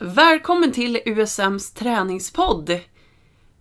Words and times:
Välkommen 0.00 0.72
till 0.72 1.00
USMs 1.04 1.70
träningspodd. 1.72 2.80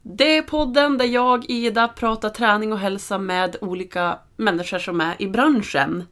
Det 0.01 0.38
är 0.38 0.42
podden 0.42 0.98
där 0.98 1.06
jag, 1.06 1.50
Ida, 1.50 1.88
pratar 1.88 2.29
träning 2.29 2.74
och 2.74 2.79
hälsa 2.79 3.17
med 3.17 3.55
olika 3.62 4.20
människor 4.36 4.79
som 4.79 5.02
är 5.02 5.21
i 5.21 5.28
branschen. 5.28 6.04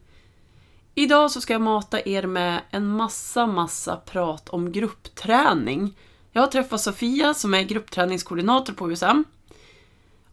Idag 0.94 1.30
så 1.30 1.40
ska 1.40 1.52
jag 1.52 1.62
mata 1.62 2.08
er 2.08 2.26
med 2.26 2.60
en 2.70 2.86
massa, 2.86 3.46
massa 3.46 3.96
prat 3.96 4.48
om 4.48 4.72
gruppträning. 4.72 5.98
Jag 6.32 6.42
har 6.42 6.48
träffat 6.48 6.80
Sofia 6.80 7.34
som 7.34 7.54
är 7.54 7.62
gruppträningskoordinator 7.62 8.72
på 8.72 8.90
USM. 8.90 9.24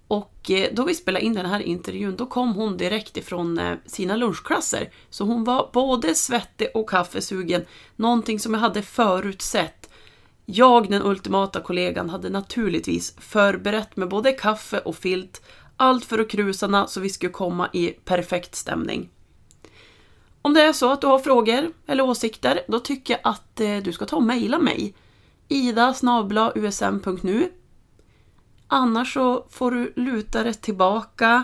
Och 0.08 0.52
eh, 0.52 0.70
då 0.74 0.84
vi 0.84 0.96
spelade 0.96 1.26
in 1.26 1.34
den 1.34 1.46
här 1.46 1.60
intervjun, 1.60 2.16
då 2.16 2.26
kom 2.26 2.54
hon 2.54 2.78
direkt 2.78 3.18
ifrån 3.18 3.60
eh, 3.60 3.78
sina 3.86 4.16
lunchklasser. 4.16 4.90
Så 5.10 5.24
hon 5.24 5.44
var 5.44 5.70
både 5.74 6.16
svettig 6.16 6.68
och 6.74 6.90
kaffesugen, 6.90 7.66
någonting 7.96 8.40
som 8.40 8.54
jag 8.54 8.62
hade 8.62 8.82
förutsett. 8.82 9.83
Jag, 10.46 10.90
den 10.90 11.02
ultimata 11.02 11.62
kollegan, 11.62 12.10
hade 12.10 12.30
naturligtvis 12.30 13.16
förberett 13.18 13.96
med 13.96 14.10
både 14.10 14.32
kaffe 14.32 14.80
och 14.80 14.96
filt, 14.96 15.42
allt 15.78 16.06
för 16.06 16.20
att 16.20 16.30
krusarna 16.30 16.88
så 16.88 17.00
vi 17.00 17.10
skulle 17.10 17.32
komma 17.32 17.70
i 17.74 17.88
perfekt 17.88 18.56
stämning. 18.56 19.10
Om 20.42 20.54
det 20.54 20.62
är 20.62 20.74
så 20.74 20.92
att 20.92 21.02
du 21.02 21.08
har 21.08 21.20
frågor 21.20 21.72
eller 21.88 22.04
åsikter, 22.04 22.62
då 22.68 22.80
tycker 22.80 23.14
jag 23.14 23.32
att 23.34 23.60
eh, 23.60 23.78
du 23.78 23.92
ska 23.92 24.06
ta 24.06 24.16
och 24.16 24.24
mejla 24.24 24.60
mig. 24.60 24.94
ida 25.48 25.94
usm.nu 26.56 27.52
Annars 28.68 29.14
så 29.14 29.46
får 29.50 29.72
du 29.72 29.94
luta 29.96 30.44
dig 30.44 30.54
tillbaka 30.54 31.44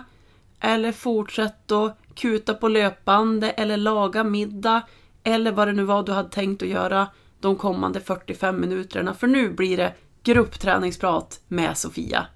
eller 0.59 0.91
fortsätta 0.91 1.93
kuta 2.13 2.53
på 2.53 2.67
löpande 2.67 3.49
eller 3.49 3.77
laga 3.77 4.23
middag 4.23 4.81
eller 5.23 5.51
vad 5.51 5.67
det 5.67 5.73
nu 5.73 5.83
var 5.83 6.03
du 6.03 6.11
hade 6.11 6.29
tänkt 6.29 6.63
att 6.63 6.69
göra 6.69 7.07
de 7.39 7.55
kommande 7.55 7.99
45 8.01 8.61
minuterna. 8.61 9.13
För 9.13 9.27
nu 9.27 9.49
blir 9.49 9.77
det 9.77 9.93
gruppträningsprat 10.23 11.41
med 11.47 11.77
Sofia. 11.77 12.27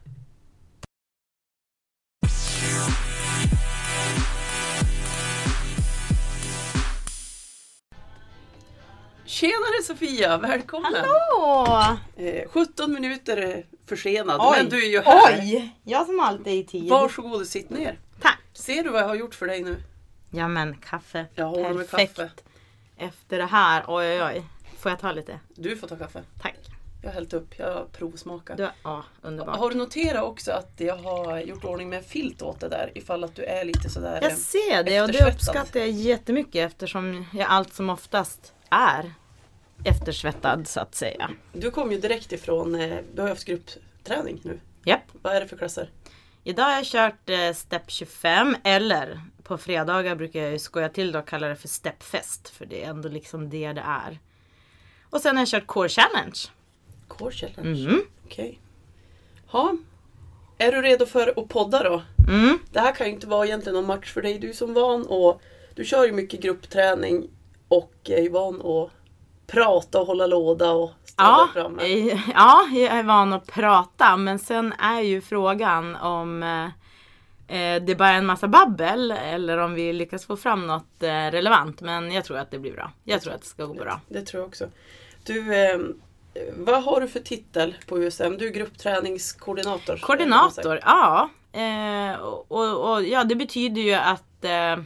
Tjenare 9.25 9.83
Sofia, 9.83 10.37
välkommen! 10.37 10.93
Hallå! 10.95 11.97
Eh, 12.17 12.49
17 12.49 12.93
minuter 12.93 13.65
försenad, 13.85 14.41
Oj. 14.41 14.57
men 14.57 14.69
du 14.69 14.85
är 14.85 14.89
ju 14.89 15.01
här. 15.01 15.39
Oj! 15.39 15.75
Jag 15.83 16.05
som 16.05 16.19
alltid 16.19 16.47
är 16.47 16.57
i 16.57 16.63
tid. 16.63 16.89
Varsågod 16.89 17.41
och 17.41 17.47
sitt 17.47 17.69
ner. 17.69 17.99
Tack! 18.21 18.39
Ser 18.53 18.83
du 18.83 18.89
vad 18.89 19.01
jag 19.01 19.07
har 19.07 19.15
gjort 19.15 19.35
för 19.35 19.47
dig 19.47 19.63
nu? 19.63 19.75
Ja 20.31 20.47
men 20.47 20.77
kaffe. 20.77 21.25
Jag 21.35 21.45
håller 21.45 21.73
med 21.73 21.89
Perfekt. 21.89 22.15
kaffe. 22.15 22.29
Efter 22.97 23.37
det 23.37 23.45
här, 23.45 23.83
oj 23.87 24.05
oj 24.05 24.23
oj. 24.23 24.43
Får 24.83 24.91
jag 24.91 24.99
ta 24.99 25.11
lite? 25.11 25.39
Du 25.55 25.77
får 25.77 25.87
ta 25.87 25.95
kaffe. 25.95 26.23
Tack. 26.41 26.55
Jag 27.01 27.09
har 27.09 27.13
hällt 27.13 27.33
upp, 27.33 27.59
jag 27.59 27.73
har 27.73 27.85
provsmakat. 27.85 28.57
Du, 28.57 28.69
ja, 28.83 29.03
underbart. 29.21 29.57
Har 29.57 29.69
du 29.69 29.75
noterat 29.75 30.23
också 30.23 30.51
att 30.51 30.73
jag 30.77 30.95
har 30.95 31.39
gjort 31.39 31.63
ordning 31.63 31.89
med 31.89 31.97
en 31.97 32.03
filt 32.03 32.41
åt 32.41 32.59
det 32.59 32.69
där 32.69 32.91
ifall 32.95 33.23
att 33.23 33.35
du 33.35 33.43
är 33.43 33.65
lite 33.65 33.89
sådär... 33.89 34.19
Jag 34.21 34.37
ser 34.37 34.83
det 34.83 35.01
och 35.01 35.11
det 35.11 35.27
uppskattar 35.27 35.79
jag 35.79 35.89
jättemycket 35.89 36.71
eftersom 36.71 37.25
jag 37.33 37.47
allt 37.49 37.73
som 37.73 37.89
oftast 37.89 38.53
är 38.69 39.13
eftersvettad 39.85 40.67
så 40.67 40.79
att 40.79 40.95
säga. 40.95 41.29
Du 41.53 41.71
kom 41.71 41.91
ju 41.91 41.99
direkt 41.99 42.31
ifrån, 42.31 42.75
eh, 42.75 42.97
vi 43.13 43.21
har 43.21 43.27
ju 43.27 43.33
haft 43.33 43.45
gruppträning 43.45 44.41
nu. 44.43 44.59
Japp. 44.85 45.03
Vad 45.21 45.35
är 45.35 45.41
det 45.41 45.47
för 45.47 45.57
klasser? 45.57 45.89
Idag 46.43 46.63
har 46.63 46.71
jag 46.71 46.85
kört 46.85 47.29
eh, 47.29 47.53
Step 47.53 47.91
25 47.91 48.55
eller 48.63 49.21
på 49.43 49.57
fredagar 49.57 50.15
brukar 50.15 50.39
jag 50.41 50.51
ju 50.51 50.59
skoja 50.59 50.89
till 50.89 51.11
det 51.11 51.19
och 51.19 51.27
kalla 51.27 51.47
det 51.47 51.55
för 51.55 51.67
Stepfest. 51.67 52.49
För 52.49 52.65
det 52.65 52.83
är 52.83 52.89
ändå 52.89 53.09
liksom 53.09 53.49
det 53.49 53.73
det 53.73 53.83
är. 53.87 54.19
Och 55.13 55.21
sen 55.21 55.35
har 55.35 55.41
jag 55.41 55.47
kört 55.47 55.67
Core 55.67 55.89
Challenge. 55.89 56.39
Core 57.07 57.31
challenge. 57.31 57.89
Mm. 57.89 58.01
Okej. 58.25 58.59
Ja. 59.51 59.75
Är 60.57 60.71
du 60.71 60.81
redo 60.81 61.05
för 61.05 61.33
att 61.39 61.47
podda 61.49 61.83
då? 61.83 62.01
Mm. 62.27 62.59
Det 62.71 62.79
här 62.79 62.91
kan 62.95 63.07
ju 63.07 63.13
inte 63.13 63.27
vara 63.27 63.45
egentligen 63.45 63.75
någon 63.75 63.85
match 63.85 64.13
för 64.13 64.21
dig. 64.21 64.39
Du 64.39 64.49
är 64.49 64.53
som 64.53 64.73
van 64.73 65.05
och 65.05 65.41
du 65.75 65.85
kör 65.85 66.05
ju 66.05 66.11
mycket 66.11 66.39
gruppträning 66.39 67.29
och 67.67 67.93
är 68.05 68.21
ju 68.21 68.29
van 68.29 68.61
att 68.61 68.91
prata 69.47 69.99
och 70.01 70.07
hålla 70.07 70.27
låda 70.27 70.71
och 70.71 70.91
stå 71.05 71.23
Ja, 71.23 71.49
där 71.53 71.61
framme. 71.61 71.83
ja, 72.35 72.67
jag 72.71 72.97
är 72.97 73.03
van 73.03 73.33
att 73.33 73.47
prata 73.47 74.17
men 74.17 74.39
sen 74.39 74.73
är 74.73 75.01
ju 75.01 75.21
frågan 75.21 75.95
om 75.95 76.43
eh, 76.43 76.65
eh, 77.57 77.83
det 77.83 77.95
bara 77.95 78.09
är 78.09 78.17
en 78.17 78.25
massa 78.25 78.47
babbel 78.47 79.11
eller 79.11 79.57
om 79.57 79.73
vi 79.73 79.93
lyckas 79.93 80.25
få 80.25 80.37
fram 80.37 80.67
något 80.67 81.03
eh, 81.03 81.07
relevant. 81.09 81.81
Men 81.81 82.11
jag 82.11 82.25
tror 82.25 82.37
att 82.37 82.51
det 82.51 82.59
blir 82.59 82.73
bra. 82.73 82.91
Jag 83.03 83.21
tror 83.21 83.33
att 83.33 83.41
det 83.41 83.47
ska 83.47 83.65
gå 83.65 83.73
bra. 83.73 84.01
Det 84.09 84.21
tror 84.21 84.41
jag 84.41 84.47
också. 84.47 84.67
Du, 85.23 85.55
eh, 85.55 85.79
vad 86.57 86.83
har 86.83 87.01
du 87.01 87.07
för 87.07 87.19
titel 87.19 87.75
på 87.87 87.99
USM? 87.99 88.37
Du 88.37 88.47
är 88.47 88.51
gruppträningskoordinator. 88.51 89.97
Koordinator, 89.97 90.79
ja. 90.81 91.29
Eh, 91.53 92.19
och, 92.19 92.51
och, 92.51 92.91
och 92.91 93.03
ja, 93.03 93.23
det 93.23 93.35
betyder 93.35 93.81
ju 93.81 93.93
att 93.93 94.43
eh, 94.43 94.71
eh, 94.71 94.79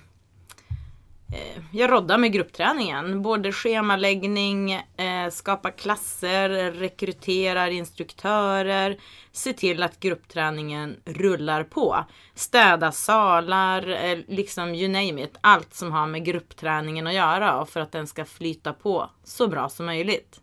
jag 1.71 1.91
roddar 1.91 2.17
med 2.17 2.31
gruppträningen. 2.31 3.21
Både 3.21 3.51
schemaläggning, 3.51 4.71
eh, 4.71 5.29
skapa 5.31 5.71
klasser, 5.71 6.49
rekryterar 6.71 7.67
instruktörer, 7.67 8.97
se 9.31 9.53
till 9.53 9.83
att 9.83 9.99
gruppträningen 9.99 10.95
rullar 11.05 11.63
på. 11.63 12.05
Städa 12.35 12.91
salar, 12.91 13.89
eh, 13.89 14.19
liksom 14.27 14.75
you 14.75 14.87
name 14.87 15.23
it. 15.23 15.37
Allt 15.41 15.73
som 15.73 15.91
har 15.91 16.07
med 16.07 16.25
gruppträningen 16.25 17.07
att 17.07 17.13
göra 17.13 17.61
och 17.61 17.69
för 17.69 17.79
att 17.79 17.91
den 17.91 18.07
ska 18.07 18.25
flyta 18.25 18.73
på 18.73 19.09
så 19.23 19.47
bra 19.47 19.69
som 19.69 19.85
möjligt. 19.85 20.41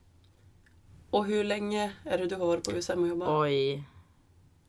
Och 1.10 1.24
hur 1.24 1.44
länge 1.44 1.92
är 2.04 2.18
det 2.18 2.26
du 2.26 2.34
har 2.34 2.46
varit 2.46 2.64
på 2.64 2.76
USM 2.76 3.02
och 3.02 3.08
jobbat? 3.08 3.28
Oj. 3.28 3.84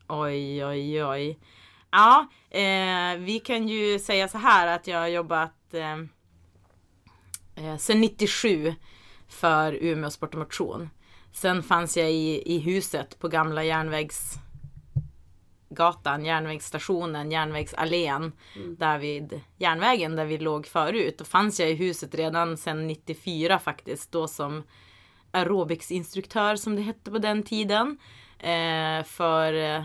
Oj, 0.08 0.64
oj, 0.64 1.04
oj. 1.04 1.38
Ja, 1.96 2.26
eh, 2.50 3.16
vi 3.18 3.40
kan 3.44 3.68
ju 3.68 3.98
säga 3.98 4.28
så 4.28 4.38
här 4.38 4.66
att 4.66 4.86
jag 4.86 4.98
har 4.98 5.06
jobbat 5.06 5.74
eh, 5.74 5.98
eh, 7.54 7.76
sedan 7.78 8.00
97 8.00 8.74
för 9.28 9.78
Umeå 9.80 10.10
Sport 10.10 10.34
och 10.34 10.40
Motion. 10.40 10.90
Sen 11.32 11.62
fanns 11.62 11.96
jag 11.96 12.12
i, 12.12 12.54
i 12.54 12.58
huset 12.58 13.18
på 13.18 13.28
gamla 13.28 13.64
järnvägsgatan, 13.64 16.24
järnvägsstationen, 16.24 17.32
järnvägsallén. 17.32 18.32
Där 18.78 18.98
vid 18.98 19.40
järnvägen 19.58 20.16
där 20.16 20.24
vi 20.24 20.38
låg 20.38 20.66
förut. 20.66 21.18
Då 21.18 21.24
fanns 21.24 21.60
jag 21.60 21.70
i 21.70 21.74
huset 21.74 22.14
redan 22.14 22.56
sedan 22.56 22.86
94 22.86 23.58
faktiskt. 23.58 24.12
Då 24.12 24.28
som 24.28 24.62
aerobicsinstruktör 25.30 26.56
som 26.56 26.76
det 26.76 26.82
hette 26.82 27.10
på 27.10 27.18
den 27.18 27.42
tiden. 27.42 27.98
Eh, 28.38 29.02
för 29.04 29.52
eh, 29.52 29.82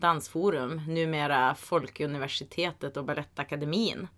Dansforum, 0.00 0.80
numera 0.88 1.54
Folkuniversitetet 1.54 2.96
och 2.96 3.04
Balettakademin. 3.04 4.08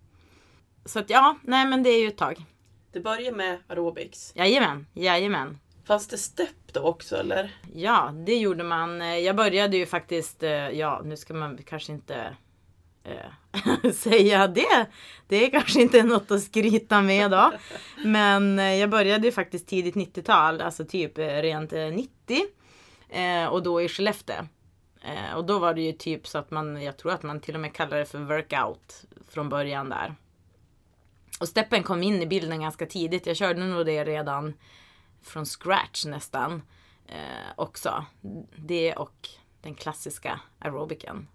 Så 0.85 0.99
att 0.99 1.09
ja, 1.09 1.37
nej 1.41 1.65
men 1.65 1.83
det 1.83 1.89
är 1.89 2.01
ju 2.01 2.07
ett 2.07 2.17
tag. 2.17 2.45
Det 2.91 2.99
börjar 2.99 3.31
med 3.31 3.57
aerobics. 3.67 4.31
Jajamän, 4.35 4.87
jajamän. 4.93 5.59
Fanns 5.85 6.07
det 6.07 6.17
step 6.17 6.73
då 6.73 6.81
också 6.81 7.15
eller? 7.15 7.55
Ja, 7.73 8.13
det 8.25 8.35
gjorde 8.35 8.63
man. 8.63 9.23
Jag 9.23 9.35
började 9.35 9.77
ju 9.77 9.85
faktiskt, 9.85 10.43
eh, 10.43 10.51
ja 10.51 11.01
nu 11.05 11.17
ska 11.17 11.33
man 11.33 11.57
kanske 11.65 11.91
inte 11.91 12.35
eh, 13.03 13.91
säga 13.91 14.47
det. 14.47 14.85
Det 15.27 15.45
är 15.45 15.49
kanske 15.49 15.81
inte 15.81 16.03
något 16.03 16.31
att 16.31 16.43
skryta 16.43 17.01
med 17.01 17.31
då. 17.31 17.51
Men 18.05 18.59
eh, 18.59 18.75
jag 18.75 18.89
började 18.89 19.27
ju 19.27 19.31
faktiskt 19.31 19.67
tidigt 19.67 19.95
90-tal, 19.95 20.61
alltså 20.61 20.85
typ 20.85 21.17
rent 21.17 21.73
eh, 21.73 21.85
90. 21.85 22.09
Eh, 23.09 23.45
och 23.45 23.63
då 23.63 23.81
i 23.81 23.89
Skellefteå. 23.89 24.35
Eh, 25.03 25.33
och 25.33 25.45
då 25.45 25.59
var 25.59 25.73
det 25.73 25.81
ju 25.81 25.91
typ 25.91 26.27
så 26.27 26.37
att 26.37 26.51
man, 26.51 26.81
jag 26.81 26.97
tror 26.97 27.11
att 27.11 27.23
man 27.23 27.39
till 27.39 27.55
och 27.55 27.61
med 27.61 27.73
kallade 27.73 27.97
det 27.97 28.05
för 28.05 28.19
workout 28.19 29.05
från 29.27 29.49
början 29.49 29.89
där. 29.89 30.15
Och 31.39 31.47
steppen 31.47 31.83
kom 31.83 32.03
in 32.03 32.21
i 32.21 32.25
bilden 32.25 32.61
ganska 32.61 32.85
tidigt. 32.85 33.25
Jag 33.25 33.37
körde 33.37 33.65
nog 33.65 33.85
det 33.85 34.03
redan 34.03 34.53
från 35.21 35.45
scratch 35.45 36.05
nästan. 36.05 36.61
Eh, 37.07 37.51
också. 37.55 38.05
Det 38.55 38.93
och 38.93 39.29
den 39.61 39.75
klassiska 39.75 40.39
aerobiken. 40.59 41.27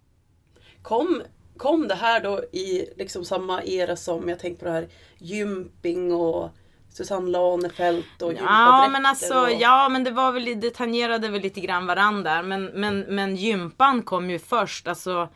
Kom, 0.83 1.23
kom 1.57 1.89
det 1.89 1.95
här 1.95 2.21
då 2.21 2.45
i 2.53 2.89
liksom 2.97 3.25
samma 3.25 3.63
era 3.63 3.97
som 3.97 4.29
jag 4.29 4.39
tänkte 4.39 4.65
på 4.65 4.71
det 4.71 4.75
här 4.75 4.89
gymping 5.19 6.13
och 6.13 6.51
Susanne 6.91 7.31
Lanefelt 7.31 8.23
och 8.23 8.33
Ja 8.33 8.89
men 8.93 9.07
alltså, 9.07 9.41
och... 9.41 9.53
ja 9.53 9.89
men 9.89 10.05
det 10.05 10.11
var 10.11 10.33
väl, 10.33 10.61
det 10.61 10.75
tangerade 10.75 11.29
väl 11.29 11.43
lite 11.43 11.61
grann 11.61 11.87
varandra. 11.87 12.43
Men, 12.43 12.65
men, 12.65 13.01
men 13.01 13.37
gympan 13.37 14.03
kom 14.03 14.31
ju 14.31 14.39
först. 14.39 14.89
Alltså, 14.89 15.29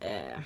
eh, 0.00 0.40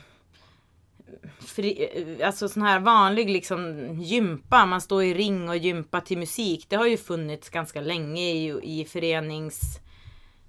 fri, 1.38 1.88
eh, 2.19 2.26
alltså 2.26 2.49
sån 2.49 2.62
här 2.62 2.81
vanlig 2.81 3.31
liksom 3.31 3.88
gympa. 4.03 4.67
Man 4.67 4.81
står 4.81 5.05
i 5.05 5.14
ring 5.14 5.49
och 5.49 5.56
gympa 5.56 6.00
till 6.00 6.19
musik. 6.19 6.67
Det 6.69 6.76
har 6.76 6.87
ju 6.87 6.97
funnits 6.97 7.49
ganska 7.50 7.81
länge 7.81 8.23
i, 8.23 8.61
i 8.62 8.85
förenings 8.85 9.61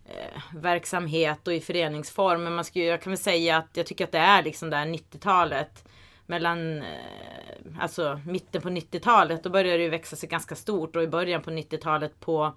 eh, 0.05 0.41
verksamhet 0.55 1.47
och 1.47 1.53
i 1.53 1.59
föreningsform. 1.61 2.43
Men 2.43 2.55
man 2.55 2.65
ju- 2.73 2.83
jag 2.83 3.01
kan 3.01 3.11
väl 3.11 3.17
säga 3.17 3.57
att 3.57 3.69
jag 3.73 3.85
tycker 3.85 4.03
att 4.03 4.11
det 4.11 4.17
är 4.17 4.43
liksom 4.43 4.69
där 4.69 4.85
90-talet. 4.85 5.83
Mellan, 6.29 6.81
eh, 6.81 7.79
alltså 7.79 8.19
mitten 8.25 8.61
på 8.61 8.69
90-talet, 8.69 9.43
då 9.43 9.49
började 9.49 9.83
det 9.83 9.89
växa 9.89 10.15
sig 10.15 10.29
ganska 10.29 10.55
stort 10.55 10.95
och 10.95 11.03
i 11.03 11.07
början 11.07 11.41
på 11.41 11.51
90-talet 11.51 12.19
på 12.19 12.53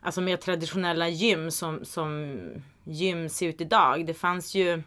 alltså 0.00 0.20
mer 0.20 0.36
traditionella 0.36 1.08
gym 1.08 1.50
som, 1.50 1.84
som 1.84 2.38
gym 2.84 3.28
ser 3.28 3.46
ut 3.46 3.60
idag. 3.60 4.06
Det 4.06 4.14
fanns 4.14 4.54
ju 4.54 4.82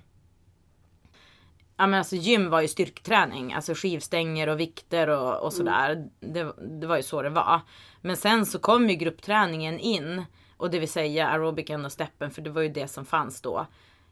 Ja 1.79 1.87
men 1.87 1.97
alltså 1.97 2.15
gym 2.15 2.49
var 2.49 2.61
ju 2.61 2.67
styrketräning, 2.67 3.53
alltså 3.53 3.73
skivstänger 3.75 4.49
och 4.49 4.59
vikter 4.59 5.07
och, 5.07 5.45
och 5.45 5.53
sådär. 5.53 5.91
Mm. 5.91 6.09
Det, 6.19 6.53
det 6.79 6.87
var 6.87 6.97
ju 6.97 7.03
så 7.03 7.21
det 7.21 7.29
var. 7.29 7.61
Men 8.01 8.17
sen 8.17 8.45
så 8.45 8.59
kom 8.59 8.89
ju 8.89 8.95
gruppträningen 8.95 9.79
in. 9.79 10.23
Och 10.57 10.71
det 10.71 10.79
vill 10.79 10.89
säga 10.89 11.27
aerobicen 11.27 11.85
och 11.85 11.91
steppen, 11.91 12.31
för 12.31 12.41
det 12.41 12.49
var 12.49 12.61
ju 12.61 12.69
det 12.69 12.87
som 12.87 13.05
fanns 13.05 13.41
då. 13.41 13.65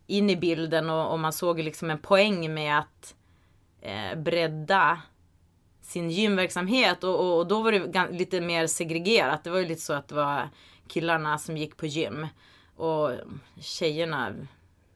In 0.07 0.29
i 0.29 0.35
bilden 0.35 0.89
och, 0.89 1.11
och 1.11 1.19
man 1.19 1.33
såg 1.33 1.59
liksom 1.59 1.89
en 1.89 1.97
poäng 1.97 2.53
med 2.53 2.79
att 2.79 3.15
eh, 3.85 4.17
bredda 4.17 5.01
sin 5.81 6.09
gymverksamhet. 6.09 7.03
Och, 7.03 7.19
och, 7.19 7.37
och, 7.37 7.47
då 7.47 7.61
var 7.61 7.71
det 7.71 8.11
lite 8.11 8.41
mer 8.41 8.67
segregerat. 8.67 9.43
Det 9.43 9.49
var 9.49 9.59
ju 9.59 9.65
lite 9.65 9.81
så 9.81 9.93
att 9.93 10.07
det 10.07 10.15
var 10.15 10.49
killarna 10.87 11.37
som 11.37 11.57
gick 11.57 11.77
på 11.77 11.85
gym. 11.85 12.27
Och 12.75 13.11
tjejerna 13.59 14.33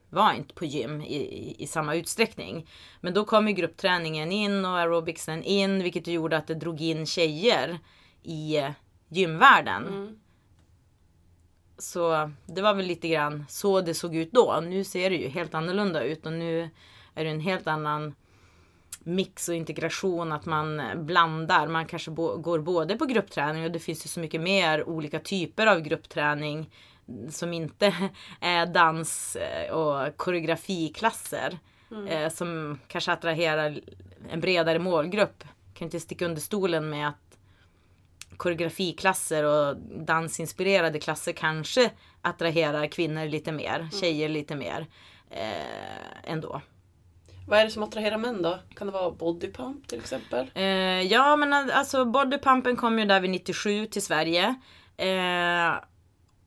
var 0.10 0.34
inte 0.34 0.54
på 0.54 0.66
gym 0.66 1.02
i, 1.02 1.16
i, 1.16 1.64
i, 1.64 1.68
samma 1.68 1.96
utsträckning. 1.96 2.68
Men 3.02 3.14
då 3.14 3.26
kom 3.26 3.48
ju 3.48 3.54
gruppträningen 3.54 4.32
in 4.32 4.66
och 4.66 4.78
aerobicsen 4.78 5.44
in, 5.44 5.84
vilket 5.84 6.08
gjorde 6.08 6.38
att 6.38 6.48
det 6.48 6.56
drog 6.56 6.82
in 6.82 7.06
tjejer 7.06 7.80
i 8.24 8.64
gymvärlden. 9.10 9.88
Mm. 9.88 10.20
Så 11.78 12.32
det 12.46 12.62
var 12.62 12.74
väl 12.74 12.86
lite 12.86 13.08
grann 13.08 13.46
så 13.50 13.82
det 13.82 13.94
såg 13.94 14.16
ut 14.16 14.32
då. 14.32 14.64
Nu 14.64 14.84
ser 14.84 15.10
det 15.10 15.16
ju 15.16 15.28
helt 15.28 15.54
annorlunda 15.54 16.04
ut 16.04 16.26
och 16.26 16.34
nu 16.34 16.70
är 17.16 17.24
det 17.24 17.30
en 17.30 17.40
helt 17.40 17.68
annan 17.68 18.16
mix 19.10 19.50
och 19.50 19.56
integration, 19.56 20.32
att 20.32 20.46
man 20.46 20.82
blandar. 20.96 21.68
Man 21.68 21.86
kanske 21.86 22.12
går 22.12 22.60
både 22.60 22.96
på 22.96 23.06
gruppträning 23.06 23.64
och 23.64 23.72
det 23.72 23.80
finns 23.80 24.06
ju 24.06 24.10
så 24.10 24.20
mycket 24.20 24.42
mer 24.42 24.90
olika 24.90 25.20
typer 25.20 25.68
av 25.68 25.80
gruppträning 25.80 26.70
som 27.30 27.54
inte 27.54 27.96
är 28.40 28.66
dans 28.66 29.36
eh, 29.36 29.74
och 29.74 30.18
koreografiklasser. 30.18 31.60
Mm. 31.92 32.08
Eh, 32.08 32.30
som 32.30 32.80
kanske 32.88 33.12
attraherar 33.12 33.80
en 34.30 34.40
bredare 34.40 34.80
målgrupp. 34.80 35.44
Kan 35.74 35.86
inte 35.86 36.00
sticka 36.00 36.26
under 36.26 36.42
stolen 36.42 36.90
med 36.90 37.08
att 37.08 37.38
koreografiklasser 38.38 39.44
och 39.44 39.78
dansinspirerade 40.06 41.00
klasser 41.00 41.32
kanske 41.32 41.92
attraherar 42.22 42.88
kvinnor 42.88 43.26
lite 43.26 43.52
mer, 43.52 43.76
mm. 43.76 43.92
tjejer 43.92 44.30
lite 44.30 44.56
mer 44.56 44.88
eh, 45.30 46.32
ändå. 46.32 46.62
Vad 47.50 47.60
är 47.60 47.66
det 47.66 47.72
som 47.72 47.84
attraherar 47.84 48.18
män 48.18 48.42
då? 48.42 48.60
Kan 48.76 48.88
det 48.88 48.94
vara 48.94 49.12
bodypump 49.12 49.88
till 49.88 50.00
exempel? 50.00 50.52
Eh, 50.54 50.64
ja 51.02 51.36
men 51.36 51.54
alltså 51.54 52.06
bodypumpen 52.06 52.76
kom 52.76 53.00
ju 53.00 53.06
där 53.06 53.20
vid 53.20 53.30
97 53.30 53.86
till 53.86 54.02
Sverige. 54.02 54.56
Eh, 54.98 55.74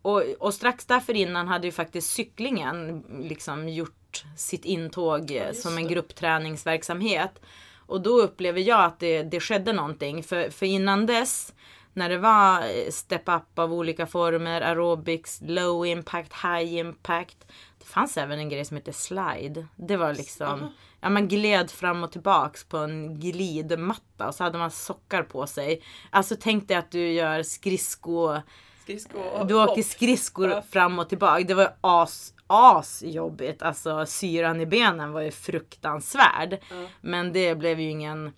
och, 0.03 0.23
och 0.39 0.55
strax 0.55 0.87
därför 0.87 1.15
innan 1.15 1.49
hade 1.49 1.67
ju 1.67 1.73
faktiskt 1.73 2.11
cyklingen 2.11 3.05
liksom 3.21 3.69
gjort 3.69 4.25
sitt 4.37 4.65
intåg 4.65 5.31
ja, 5.31 5.55
som 5.55 5.77
en 5.77 5.89
gruppträningsverksamhet. 5.89 7.41
Och 7.87 8.01
då 8.01 8.21
upplever 8.21 8.61
jag 8.61 8.85
att 8.85 9.01
det, 9.01 9.23
det 9.23 9.41
skedde 9.41 9.73
någonting. 9.73 10.23
För, 10.23 10.51
för 10.51 10.67
innan 10.67 11.07
dess 11.07 11.55
när 11.93 12.09
det 12.09 12.19
var 12.19 12.59
eh, 12.59 12.91
step 12.91 13.29
up 13.29 13.59
av 13.59 13.73
olika 13.73 14.07
former, 14.07 14.61
aerobics, 14.61 15.41
low 15.43 15.87
impact, 15.87 16.33
high 16.33 16.75
impact. 16.75 17.47
Det 17.79 17.85
fanns 17.85 18.17
även 18.17 18.39
en 18.39 18.49
grej 18.49 18.65
som 18.65 18.77
heter 18.77 18.93
slide. 18.93 19.67
Det 19.77 19.97
var 19.97 20.15
liksom, 20.15 20.73
ja 21.03 21.11
man 21.11 21.29
gled 21.29 21.71
fram 21.71 22.05
och 22.05 22.13
tillbaks 22.13 22.65
på 22.65 22.77
en 22.77 23.21
glidmatta 23.21 24.29
och 24.29 24.35
så 24.35 24.45
hade 24.45 24.59
man 24.59 24.71
sockar 24.71 25.23
på 25.23 25.47
sig. 25.47 25.83
Alltså 26.11 26.37
tänk 26.41 26.69
dig 26.69 26.77
att 26.77 26.91
du 26.91 27.13
gör 27.13 27.43
skridsko 27.43 28.37
Skridsko 28.83 29.45
du 29.49 29.55
åker 29.55 29.83
skridskor 29.83 30.61
fram 30.61 30.99
och 30.99 31.09
tillbaka. 31.09 31.45
Det 31.45 31.55
var 31.55 31.75
as, 31.81 32.35
as 32.47 33.03
jobbigt. 33.07 33.63
Alltså 33.63 34.07
syran 34.07 34.61
i 34.61 34.67
benen 34.67 35.13
var 35.13 35.21
ju 35.21 35.31
fruktansvärd. 35.31 36.59
Mm. 36.71 36.87
Men 37.01 37.33
det 37.33 37.55
blev 37.55 37.81
ju 37.81 37.91
ingen 37.91 38.33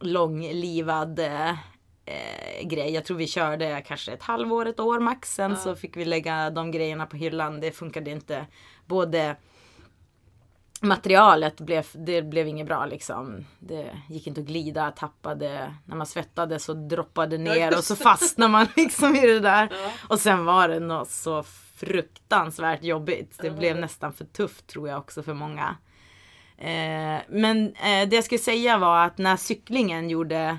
långlivad 0.00 1.18
eh, 1.18 1.56
grej. 2.62 2.94
Jag 2.94 3.04
tror 3.04 3.16
vi 3.16 3.26
körde 3.26 3.82
kanske 3.86 4.12
ett 4.12 4.22
halvår, 4.22 4.66
ett 4.66 4.80
år 4.80 5.00
max. 5.00 5.34
Sen 5.34 5.50
mm. 5.50 5.58
så 5.58 5.74
fick 5.74 5.96
vi 5.96 6.04
lägga 6.04 6.50
de 6.50 6.70
grejerna 6.70 7.06
på 7.06 7.16
hyllan. 7.16 7.60
Det 7.60 7.72
funkade 7.72 8.10
inte. 8.10 8.46
Både 8.86 9.36
materialet 10.82 11.60
blev, 11.60 11.86
det 11.92 12.22
blev 12.22 12.48
inget 12.48 12.66
bra 12.66 12.86
liksom. 12.86 13.44
Det 13.58 13.90
gick 14.08 14.26
inte 14.26 14.40
att 14.40 14.46
glida, 14.46 14.90
tappade, 14.90 15.74
när 15.84 15.96
man 15.96 16.06
svettades 16.06 16.64
så 16.64 16.74
droppade 16.74 17.38
ner 17.38 17.78
och 17.78 17.84
så 17.84 17.96
fastnade 17.96 18.52
man 18.52 18.66
liksom 18.76 19.16
i 19.16 19.26
det 19.26 19.40
där. 19.40 19.72
Och 20.08 20.20
sen 20.20 20.44
var 20.44 20.68
det 20.68 20.80
något 20.80 21.10
så 21.10 21.42
fruktansvärt 21.76 22.82
jobbigt. 22.82 23.38
Det 23.42 23.50
blev 23.50 23.76
nästan 23.76 24.12
för 24.12 24.24
tufft 24.24 24.66
tror 24.66 24.88
jag 24.88 24.98
också 24.98 25.22
för 25.22 25.34
många. 25.34 25.76
Eh, 26.58 27.20
men 27.28 27.66
eh, 27.66 28.08
det 28.08 28.16
jag 28.16 28.24
skulle 28.24 28.38
säga 28.38 28.78
var 28.78 29.04
att 29.04 29.18
när 29.18 29.36
cyklingen 29.36 30.10
gjorde 30.10 30.58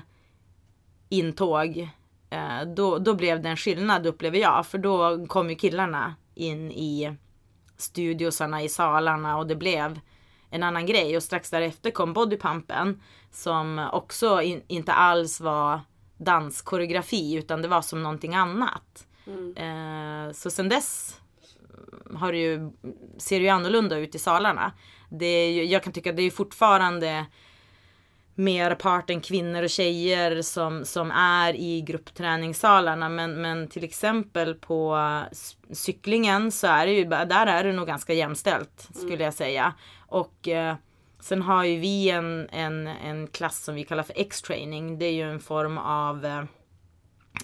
intåg 1.08 1.88
eh, 2.30 2.62
då, 2.76 2.98
då 2.98 3.14
blev 3.14 3.42
det 3.42 3.48
en 3.48 3.56
skillnad 3.56 4.06
upplever 4.06 4.38
jag. 4.38 4.66
För 4.66 4.78
då 4.78 5.26
kom 5.26 5.50
ju 5.50 5.56
killarna 5.56 6.14
in 6.34 6.72
i 6.72 7.16
studiosarna 7.76 8.62
i 8.62 8.68
salarna 8.68 9.36
och 9.36 9.46
det 9.46 9.56
blev 9.56 10.00
en 10.54 10.62
annan 10.62 10.86
grej. 10.86 11.16
Och 11.16 11.22
strax 11.22 11.50
därefter 11.50 11.90
kom 11.90 12.12
bodypumpen 12.12 13.02
som 13.30 13.88
också 13.92 14.42
in, 14.42 14.62
inte 14.66 14.92
alls 14.92 15.40
var 15.40 15.80
danskoreografi 16.16 17.34
utan 17.34 17.62
det 17.62 17.68
var 17.68 17.82
som 17.82 18.02
någonting 18.02 18.34
annat. 18.34 19.06
Mm. 19.26 19.56
Eh, 19.56 20.32
så 20.32 20.50
sen 20.50 20.68
dess 20.68 21.20
har 22.14 22.32
det 22.32 22.38
ju, 22.38 22.70
ser 23.18 23.38
det 23.38 23.44
ju 23.44 23.48
annorlunda 23.48 23.96
ut 23.96 24.14
i 24.14 24.18
salarna. 24.18 24.72
Det 25.10 25.26
är 25.26 25.50
ju, 25.50 25.64
jag 25.64 25.82
kan 25.82 25.92
tycka 25.92 26.10
att 26.10 26.16
det 26.16 26.22
är 26.22 26.30
fortfarande 26.30 27.26
merparten 28.34 29.20
kvinnor 29.20 29.62
och 29.62 29.70
tjejer 29.70 30.42
som, 30.42 30.84
som 30.84 31.10
är 31.10 31.54
i 31.56 31.80
gruppträningssalarna. 31.80 33.08
Men, 33.08 33.42
men 33.42 33.68
till 33.68 33.84
exempel 33.84 34.54
på 34.54 34.98
cyklingen 35.72 36.52
så 36.52 36.66
är 36.66 36.86
det 36.86 36.92
ju, 36.92 37.04
där 37.04 37.46
är 37.46 37.64
det 37.64 37.72
nog 37.72 37.86
ganska 37.86 38.12
jämställt 38.12 38.88
skulle 38.94 39.14
mm. 39.14 39.24
jag 39.24 39.34
säga. 39.34 39.74
Och 40.06 40.48
eh, 40.48 40.76
sen 41.20 41.42
har 41.42 41.64
ju 41.64 41.78
vi 41.78 42.10
en, 42.10 42.48
en, 42.52 42.86
en 42.86 43.26
klass 43.26 43.64
som 43.64 43.74
vi 43.74 43.84
kallar 43.84 44.02
för 44.02 44.14
X-training. 44.16 44.98
Det 44.98 45.04
är 45.04 45.12
ju 45.12 45.30
en 45.30 45.40
form 45.40 45.78
av 45.78 46.24
eh, 46.24 46.44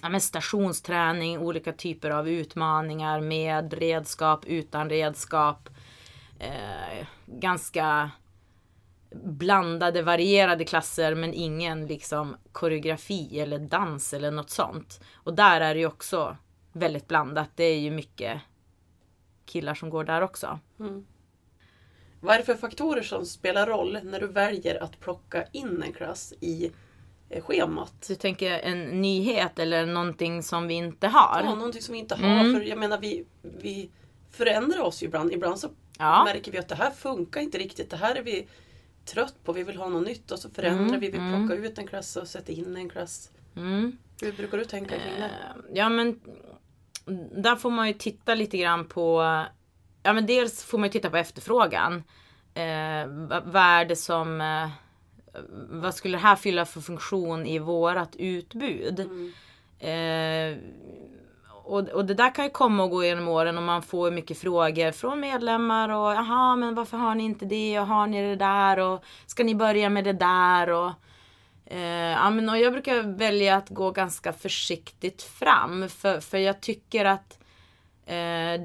ja, 0.01 0.19
stationsträning, 0.19 1.37
olika 1.37 1.73
typer 1.73 2.09
av 2.09 2.29
utmaningar 2.29 3.21
med 3.21 3.73
redskap, 3.73 4.45
utan 4.45 4.89
redskap. 4.89 5.69
Eh, 6.39 7.07
ganska 7.25 8.11
blandade, 9.15 10.01
varierade 10.01 10.65
klasser 10.65 11.15
men 11.15 11.33
ingen 11.33 11.87
liksom 11.87 12.35
koreografi 12.51 13.39
eller 13.39 13.59
dans 13.59 14.13
eller 14.13 14.31
något 14.31 14.49
sånt. 14.49 15.01
Och 15.13 15.33
där 15.33 15.61
är 15.61 15.73
det 15.73 15.79
ju 15.79 15.85
också 15.85 16.37
väldigt 16.71 17.07
blandat. 17.07 17.49
Det 17.55 17.63
är 17.63 17.79
ju 17.79 17.91
mycket 17.91 18.41
killar 19.45 19.75
som 19.75 19.89
går 19.89 20.03
där 20.03 20.21
också. 20.21 20.59
Mm. 20.79 21.05
Vad 22.21 22.33
är 22.35 22.39
det 22.39 22.45
för 22.45 22.55
faktorer 22.55 23.01
som 23.01 23.25
spelar 23.25 23.67
roll 23.67 23.99
när 24.03 24.19
du 24.19 24.27
väljer 24.27 24.83
att 24.83 24.99
plocka 24.99 25.45
in 25.51 25.83
en 25.83 25.93
klass 25.93 26.33
i 26.39 26.71
eh, 27.29 27.43
schemat? 27.43 28.05
Du 28.07 28.15
tänker 28.15 28.51
en 28.51 29.01
nyhet 29.01 29.59
eller 29.59 29.85
någonting 29.85 30.43
som 30.43 30.67
vi 30.67 30.73
inte 30.73 31.07
har? 31.07 31.41
Ja, 31.43 31.55
någonting 31.55 31.81
som 31.81 31.93
vi 31.93 31.99
inte 31.99 32.15
har. 32.15 32.39
Mm. 32.39 32.53
För 32.53 32.61
jag 32.61 32.77
menar 32.77 32.99
vi, 32.99 33.25
vi 33.41 33.89
förändrar 34.31 34.79
oss 34.79 35.03
ju 35.03 35.07
ibland. 35.07 35.31
Ibland 35.31 35.59
så 35.59 35.69
ja. 35.99 36.23
märker 36.23 36.51
vi 36.51 36.57
att 36.57 36.67
det 36.67 36.75
här 36.75 36.91
funkar 36.91 37.41
inte 37.41 37.57
riktigt. 37.57 37.89
Det 37.89 37.97
här 37.97 38.15
är 38.15 38.23
vi 38.23 38.47
trött 39.05 39.35
på. 39.43 39.53
Vi 39.53 39.63
vill 39.63 39.77
ha 39.77 39.89
något 39.89 40.07
nytt 40.07 40.31
och 40.31 40.39
så 40.39 40.49
förändrar 40.49 40.87
mm. 40.87 40.99
vi. 40.99 41.09
Vi 41.09 41.17
mm. 41.17 41.47
plockar 41.47 41.63
ut 41.63 41.77
en 41.77 41.87
klass 41.87 42.15
och 42.15 42.27
sätter 42.27 42.53
in 42.53 42.75
en 42.75 42.89
klass. 42.89 43.31
Mm. 43.55 43.97
Hur 44.21 44.31
brukar 44.31 44.57
du 44.57 44.65
tänka 44.65 44.99
kring 44.99 45.15
det? 45.17 45.25
Eh, 45.25 45.31
ja 45.73 45.89
men 45.89 46.19
där 47.31 47.55
får 47.55 47.69
man 47.69 47.87
ju 47.87 47.93
titta 47.93 48.35
lite 48.35 48.57
grann 48.57 48.87
på 48.87 49.21
Ja 50.03 50.13
men 50.13 50.25
dels 50.25 50.63
får 50.63 50.77
man 50.77 50.87
ju 50.87 50.91
titta 50.91 51.09
på 51.09 51.17
efterfrågan. 51.17 52.03
Eh, 52.53 53.07
vad 53.43 53.63
är 53.63 53.85
det 53.85 53.95
som 53.95 54.41
eh, 54.41 54.69
vad 55.69 55.95
skulle 55.95 56.17
det 56.17 56.21
här 56.21 56.35
fylla 56.35 56.65
för 56.65 56.81
funktion 56.81 57.45
i 57.45 57.59
vårat 57.59 58.15
utbud? 58.15 58.99
Mm. 58.99 59.33
Eh, 59.79 60.57
och, 61.63 61.89
och 61.89 62.05
det 62.05 62.13
där 62.13 62.35
kan 62.35 62.45
ju 62.45 62.51
komma 62.51 62.83
och 62.83 62.89
gå 62.89 63.03
genom 63.03 63.27
åren 63.27 63.57
och 63.57 63.63
man 63.63 63.81
får 63.81 64.11
mycket 64.11 64.37
frågor 64.37 64.91
från 64.91 65.19
medlemmar 65.19 65.89
och 65.89 66.13
jaha 66.13 66.55
men 66.55 66.75
varför 66.75 66.97
har 66.97 67.15
ni 67.15 67.23
inte 67.23 67.45
det 67.45 67.79
och 67.79 67.87
har 67.87 68.07
ni 68.07 68.21
det 68.21 68.35
där 68.35 68.79
och 68.79 69.03
ska 69.25 69.43
ni 69.43 69.55
börja 69.55 69.89
med 69.89 70.03
det 70.03 70.13
där 70.13 70.69
och 70.69 70.91
eh, 71.65 72.11
ja, 72.11 72.29
men, 72.29 72.49
och 72.49 72.59
jag 72.59 72.73
brukar 72.73 73.17
välja 73.17 73.55
att 73.55 73.69
gå 73.69 73.91
ganska 73.91 74.33
försiktigt 74.33 75.21
fram 75.21 75.89
för, 75.89 76.19
för 76.19 76.37
jag 76.37 76.61
tycker 76.61 77.05
att 77.05 77.40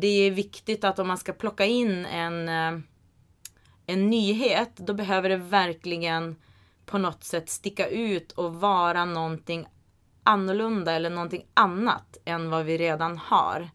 det 0.01 0.07
är 0.07 0.31
viktigt 0.31 0.85
att 0.85 0.99
om 0.99 1.09
man 1.09 1.19
ska 1.19 1.33
plocka 1.33 1.65
in 1.65 2.07
en, 2.07 2.49
eh, 2.49 2.81
en 3.87 4.11
nyhet 4.11 4.77
då 4.77 4.95
behöver 4.95 5.29
det 5.29 5.37
verkligen 5.37 6.37
på 6.87 6.99
något 6.99 7.25
sätt 7.25 7.51
sticka 7.51 7.89
ut 7.89 8.33
och 8.33 8.55
vara 8.55 9.05
någonting 9.05 9.67
annorlunda 10.23 10.93
eller 10.93 11.11
någonting 11.11 11.47
annat 11.55 12.17
än 12.25 12.51
vad 12.51 12.65
vi 12.65 12.79
redan 12.79 13.19
har. 13.19 13.71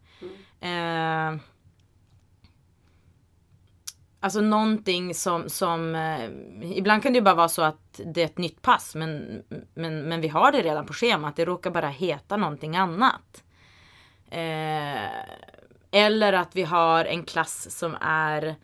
Eh, 0.60 1.36
Alltså 4.24 4.40
någonting 4.40 5.14
som, 5.14 5.48
som 5.48 5.94
eh, 5.94 6.30
ibland 6.78 7.02
kan 7.02 7.12
det 7.12 7.16
ju 7.16 7.22
bara 7.22 7.34
vara 7.34 7.48
så 7.48 7.62
att 7.62 8.00
det 8.06 8.20
är 8.20 8.24
ett 8.24 8.38
nytt 8.38 8.62
pass 8.62 8.94
men, 8.94 9.42
men, 9.74 10.02
men 10.02 10.20
vi 10.20 10.28
har 10.28 10.52
det 10.52 10.62
redan 10.62 10.86
på 10.86 10.92
schemat. 10.92 11.36
Det 11.36 11.44
råkar 11.44 11.70
bara 11.70 11.88
heta 11.88 12.36
någonting 12.36 12.76
annat. 12.76 13.44
Eh, 14.30 15.10
eller 15.92 16.32
att 16.32 16.56
vi 16.56 16.62
har 16.62 17.04
en 17.04 17.24
klass 17.24 17.78
som 17.78 17.96
är 18.00 18.54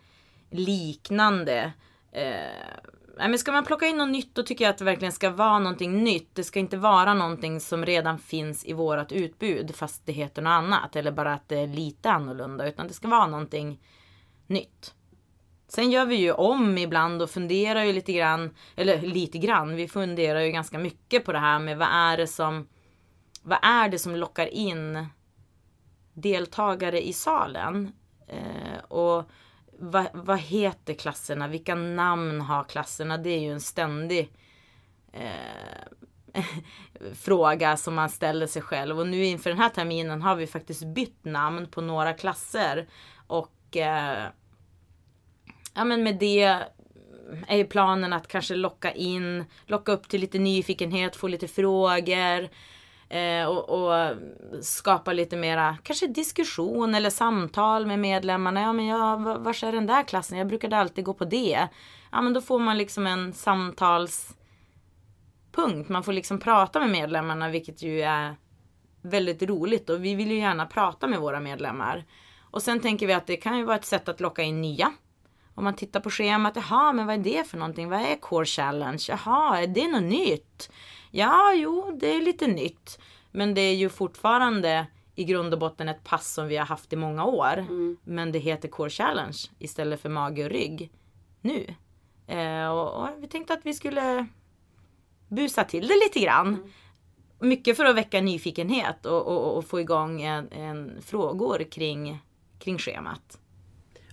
liknande. 0.49 1.73
Eh, 2.11 3.27
men 3.27 3.39
ska 3.39 3.51
man 3.51 3.65
plocka 3.65 3.85
in 3.85 3.97
något 3.97 4.09
nytt 4.09 4.35
då 4.35 4.43
tycker 4.43 4.65
jag 4.65 4.69
att 4.69 4.77
det 4.77 4.85
verkligen 4.85 5.11
ska 5.11 5.29
vara 5.29 5.59
någonting 5.59 6.03
nytt. 6.03 6.35
Det 6.35 6.43
ska 6.43 6.59
inte 6.59 6.77
vara 6.77 7.13
någonting 7.13 7.59
som 7.59 7.85
redan 7.85 8.19
finns 8.19 8.65
i 8.65 8.73
vårat 8.73 9.11
utbud 9.11 9.75
fast 9.75 10.05
det 10.05 10.11
heter 10.11 10.41
något 10.41 10.51
annat. 10.51 10.95
Eller 10.95 11.11
bara 11.11 11.33
att 11.33 11.49
det 11.49 11.59
är 11.59 11.67
lite 11.67 12.11
annorlunda. 12.11 12.67
Utan 12.67 12.87
det 12.87 12.93
ska 12.93 13.07
vara 13.07 13.27
någonting 13.27 13.79
nytt. 14.47 14.93
Sen 15.67 15.91
gör 15.91 16.05
vi 16.05 16.15
ju 16.15 16.31
om 16.31 16.77
ibland 16.77 17.21
och 17.21 17.29
funderar 17.29 17.83
ju 17.83 17.93
lite 17.93 18.13
grann, 18.13 18.55
eller 18.75 19.01
lite 19.01 19.37
grann, 19.37 19.75
vi 19.75 19.87
funderar 19.87 20.39
ju 20.39 20.51
ganska 20.51 20.79
mycket 20.79 21.25
på 21.25 21.31
det 21.31 21.39
här 21.39 21.59
med 21.59 21.77
vad 21.77 21.87
är 21.91 22.17
det 22.17 22.27
som, 22.27 22.67
vad 23.43 23.59
är 23.61 23.89
det 23.89 23.99
som 23.99 24.15
lockar 24.15 24.47
in 24.47 25.05
deltagare 26.21 27.07
i 27.07 27.13
salen? 27.13 27.91
Eh, 28.27 28.83
och 28.87 29.29
vad, 29.79 30.07
vad 30.13 30.39
heter 30.39 30.93
klasserna? 30.93 31.47
Vilka 31.47 31.75
namn 31.75 32.41
har 32.41 32.63
klasserna? 32.63 33.17
Det 33.17 33.29
är 33.29 33.39
ju 33.39 33.51
en 33.51 33.61
ständig 33.61 34.31
eh, 35.13 36.43
fråga 37.13 37.77
som 37.77 37.95
man 37.95 38.09
ställer 38.09 38.47
sig 38.47 38.61
själv. 38.61 38.99
Och 38.99 39.07
nu 39.07 39.25
inför 39.25 39.49
den 39.49 39.59
här 39.59 39.69
terminen 39.69 40.21
har 40.21 40.35
vi 40.35 40.47
faktiskt 40.47 40.83
bytt 40.83 41.25
namn 41.25 41.67
på 41.67 41.81
några 41.81 42.13
klasser. 42.13 42.87
Och 43.27 43.77
eh, 43.77 44.27
ja 45.73 45.83
men 45.83 46.03
med 46.03 46.19
det 46.19 46.65
är 47.47 47.57
ju 47.57 47.65
planen 47.65 48.13
att 48.13 48.27
kanske 48.27 48.55
locka 48.55 48.91
in, 48.91 49.45
locka 49.65 49.91
upp 49.91 50.09
till 50.09 50.21
lite 50.21 50.39
nyfikenhet, 50.39 51.15
få 51.15 51.27
lite 51.27 51.47
frågor. 51.47 52.49
Eh, 53.09 53.45
och, 53.45 53.69
och, 53.69 54.15
skapa 54.61 55.13
lite 55.13 55.37
mera, 55.37 55.77
kanske 55.83 56.07
diskussion 56.07 56.95
eller 56.95 57.09
samtal 57.09 57.85
med 57.85 57.99
medlemmarna. 57.99 58.61
Ja 58.61 58.73
men 58.73 58.85
jag, 58.85 59.39
vars 59.39 59.63
är 59.63 59.71
den 59.71 59.87
där 59.87 60.03
klassen? 60.03 60.37
Jag 60.37 60.47
brukade 60.47 60.77
alltid 60.77 61.05
gå 61.05 61.13
på 61.13 61.25
det. 61.25 61.67
Ja 62.11 62.21
men 62.21 62.33
då 62.33 62.41
får 62.41 62.59
man 62.59 62.77
liksom 62.77 63.07
en 63.07 63.33
samtalspunkt. 63.33 65.89
Man 65.89 66.03
får 66.03 66.13
liksom 66.13 66.39
prata 66.39 66.79
med 66.79 66.89
medlemmarna 66.89 67.49
vilket 67.49 67.81
ju 67.81 68.01
är 68.01 68.35
väldigt 69.01 69.41
roligt 69.41 69.89
och 69.89 70.05
vi 70.05 70.15
vill 70.15 70.31
ju 70.31 70.37
gärna 70.37 70.65
prata 70.65 71.07
med 71.07 71.19
våra 71.19 71.39
medlemmar. 71.39 72.05
Och 72.51 72.61
sen 72.61 72.79
tänker 72.79 73.07
vi 73.07 73.13
att 73.13 73.27
det 73.27 73.37
kan 73.37 73.57
ju 73.57 73.63
vara 73.63 73.77
ett 73.77 73.85
sätt 73.85 74.09
att 74.09 74.19
locka 74.19 74.43
in 74.43 74.61
nya 74.61 74.93
om 75.59 75.63
man 75.65 75.75
tittar 75.75 75.99
på 75.99 76.09
schemat, 76.09 76.55
jaha, 76.55 76.93
men 76.93 77.07
vad 77.07 77.15
är 77.15 77.23
det 77.23 77.47
för 77.47 77.57
någonting? 77.57 77.89
Vad 77.89 78.01
är 78.01 78.15
Core 78.15 78.45
Challenge? 78.45 79.05
Jaha, 79.09 79.59
är 79.59 79.67
det 79.67 79.87
något 79.87 80.03
nytt? 80.03 80.71
Ja, 81.11 81.53
jo, 81.53 81.97
det 81.99 82.15
är 82.15 82.21
lite 82.21 82.47
nytt. 82.47 82.99
Men 83.31 83.53
det 83.53 83.61
är 83.61 83.75
ju 83.75 83.89
fortfarande 83.89 84.87
i 85.15 85.23
grund 85.23 85.53
och 85.53 85.59
botten 85.59 85.89
ett 85.89 86.03
pass 86.03 86.33
som 86.33 86.47
vi 86.47 86.57
har 86.57 86.65
haft 86.65 86.93
i 86.93 86.95
många 86.95 87.25
år. 87.25 87.57
Mm. 87.57 87.97
Men 88.03 88.31
det 88.31 88.39
heter 88.39 88.67
Core 88.67 88.89
Challenge 88.89 89.37
istället 89.59 90.01
för 90.01 90.09
mage 90.09 90.43
och 90.43 90.49
rygg 90.49 90.91
nu. 91.41 91.73
Eh, 92.27 92.67
och, 92.67 93.03
och, 93.03 93.09
vi 93.17 93.27
tänkte 93.27 93.53
att 93.53 93.65
vi 93.65 93.73
skulle 93.73 94.25
busa 95.27 95.63
till 95.63 95.87
det 95.87 95.95
lite 96.05 96.19
grann. 96.19 96.47
Mm. 96.47 96.69
Mycket 97.39 97.77
för 97.77 97.85
att 97.85 97.95
väcka 97.95 98.21
nyfikenhet 98.21 99.05
och, 99.05 99.27
och, 99.27 99.57
och 99.57 99.65
få 99.65 99.79
igång 99.79 100.21
en, 100.21 100.51
en 100.51 101.01
frågor 101.01 101.63
kring, 101.71 102.19
kring 102.59 102.77
schemat. 102.77 103.39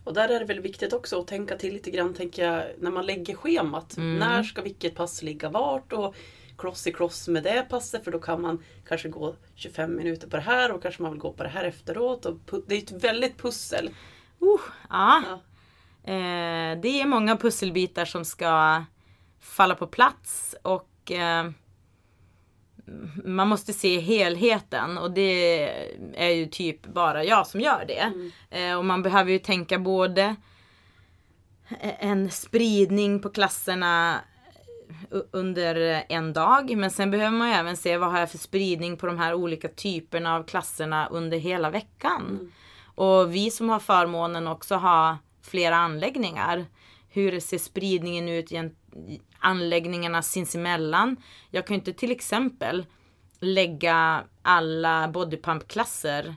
Och 0.06 0.14
där 0.14 0.28
är 0.28 0.38
det 0.38 0.44
väl 0.44 0.60
viktigt 0.60 0.92
också 0.92 1.20
att 1.20 1.26
tänka 1.26 1.56
till 1.56 1.72
lite 1.72 1.90
grann, 1.90 2.14
tänker 2.14 2.44
jag, 2.44 2.64
när 2.78 2.90
man 2.90 3.06
lägger 3.06 3.34
schemat. 3.34 3.96
Mm. 3.96 4.18
När 4.18 4.42
ska 4.42 4.62
vilket 4.62 4.94
pass 4.94 5.22
ligga 5.22 5.48
vart? 5.48 5.92
Och 5.92 6.14
kloss 6.58 6.86
i 6.86 6.92
kloss 6.92 7.28
med 7.28 7.42
det 7.42 7.66
passet 7.70 8.04
för 8.04 8.10
då 8.10 8.18
kan 8.18 8.42
man 8.42 8.62
kanske 8.88 9.08
gå 9.08 9.36
25 9.54 9.96
minuter 9.96 10.28
på 10.28 10.36
det 10.36 10.42
här 10.42 10.72
och 10.72 10.82
kanske 10.82 11.02
man 11.02 11.12
vill 11.12 11.20
gå 11.20 11.32
på 11.32 11.42
det 11.42 11.48
här 11.48 11.64
efteråt. 11.64 12.26
Och 12.26 12.38
det 12.66 12.74
är 12.74 12.78
ett 12.78 13.04
väldigt 13.04 13.38
pussel. 13.38 13.86
Uh, 14.42 14.60
ja. 14.90 15.22
ja. 15.26 15.40
Eh, 16.12 16.80
det 16.80 17.00
är 17.00 17.06
många 17.06 17.36
pusselbitar 17.36 18.04
som 18.04 18.24
ska 18.24 18.84
falla 19.40 19.74
på 19.74 19.86
plats 19.86 20.54
och 20.62 21.12
eh, 21.12 21.50
man 23.24 23.48
måste 23.48 23.72
se 23.72 24.00
helheten 24.00 24.98
och 24.98 25.10
det 25.10 25.68
är 26.14 26.30
ju 26.30 26.46
typ 26.46 26.86
bara 26.86 27.24
jag 27.24 27.46
som 27.46 27.60
gör 27.60 27.84
det. 27.88 27.98
Mm. 28.00 28.30
Eh, 28.50 28.78
och 28.78 28.84
man 28.84 29.02
behöver 29.02 29.30
ju 29.30 29.38
tänka 29.38 29.78
både 29.78 30.36
en 31.98 32.30
spridning 32.30 33.22
på 33.22 33.30
klasserna 33.30 34.20
under 35.30 36.04
en 36.08 36.32
dag. 36.32 36.76
Men 36.76 36.90
sen 36.90 37.10
behöver 37.10 37.36
man 37.36 37.48
ju 37.48 37.54
även 37.54 37.76
se 37.76 37.96
vad 37.96 38.10
har 38.10 38.18
jag 38.18 38.30
för 38.30 38.38
spridning 38.38 38.96
på 38.96 39.06
de 39.06 39.18
här 39.18 39.34
olika 39.34 39.68
typerna 39.68 40.34
av 40.34 40.42
klasserna 40.42 41.06
under 41.06 41.38
hela 41.38 41.70
veckan. 41.70 42.22
Mm. 42.30 42.52
Och 42.94 43.34
vi 43.34 43.50
som 43.50 43.68
har 43.68 43.78
förmånen 43.78 44.46
också 44.46 44.74
ha 44.74 45.18
flera 45.42 45.76
anläggningar. 45.76 46.66
Hur 47.08 47.40
ser 47.40 47.58
spridningen 47.58 48.28
ut 48.28 48.52
anläggningarna 49.46 50.22
sinsemellan. 50.22 51.16
Jag 51.50 51.66
kan 51.66 51.74
ju 51.74 51.78
inte 51.78 51.92
till 51.92 52.10
exempel 52.10 52.86
lägga 53.40 54.24
alla 54.42 55.08
bodypump-klasser 55.08 56.34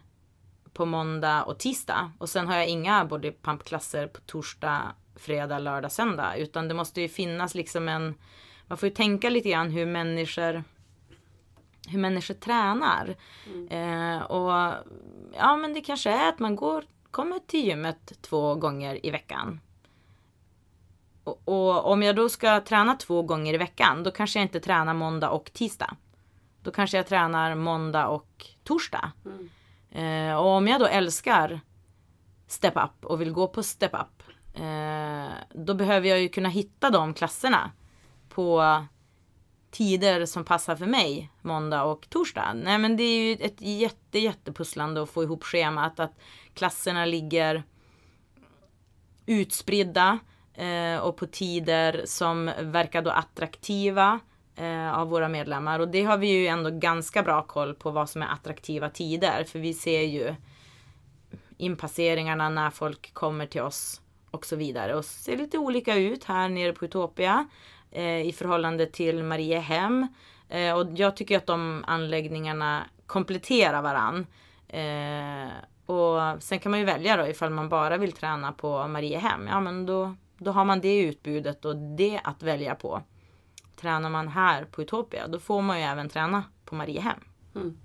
på 0.74 0.86
måndag 0.86 1.44
och 1.44 1.60
tisdag 1.60 2.12
och 2.18 2.30
sen 2.30 2.48
har 2.48 2.56
jag 2.56 2.68
inga 2.68 3.06
bodypump-klasser 3.06 4.08
på 4.08 4.22
torsdag, 4.22 4.82
fredag, 5.16 5.60
lördag, 5.60 5.92
söndag. 5.92 6.36
Utan 6.38 6.68
det 6.68 6.74
måste 6.74 7.02
ju 7.02 7.10
finnas 7.10 7.56
liksom 7.56 7.90
en... 7.90 8.16
Man 8.68 8.78
får 8.78 8.90
ju 8.90 8.96
tänka 8.96 9.30
lite 9.30 9.50
grann 9.50 9.70
hur 9.70 9.86
människor 9.86 10.64
hur 11.88 12.00
människor 12.00 12.34
tränar. 12.34 13.16
Mm. 13.46 13.68
Eh, 13.68 14.22
och 14.22 14.74
ja 15.34 15.58
men 15.58 15.74
det 15.74 15.82
kanske 15.82 16.10
är 16.10 16.30
att 16.30 16.40
man 16.40 16.56
går, 16.56 16.84
kommer 17.12 17.40
till 17.40 17.66
gymmet 17.66 18.22
två 18.22 18.56
gånger 18.56 19.06
i 19.06 19.12
veckan. 19.12 19.60
Och, 21.24 21.42
och, 21.46 21.92
om 21.92 22.04
jag 22.04 22.16
då 22.16 22.30
ska 22.30 22.62
träna 22.62 22.96
två 22.96 23.22
gånger 23.22 23.54
i 23.54 23.58
veckan, 23.58 24.04
då 24.04 24.12
kanske 24.12 24.40
jag 24.40 24.46
inte 24.46 24.60
tränar 24.60 24.94
måndag 24.94 25.30
och 25.30 25.54
tisdag. 25.54 25.96
Då 26.64 26.72
kanske 26.72 26.98
jag 26.98 27.08
tränar 27.08 27.56
måndag 27.56 28.08
och 28.08 28.46
torsdag. 28.64 29.12
Mm. 29.26 29.50
Eh, 29.92 30.36
och 30.36 30.48
om 30.48 30.68
jag 30.68 30.80
då 30.80 30.86
älskar 30.86 31.60
Step 32.48 32.74
Up 32.78 33.06
och 33.06 33.22
vill 33.22 33.32
gå 33.32 33.48
på 33.48 33.64
Step 33.64 33.94
Up. 33.94 34.24
Eh, 34.54 35.34
då 35.54 35.74
behöver 35.74 36.10
jag 36.10 36.22
ju 36.22 36.30
kunna 36.30 36.50
hitta 36.50 36.90
de 36.90 37.14
klasserna 37.14 37.72
på 38.30 38.64
tider 39.72 40.26
som 40.26 40.46
passar 40.46 40.76
för 40.76 40.86
mig 40.86 41.32
måndag 41.42 41.84
och 41.84 42.10
torsdag. 42.10 42.54
Nej 42.54 42.78
men 42.78 42.98
det 42.98 43.04
är 43.04 43.24
ju 43.24 43.46
ett 43.46 43.62
jätte 43.62 44.20
jättepusslande 44.20 45.04
att 45.04 45.10
få 45.10 45.24
ihop 45.24 45.44
schemat. 45.44 46.00
Att 46.00 46.20
klasserna 46.54 47.06
ligger 47.06 47.64
utspridda 49.26 50.20
Eh, 50.60 51.00
och 51.00 51.18
på 51.18 51.26
tider 51.26 52.02
som 52.06 52.52
verkar 52.62 53.02
då 53.02 53.10
attraktiva 53.10 54.20
eh, 54.56 55.00
av 55.00 55.10
våra 55.10 55.30
medlemmar. 55.30 55.80
Och 55.80 55.88
det 55.88 56.04
har 56.04 56.18
vi 56.18 56.28
ju 56.28 56.48
ändå 56.48 56.70
ganska 56.70 57.24
bra 57.24 57.42
koll 57.42 57.74
på 57.74 57.92
vad 57.92 58.10
som 58.10 58.22
är 58.22 58.28
attraktiva 58.28 58.90
tider. 58.90 59.44
För 59.44 59.60
vi 59.60 59.74
ser 59.74 60.02
ju 60.02 60.36
inpasseringarna 61.58 62.50
när 62.50 62.70
folk 62.70 63.14
kommer 63.14 63.46
till 63.46 63.62
oss 63.62 64.02
och 64.32 64.46
så 64.46 64.56
vidare. 64.56 64.96
Och 64.96 65.06
ser 65.06 65.38
lite 65.38 65.58
olika 65.58 65.96
ut 65.96 66.24
här 66.24 66.50
nere 66.50 66.74
på 66.74 66.86
Utopia 66.86 67.48
eh, 67.92 68.22
i 68.28 68.32
förhållande 68.32 68.86
till 68.86 69.24
Mariehem. 69.24 70.08
Eh, 70.50 70.74
och 70.74 70.88
jag 70.96 71.16
tycker 71.16 71.38
att 71.38 71.46
de 71.46 71.84
anläggningarna 71.88 72.84
kompletterar 73.06 73.82
varann. 73.82 74.28
Eh, 74.68 75.52
och 75.86 76.44
sen 76.44 76.60
kan 76.60 76.70
man 76.70 76.80
ju 76.80 76.86
välja 76.86 77.18
då 77.18 77.28
ifall 77.28 77.50
man 77.50 77.70
bara 77.70 77.98
vill 77.98 78.12
träna 78.12 78.52
på 78.52 78.88
Mariehem. 78.88 79.48
Ja 79.48 79.60
men 79.60 79.86
då 79.86 80.16
då 80.40 80.52
har 80.52 80.66
man 80.66 80.82
det 80.82 80.98
utbudet 81.00 81.66
och 81.66 81.76
det 81.76 82.22
att 82.24 82.44
välja 82.44 82.76
på. 82.76 83.04
Tränar 83.76 84.10
man 84.10 84.28
här 84.28 84.66
på 84.66 84.82
Utopia 84.82 85.28
då 85.28 85.40
får 85.40 85.62
man 85.62 85.80
ju 85.80 85.84
även 85.86 86.10
träna 86.10 86.44
på 86.66 86.76
Mariehem. 86.76 87.20
Mm. 87.56 87.78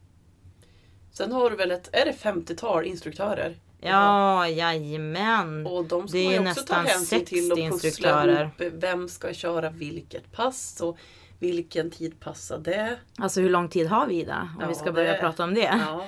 Sen 1.12 1.32
har 1.32 1.50
du 1.50 1.56
väl 1.56 1.70
ett, 1.70 1.88
är 1.92 2.04
det 2.04 2.12
50-tal 2.12 2.86
instruktörer? 2.86 3.58
Ja, 3.80 4.48
jajamän. 4.48 5.66
Och 5.66 5.84
de 5.84 6.08
ska 6.08 6.18
det 6.18 6.24
man 6.24 6.44
ju 6.44 6.50
också 6.50 6.64
ta 6.64 6.74
hänsyn 6.74 7.24
till 7.24 7.52
och 7.52 7.58
pussla 7.58 8.40
ihop. 8.40 8.52
Vem 8.72 9.08
ska 9.08 9.34
köra 9.34 9.70
vilket 9.70 10.32
pass 10.32 10.80
och 10.80 10.98
vilken 11.38 11.90
tid 11.90 12.20
passar 12.20 12.58
det? 12.58 12.98
Alltså 13.18 13.40
hur 13.40 13.50
lång 13.50 13.68
tid 13.68 13.86
har 13.86 14.06
vi 14.06 14.20
Ida? 14.20 14.48
Om 14.54 14.60
ja, 14.60 14.68
vi 14.68 14.74
ska 14.74 14.92
börja 14.92 15.12
det... 15.12 15.18
prata 15.18 15.44
om 15.44 15.54
det. 15.54 15.80
Ja. 15.86 16.06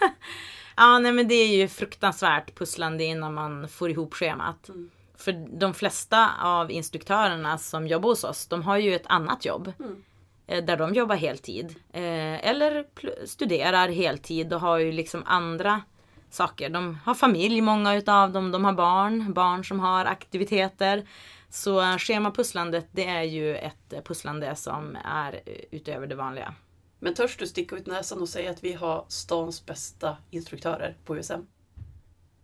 ja, 0.76 0.98
nej 0.98 1.12
men 1.12 1.28
det 1.28 1.34
är 1.34 1.56
ju 1.56 1.68
fruktansvärt 1.68 2.54
pusslande 2.54 3.04
innan 3.04 3.34
man 3.34 3.68
får 3.68 3.90
ihop 3.90 4.14
schemat. 4.14 4.68
Mm. 4.68 4.90
För 5.18 5.32
de 5.58 5.74
flesta 5.74 6.30
av 6.42 6.70
instruktörerna 6.70 7.58
som 7.58 7.86
jobbar 7.86 8.08
hos 8.08 8.24
oss, 8.24 8.46
de 8.46 8.62
har 8.62 8.76
ju 8.76 8.94
ett 8.94 9.06
annat 9.06 9.44
jobb. 9.44 9.72
Mm. 9.78 10.04
eh, 10.46 10.64
där 10.64 10.76
de 10.76 10.94
jobbar 10.94 11.16
heltid. 11.16 11.74
Eh, 11.92 12.48
eller 12.48 12.84
studerar 13.26 13.88
heltid 13.88 14.52
och 14.52 14.60
har 14.60 14.78
ju 14.78 14.92
liksom 14.92 15.22
andra 15.26 15.82
saker. 16.30 16.68
De 16.68 16.98
har 17.04 17.14
familj, 17.14 17.60
många 17.60 17.94
utav 17.94 18.32
dem. 18.32 18.50
De 18.50 18.64
har 18.64 18.72
barn, 18.72 19.32
barn 19.32 19.64
som 19.64 19.80
har 19.80 20.04
aktiviteter. 20.04 21.08
Så 21.50 21.98
schemapusslandet 21.98 22.86
det 22.92 23.06
är 23.06 23.22
ju 23.22 23.56
ett 23.56 24.04
pusslande 24.04 24.56
som 24.56 24.96
är 25.04 25.40
utöver 25.70 26.06
det 26.06 26.14
vanliga. 26.14 26.54
Men 26.98 27.14
törs 27.14 27.36
du 27.36 27.46
sticka 27.46 27.76
ut 27.76 27.86
näsan 27.86 28.22
och 28.22 28.28
säga 28.28 28.50
att 28.50 28.64
vi 28.64 28.72
har 28.72 29.04
stans 29.08 29.66
bästa 29.66 30.16
instruktörer 30.30 30.96
på 31.04 31.16
USM? 31.16 31.40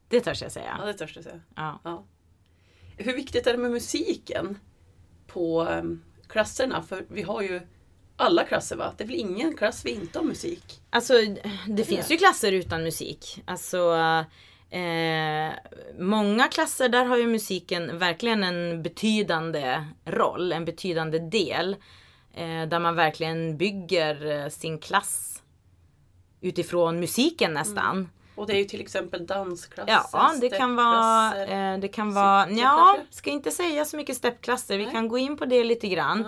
Det 0.09 0.21
törs 0.21 0.43
jag 0.43 0.47
Ja, 0.47 0.51
säga. 0.51 0.81
det 0.85 0.93
törs 0.95 1.15
du 1.15 1.23
säga. 1.23 1.41
Ja. 1.55 1.79
Ja. 1.85 2.05
Hur 2.97 3.13
viktigt 3.13 3.47
är 3.47 3.53
det 3.53 3.59
med 3.59 3.71
musiken 3.71 4.59
på 5.27 5.63
um, 5.63 6.03
klasserna? 6.29 6.83
För 6.83 7.05
vi 7.09 7.23
har 7.23 7.43
ju 7.43 7.61
alla 8.17 8.45
klasser 8.45 8.77
va? 8.77 8.95
Det 8.97 9.05
är 9.05 9.09
väl 9.09 9.17
ingen 9.17 9.57
klass 9.57 9.85
vi 9.85 9.91
inte 9.91 10.19
har 10.19 10.27
musik? 10.27 10.81
Alltså 10.91 11.15
det 11.69 11.85
finns 11.85 12.11
ju 12.11 12.17
klasser 12.17 12.53
utan 12.53 12.83
musik. 12.83 13.43
Alltså 13.45 13.95
eh, 14.71 15.53
Många 15.99 16.49
klasser 16.49 16.89
där 16.89 17.05
har 17.05 17.17
ju 17.17 17.27
musiken 17.27 17.99
verkligen 17.99 18.45
en 18.45 18.83
betydande 18.83 19.85
roll, 20.05 20.53
en 20.53 20.65
betydande 20.65 21.19
del. 21.19 21.77
Eh, 22.35 22.69
där 22.69 22.79
man 22.79 22.95
verkligen 22.95 23.57
bygger 23.57 24.27
eh, 24.31 24.49
sin 24.49 24.79
klass 24.79 25.43
utifrån 26.41 27.01
musiken 27.01 27.53
nästan. 27.53 28.09
Och 28.35 28.47
det 28.47 28.53
är 28.53 28.59
ju 28.59 28.65
till 28.65 28.81
exempel 28.81 29.27
dansklasser, 29.27 29.93
Ja, 30.13 30.35
det 30.41 30.49
kan 30.49 30.77
vara, 30.77 31.45
eh, 31.45 31.79
det 31.79 31.89
kan 31.89 32.15
vara, 32.15 32.51
ja, 32.51 32.97
ska 33.11 33.31
inte 33.31 33.51
säga 33.51 33.85
så 33.85 33.97
mycket 33.97 34.17
steppklasser. 34.17 34.79
Vi 34.79 34.85
Nej. 34.85 34.93
kan 34.93 35.09
gå 35.09 35.19
in 35.19 35.37
på 35.37 35.45
det 35.45 35.65
lite 35.65 35.89
grann. 35.89 36.27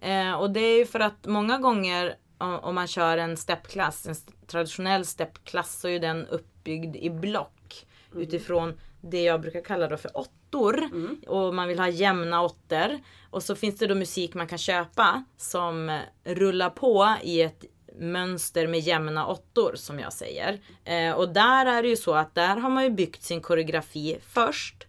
Eh, 0.00 0.32
och 0.32 0.50
det 0.50 0.60
är 0.60 0.78
ju 0.78 0.86
för 0.86 1.00
att 1.00 1.26
många 1.26 1.58
gånger 1.58 2.16
om, 2.38 2.74
man 2.74 2.86
kör 2.86 3.18
en 3.18 3.36
steppklass, 3.36 4.06
en 4.06 4.14
traditionell 4.46 5.04
steppklass, 5.04 5.80
så 5.80 5.88
är 5.88 6.00
den 6.00 6.26
uppbyggd 6.26 6.96
i 6.96 7.10
block 7.10 7.86
utifrån 8.14 8.80
det 9.00 9.22
jag 9.22 9.40
brukar 9.40 9.64
kalla 9.64 9.88
då 9.88 9.96
för 9.96 10.10
åttor. 10.16 10.88
Och 11.26 11.54
man 11.54 11.68
vill 11.68 11.78
ha 11.78 11.88
jämna 11.88 12.42
åttor. 12.42 12.98
Och 13.30 13.42
så 13.42 13.54
finns 13.54 13.78
det 13.78 13.86
då 13.86 13.94
musik 13.94 14.34
man 14.34 14.46
kan 14.46 14.58
köpa 14.58 15.24
som 15.36 16.00
rullar 16.24 16.70
på 16.70 17.14
i 17.22 17.42
ett 17.42 17.64
mönster 17.98 18.66
med 18.66 18.80
jämna 18.80 19.26
åttor 19.26 19.72
som 19.74 19.98
jag 19.98 20.12
säger. 20.12 20.60
Eh, 20.84 21.12
och 21.12 21.28
där 21.28 21.66
är 21.66 21.82
det 21.82 21.88
ju 21.88 21.96
så 21.96 22.14
att 22.14 22.34
där 22.34 22.56
har 22.56 22.70
man 22.70 22.84
ju 22.84 22.90
byggt 22.90 23.22
sin 23.22 23.40
koreografi 23.40 24.18
först. 24.28 24.86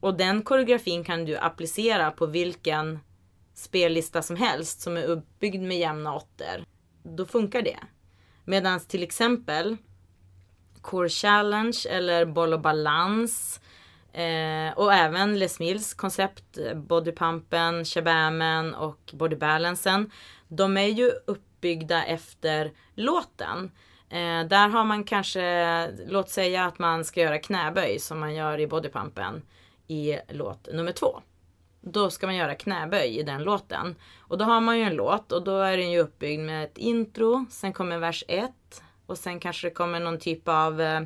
Och 0.00 0.16
den 0.16 0.42
koreografin 0.42 1.04
kan 1.04 1.24
du 1.24 1.36
applicera 1.36 2.10
på 2.10 2.26
vilken 2.26 2.98
spellista 3.54 4.22
som 4.22 4.36
helst 4.36 4.80
som 4.80 4.96
är 4.96 5.04
uppbyggd 5.04 5.62
med 5.62 5.78
jämna 5.78 6.14
åttor. 6.14 6.64
Då 7.02 7.26
funkar 7.26 7.62
det. 7.62 7.78
Medan 8.44 8.80
till 8.80 9.02
exempel 9.02 9.76
Core 10.80 11.08
Challenge 11.08 11.78
eller 11.90 12.24
Boll 12.26 12.52
och 12.52 12.60
Balans 12.60 13.60
eh, 14.12 14.78
och 14.78 14.94
även 14.94 15.38
Les 15.38 15.60
Mills 15.60 15.94
koncept 15.94 16.58
Bodypumpen, 16.74 17.84
Shabamen 17.84 18.74
och 18.74 19.10
Bodybalansen. 19.12 20.10
De 20.48 20.76
är 20.76 20.86
ju 20.86 21.12
uppbyggda 21.60 22.04
efter 22.04 22.72
låten. 22.94 23.70
Eh, 24.08 24.48
där 24.48 24.68
har 24.68 24.84
man 24.84 25.04
kanske, 25.04 25.90
låt 26.06 26.30
säga 26.30 26.64
att 26.64 26.78
man 26.78 27.04
ska 27.04 27.20
göra 27.20 27.38
knäböj 27.38 27.98
som 27.98 28.20
man 28.20 28.34
gör 28.34 28.60
i 28.60 28.66
Bodypumpen 28.66 29.42
i 29.88 30.18
låt 30.28 30.68
nummer 30.72 30.92
två 30.92 31.20
då 31.82 32.10
ska 32.10 32.26
man 32.26 32.36
göra 32.36 32.54
knäböj 32.54 33.18
i 33.18 33.22
den 33.22 33.42
låten. 33.42 33.96
Och 34.18 34.38
då 34.38 34.44
har 34.44 34.60
man 34.60 34.78
ju 34.78 34.84
en 34.84 34.94
låt 34.94 35.32
och 35.32 35.44
då 35.44 35.60
är 35.60 35.76
den 35.76 35.90
ju 35.90 35.98
uppbyggd 35.98 36.40
med 36.40 36.64
ett 36.64 36.78
intro, 36.78 37.46
sen 37.50 37.72
kommer 37.72 37.98
vers 37.98 38.24
1 38.28 38.50
och 39.06 39.18
sen 39.18 39.40
kanske 39.40 39.66
det 39.66 39.74
kommer 39.74 40.00
någon 40.00 40.18
typ 40.18 40.48
av 40.48 40.80
eh, 40.80 41.00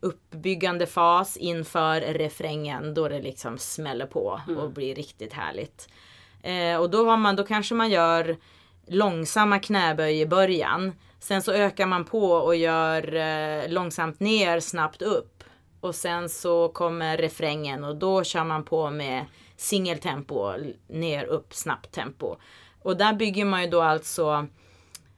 uppbyggande 0.00 0.86
fas 0.86 1.36
inför 1.36 2.00
refrängen 2.00 2.94
då 2.94 3.08
det 3.08 3.22
liksom 3.22 3.58
smäller 3.58 4.06
på 4.06 4.40
och 4.58 4.70
blir 4.70 4.94
riktigt 4.94 5.32
härligt. 5.32 5.88
Eh, 6.42 6.76
och 6.76 6.90
då, 6.90 7.10
har 7.10 7.16
man, 7.16 7.36
då 7.36 7.44
kanske 7.44 7.74
man 7.74 7.90
gör 7.90 8.36
långsamma 8.90 9.58
knäböj 9.58 10.20
i 10.20 10.26
början. 10.26 10.92
Sen 11.20 11.42
så 11.42 11.52
ökar 11.52 11.86
man 11.86 12.04
på 12.04 12.32
och 12.32 12.56
gör 12.56 13.14
eh, 13.14 13.68
långsamt 13.68 14.20
ner, 14.20 14.60
snabbt 14.60 15.02
upp. 15.02 15.44
Och 15.80 15.94
sen 15.94 16.28
så 16.28 16.68
kommer 16.68 17.16
refrängen 17.16 17.84
och 17.84 17.96
då 17.96 18.24
kör 18.24 18.44
man 18.44 18.64
på 18.64 18.90
med 18.90 19.24
singeltempo, 19.56 20.52
ner, 20.88 21.24
upp, 21.24 21.54
snabbt 21.54 21.92
tempo. 21.92 22.36
Och 22.82 22.96
där 22.96 23.12
bygger 23.12 23.44
man 23.44 23.62
ju 23.62 23.70
då 23.70 23.82
alltså 23.82 24.46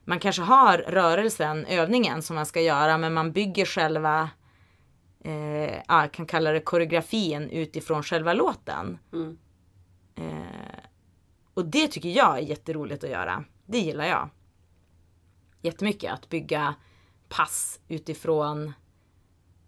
man 0.05 0.19
kanske 0.19 0.43
har 0.43 0.79
rörelsen, 0.79 1.67
övningen 1.67 2.23
som 2.23 2.37
man 2.37 2.47
ska 2.47 2.61
göra, 2.61 2.99
men 2.99 3.15
man 3.15 3.33
bygger 3.33 3.65
själva, 3.65 4.31
eh, 5.25 5.75
ja, 5.89 6.01
jag 6.01 6.13
kan 6.13 6.27
kalla 6.27 6.53
det 6.53 6.61
koreografin 6.61 7.51
utifrån 7.51 8.03
själva 8.03 8.33
låten. 8.33 8.99
Mm. 9.13 9.39
Eh, 10.15 10.85
och 11.55 11.65
det 11.65 11.89
tycker 11.89 12.09
jag 12.09 12.39
är 12.39 12.43
jätteroligt 12.43 13.05
att 13.05 13.11
göra. 13.11 13.45
Det 13.73 13.79
gillar 13.79 14.07
jag. 14.07 14.29
Jättemycket 15.61 16.13
att 16.13 16.29
bygga 16.29 16.75
pass 17.29 17.81
utifrån 17.89 18.73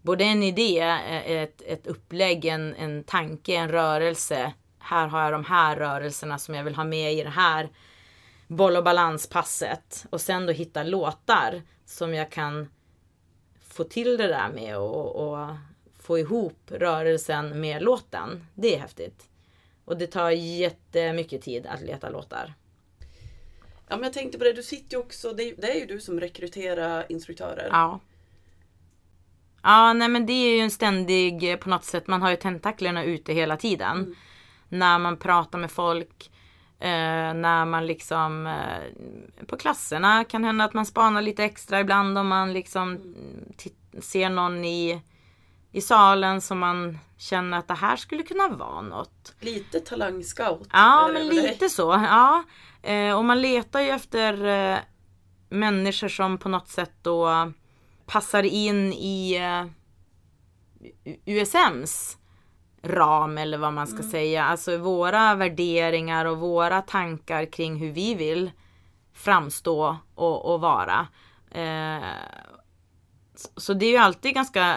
både 0.03 0.25
en 0.25 0.43
idé, 0.43 0.81
eh, 0.81 1.31
ett, 1.31 1.63
ett 1.63 1.87
upplägg, 1.87 2.45
en, 2.45 2.75
en 2.75 3.05
tanke, 3.05 3.55
en 3.55 3.69
rörelse. 3.69 4.53
Här 4.79 5.09
har 5.09 5.23
jag 5.23 5.33
de 5.33 5.45
här 5.45 5.77
rörelserna 5.77 6.39
som 6.39 6.55
jag 6.55 6.65
vill 6.65 6.75
ha 6.75 6.85
med 6.85 7.15
i 7.15 7.23
det 7.23 7.31
här 7.31 7.69
boll 8.47 8.77
och 8.77 8.85
balanspasset. 8.85 10.07
Och 10.11 10.21
sen 10.21 10.47
då 10.47 10.53
hitta 10.53 10.83
låtar 10.83 11.63
som 11.85 12.15
jag 12.15 12.31
kan 12.31 12.69
få 13.61 13.85
till 13.85 14.17
det 14.17 14.27
där 14.27 14.49
med 14.55 14.79
och, 14.79 15.17
och 15.17 15.49
få 16.01 16.19
ihop 16.19 16.59
rörelsen 16.67 17.61
med 17.61 17.83
låten. 17.83 18.47
Det 18.55 18.75
är 18.75 18.79
häftigt. 18.79 19.29
Och 19.85 19.97
det 19.97 20.07
tar 20.07 20.31
jättemycket 20.31 21.43
tid 21.43 21.67
att 21.67 21.81
leta 21.81 22.09
låtar. 22.09 22.55
Ja, 23.95 23.99
men 23.99 24.05
jag 24.05 24.13
tänkte 24.13 24.39
på 24.39 24.45
det, 24.45 24.53
du 24.53 24.63
sitter 24.63 24.97
ju 24.97 25.03
också, 25.03 25.33
det 25.33 25.43
är, 25.43 25.55
det 25.59 25.71
är 25.71 25.81
ju 25.81 25.87
du 25.87 26.01
som 26.01 26.21
rekryterar 26.21 27.07
instruktörer. 27.09 27.69
Ja. 27.71 28.01
Ja, 29.63 29.93
nej 29.93 30.09
men 30.09 30.27
det 30.27 30.33
är 30.33 30.55
ju 30.57 30.61
en 30.61 30.71
ständig, 30.71 31.53
eh, 31.53 31.57
på 31.57 31.69
något 31.69 31.85
sätt, 31.85 32.07
man 32.07 32.23
har 32.23 32.31
ju 32.31 32.37
tentaklerna 32.37 33.05
ute 33.05 33.33
hela 33.33 33.57
tiden. 33.57 34.17
När 34.69 34.99
man 34.99 35.17
pratar 35.17 35.59
med 35.59 35.71
folk, 35.71 36.31
eh, 36.81 37.35
när 37.35 37.65
man 37.65 37.87
liksom 37.87 38.47
eh, 38.47 39.45
på 39.47 39.57
klasserna 39.57 40.25
kan 40.25 40.45
hända 40.45 40.65
att 40.65 40.75
man 40.75 40.87
spanar 40.87 41.23
lite 41.23 41.45
extra 41.45 41.81
ibland 41.81 42.19
om 42.19 42.29
man 42.29 42.53
liksom 42.53 43.15
tit- 43.57 44.03
ser 44.05 44.29
någon 44.31 44.65
i, 44.65 45.03
i 45.73 45.81
salen 45.81 46.41
som 46.41 46.59
man 46.59 46.99
känner 47.19 47.59
att 47.59 47.69
det 47.69 47.75
här 47.75 47.97
skulle 47.97 48.23
kunna 48.23 48.49
vara 48.49 48.81
något. 48.83 49.35
Lite 49.41 49.81
talangscout. 49.81 50.69
Ja, 50.73 51.11
men 51.13 51.29
dig. 51.29 51.43
lite 51.49 51.69
så. 51.69 51.83
Ja. 52.09 52.45
Eh, 52.85 53.17
och 53.19 53.25
man 53.25 53.41
letar 53.41 53.81
ju 53.81 53.89
efter 53.91 54.45
eh, 54.75 54.79
människor 55.49 56.09
som 56.09 56.39
på 56.39 56.49
något 56.49 56.69
sätt 56.69 56.93
då 57.03 57.53
passar 58.07 58.43
in 58.43 58.93
i 58.93 59.37
eh, 59.37 59.65
USMs 61.25 62.19
ram 62.83 63.39
eller 63.39 63.59
vad 63.59 63.73
man 63.73 63.87
ska 63.87 64.03
säga. 64.03 64.45
Alltså 64.45 64.77
våra 64.79 65.35
värderingar 65.35 66.25
och 66.25 66.39
våra 66.39 66.83
tankar 66.83 67.45
kring 67.53 67.77
hur 67.77 67.91
vi 67.93 68.15
vill 68.15 68.51
framstå 69.13 69.97
och, 70.15 70.55
och 70.55 70.61
vara. 70.61 71.07
Eh, 71.51 72.03
så- 73.35 73.61
så 73.61 73.75
det 73.75 73.87
är 73.87 73.91
ju 73.91 73.97
alltid 73.97 74.35
ganska 74.35 74.77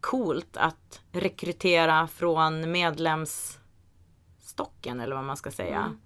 coolt 0.00 0.56
att 0.56 1.00
rekrytera 1.12 2.06
från 2.06 2.70
medlemsstocken 2.72 5.00
eller 5.00 5.16
vad 5.16 5.24
man 5.24 5.36
ska 5.36 5.50
säga. 5.50 5.78
Mm. 5.80 6.00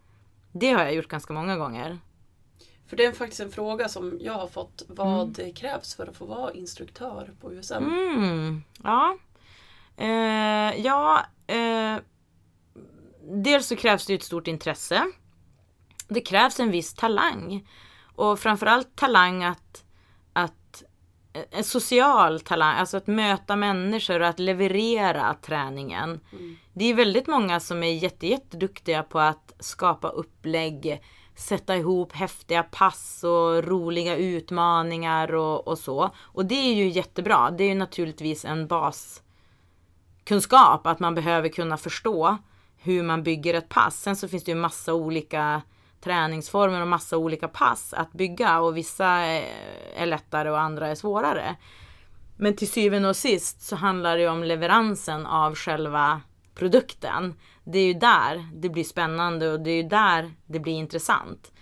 Det 0.61 0.73
har 0.73 0.85
jag 0.85 0.95
gjort 0.95 1.09
ganska 1.09 1.33
många 1.33 1.57
gånger. 1.57 1.99
För 2.87 2.97
det 2.97 3.05
är 3.05 3.12
faktiskt 3.12 3.40
en 3.40 3.53
fråga 3.53 3.88
som 3.88 4.19
jag 4.21 4.33
har 4.33 4.47
fått. 4.47 4.83
Vad 4.88 5.57
krävs 5.57 5.95
för 5.95 6.07
att 6.07 6.16
få 6.16 6.27
vara 6.27 6.53
instruktör 6.53 7.35
på 7.40 7.53
USM? 7.53 7.75
Mm, 7.75 8.62
ja. 8.83 9.19
Eh, 9.97 10.81
ja, 10.87 11.27
eh, 11.47 11.97
dels 13.23 13.66
så 13.66 13.77
krävs 13.77 14.07
det 14.07 14.14
ett 14.14 14.23
stort 14.23 14.49
intresse. 14.49 15.03
Det 16.09 16.21
krävs 16.21 16.61
en 16.61 16.71
viss 16.71 16.95
talang. 16.95 17.69
Och 18.14 18.38
framförallt 18.38 18.97
talang 18.97 19.45
att 19.45 19.85
en 21.51 21.64
social 21.64 22.40
talang, 22.40 22.77
alltså 22.77 22.96
att 22.96 23.07
möta 23.07 23.57
människor 23.57 24.20
och 24.20 24.27
att 24.27 24.38
leverera 24.38 25.35
träningen. 25.35 26.20
Det 26.72 26.85
är 26.85 26.94
väldigt 26.94 27.27
många 27.27 27.61
som 27.61 27.83
är 27.83 27.92
jätte, 27.92 28.27
jätteduktiga 28.27 29.03
på 29.03 29.20
att 29.20 29.53
skapa 29.61 30.09
upplägg, 30.09 31.03
sätta 31.37 31.77
ihop 31.77 32.12
häftiga 32.12 32.62
pass 32.62 33.25
och 33.25 33.64
roliga 33.64 34.16
utmaningar 34.16 35.35
och, 35.35 35.68
och 35.68 35.79
så. 35.79 36.11
Och 36.18 36.46
det 36.46 36.55
är 36.55 36.75
ju 36.75 36.88
jättebra. 36.88 37.51
Det 37.51 37.64
är 37.64 37.68
ju 37.68 37.75
naturligtvis 37.75 38.44
en 38.44 38.66
baskunskap 38.66 40.87
att 40.87 41.01
man 41.01 41.14
behöver 41.14 41.49
kunna 41.49 41.77
förstå 41.77 42.38
hur 42.77 43.03
man 43.03 43.22
bygger 43.22 43.55
ett 43.55 43.68
pass. 43.68 44.03
Sen 44.03 44.16
så 44.16 44.29
finns 44.29 44.44
det 44.44 44.51
ju 44.51 44.59
massa 44.59 44.94
olika 44.94 45.62
träningsformer 46.07 46.81
och 46.81 46.88
massa 46.88 47.16
olika 47.16 47.49
pass 47.49 47.95
att 47.95 48.12
bygga 48.12 48.61
och 48.61 48.77
vissa 48.77 49.27
eh, 49.27 50.03
är, 50.03 50.07
lättare 50.07 50.51
och 50.51 50.61
andra 50.61 50.88
är 50.88 50.95
svårare. 50.95 51.57
Men 52.37 52.57
till 52.57 52.71
syvende 52.71 53.09
och 53.09 53.16
sist 53.16 53.62
så 53.62 53.77
handlar 53.77 54.19
det 54.19 54.29
om 54.29 54.45
leveransen 54.45 55.27
av 55.27 55.55
själva 55.55 56.21
produkten. 56.55 57.35
Det 57.64 57.79
är 57.79 57.87
ju 57.87 57.95
där 57.95 58.49
det 58.55 58.69
blir 58.69 58.85
spännande 58.85 59.53
och 59.53 59.61
det 59.61 59.71
är 59.71 59.83
ju 59.83 59.88
där 59.88 60.33
det 60.47 60.61
blir 60.61 60.73
intressant. 60.73 61.53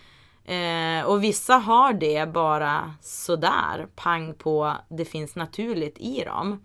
Eh, 0.44 1.06
och 1.06 1.24
vissa 1.24 1.54
har 1.54 1.92
det 1.92 2.32
bara 2.32 2.94
sådär, 3.00 3.86
pang 3.94 4.34
på, 4.34 4.76
det 4.88 5.04
finns 5.04 5.36
naturligt 5.36 5.98
i 5.98 6.24
dem. 6.24 6.64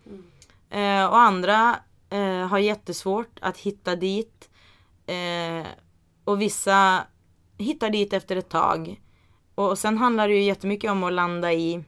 Eh, 0.70 1.06
och 1.06 1.20
andra 1.20 1.76
eh, 2.10 2.48
har 2.48 2.60
jättesvårt 2.60 3.40
att 3.42 3.58
hitta 3.58 3.96
dit. 3.96 4.50
Eh, 5.06 5.68
och 6.24 6.42
vissa 6.42 7.06
hittar 7.60 7.90
dit 7.90 8.14
efter 8.14 8.36
ett 8.36 8.50
tag. 8.50 9.02
Och 9.56 9.78
sen 9.78 9.98
handlar 9.98 10.28
det 10.28 10.34
ju 10.34 10.44
jättemycket 10.44 10.92
om 10.92 11.04
att 11.04 11.14
landa 11.14 11.54
i 11.54 11.84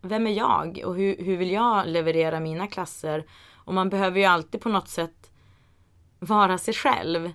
vem 0.00 0.26
är 0.26 0.30
jag 0.30 0.82
och 0.84 0.96
hur, 0.96 1.16
hur 1.24 1.36
vill 1.36 1.50
jag 1.50 1.86
leverera 1.86 2.40
mina 2.40 2.66
klasser? 2.66 3.26
Och 3.54 3.74
man 3.74 3.88
behöver 3.88 4.18
ju 4.20 4.24
alltid 4.24 4.60
på 4.60 4.68
något 4.68 4.88
sätt 4.88 5.30
vara 6.18 6.58
sig 6.58 6.74
själv. 6.74 7.32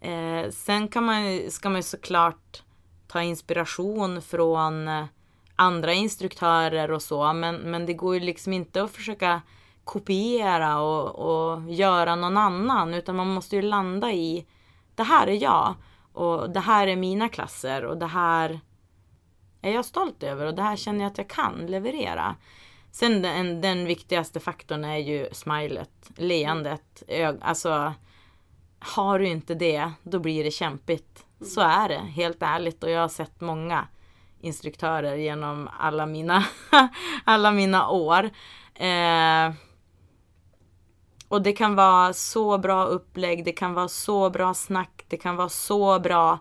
Eh, 0.00 0.50
sen 0.50 0.88
kan 0.88 1.04
man, 1.04 1.50
ska 1.50 1.68
man 1.68 1.78
ju 1.78 1.82
såklart 1.82 2.62
ta 3.06 3.22
inspiration 3.22 4.22
från 4.22 4.90
andra 5.56 5.92
instruktörer 5.92 6.90
och 6.90 7.02
så, 7.02 7.32
men, 7.32 7.56
men 7.56 7.86
det 7.86 7.94
går 7.94 8.14
ju 8.14 8.20
liksom 8.20 8.52
inte 8.52 8.82
att 8.82 8.90
försöka 8.90 9.42
kopiera 9.84 10.80
och, 10.80 11.08
och 11.08 11.72
göra 11.72 12.16
någon 12.16 12.36
annan, 12.36 12.94
utan 12.94 13.16
man 13.16 13.26
måste 13.26 13.56
ju 13.56 13.62
landa 13.62 14.12
i 14.12 14.46
det 14.94 15.02
här 15.02 15.26
är 15.26 15.42
jag 15.42 15.74
och 16.14 16.50
det 16.50 16.60
här 16.60 16.86
är 16.86 16.96
mina 16.96 17.28
klasser 17.28 17.84
och 17.84 17.96
det 17.96 18.06
här 18.06 18.60
är 19.62 19.72
jag 19.72 19.84
stolt 19.84 20.22
över 20.22 20.46
och 20.46 20.54
det 20.54 20.62
här 20.62 20.76
känner 20.76 21.00
jag 21.00 21.10
att 21.10 21.18
jag 21.18 21.28
kan 21.28 21.66
leverera. 21.66 22.36
Sen 22.90 23.22
den, 23.22 23.60
den 23.60 23.86
viktigaste 23.86 24.40
faktorn 24.40 24.84
är 24.84 24.96
ju 24.96 25.28
smilet, 25.32 26.10
leendet. 26.16 27.02
Ög, 27.08 27.36
alltså, 27.40 27.94
har 28.78 29.18
du 29.18 29.28
inte 29.28 29.54
det, 29.54 29.90
då 30.02 30.18
blir 30.18 30.44
det 30.44 30.50
kämpigt. 30.50 31.26
Så 31.40 31.60
är 31.60 31.88
det, 31.88 31.98
helt 31.98 32.42
ärligt. 32.42 32.84
Och 32.84 32.90
jag 32.90 33.00
har 33.00 33.08
sett 33.08 33.40
många 33.40 33.88
instruktörer 34.40 35.14
genom 35.14 35.68
alla 35.78 36.06
mina, 36.06 36.44
alla 37.24 37.50
mina 37.50 37.88
år. 37.88 38.30
Eh, 38.74 39.52
och 41.34 41.42
det 41.42 41.52
kan 41.52 41.74
vara 41.74 42.12
så 42.12 42.58
bra 42.58 42.84
upplägg, 42.84 43.44
det 43.44 43.52
kan 43.52 43.74
vara 43.74 43.88
så 43.88 44.30
bra 44.30 44.54
snack, 44.54 45.04
det 45.08 45.16
kan 45.16 45.36
vara 45.36 45.48
så 45.48 46.00
bra. 46.00 46.38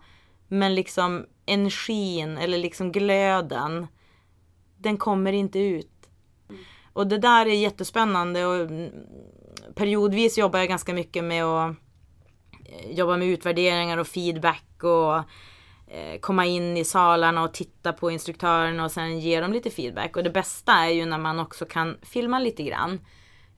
Men 0.48 0.76
liksom 0.76 1.26
energin 1.46 2.38
eller 2.38 2.58
liksom 2.58 2.92
glöden, 2.92 3.88
den 4.78 4.98
kommer 4.98 5.34
inte 5.34 5.60
ut. 5.60 6.10
Och 6.94 7.08
det 7.08 7.18
där 7.18 7.46
är 7.46 7.54
jättespännande 7.54 8.46
och 8.46 8.56
mm, 8.56 8.92
periodvis 9.76 10.38
jobbar 10.38 10.60
jag 10.60 10.68
ganska 10.68 10.94
mycket 10.94 11.24
med 11.24 11.46
att 11.46 11.76
eh, 12.66 12.92
jobba 12.92 13.18
med 13.18 13.28
utvärderingar 13.28 13.98
och 13.98 14.08
feedback 14.08 14.84
och 14.84 15.16
eh, 15.94 16.20
komma 16.20 16.46
in 16.46 16.78
i 16.78 16.86
salarna 16.86 17.44
och 17.44 17.54
titta 17.54 17.94
på 17.94 18.12
instruktörerna 18.12 18.86
och 18.86 18.92
sen 18.92 19.20
ge 19.20 19.42
dem 19.42 19.54
lite 19.54 19.70
feedback. 19.70 20.18
Och 20.18 20.24
det 20.24 20.30
bästa 20.30 20.74
är 20.74 20.90
ju 20.90 21.06
när 21.06 21.18
man 21.18 21.40
också 21.40 21.66
kan 21.66 21.98
filma 22.02 22.40
lite 22.40 22.64
grann. 22.64 23.00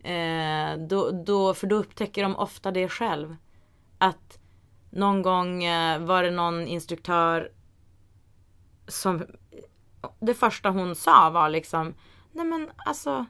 Eh, 0.06 0.78
då, 0.78 1.12
då, 1.12 1.54
för 1.54 1.68
då 1.68 1.76
upptäcker 1.76 2.24
de 2.24 2.36
ofta 2.36 2.72
det 2.72 2.89
själv. 2.89 3.36
Att 3.98 4.39
någon 4.89 5.22
gång 5.22 5.60
var 6.06 6.24
det 6.24 6.32
någon 6.32 6.68
instruktör 6.68 7.52
som 8.88 9.26
det 10.20 10.34
första 10.34 10.70
hon 10.70 10.96
sa 10.96 11.30
var 11.30 11.50
liksom 11.50 11.94
Nej 12.32 12.46
men 12.46 12.70
alltså 12.78 13.26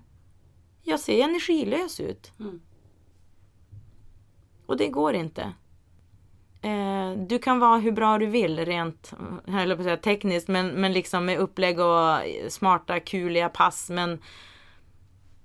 Jag 0.84 1.00
ser 1.00 1.24
energilös 1.24 2.00
ut. 2.00 2.32
Mm. 2.40 2.62
Och 4.66 4.78
det 4.78 4.88
går 4.88 5.14
inte. 5.14 5.54
Eh, 6.62 7.12
du 7.12 7.40
kan 7.40 7.60
vara 7.60 7.78
hur 7.78 7.92
bra 7.92 8.18
du 8.18 8.26
vill 8.26 8.60
rent 8.60 9.14
eller 9.48 9.76
på 9.76 9.84
säga, 9.84 9.98
tekniskt 9.98 10.48
men, 10.48 10.68
men 10.68 10.94
liksom 10.94 11.26
med 11.26 11.38
upplägg 11.38 11.80
och 11.80 12.20
smarta 12.50 13.00
kuliga 13.00 13.50
pass 13.50 13.90
men 13.90 14.22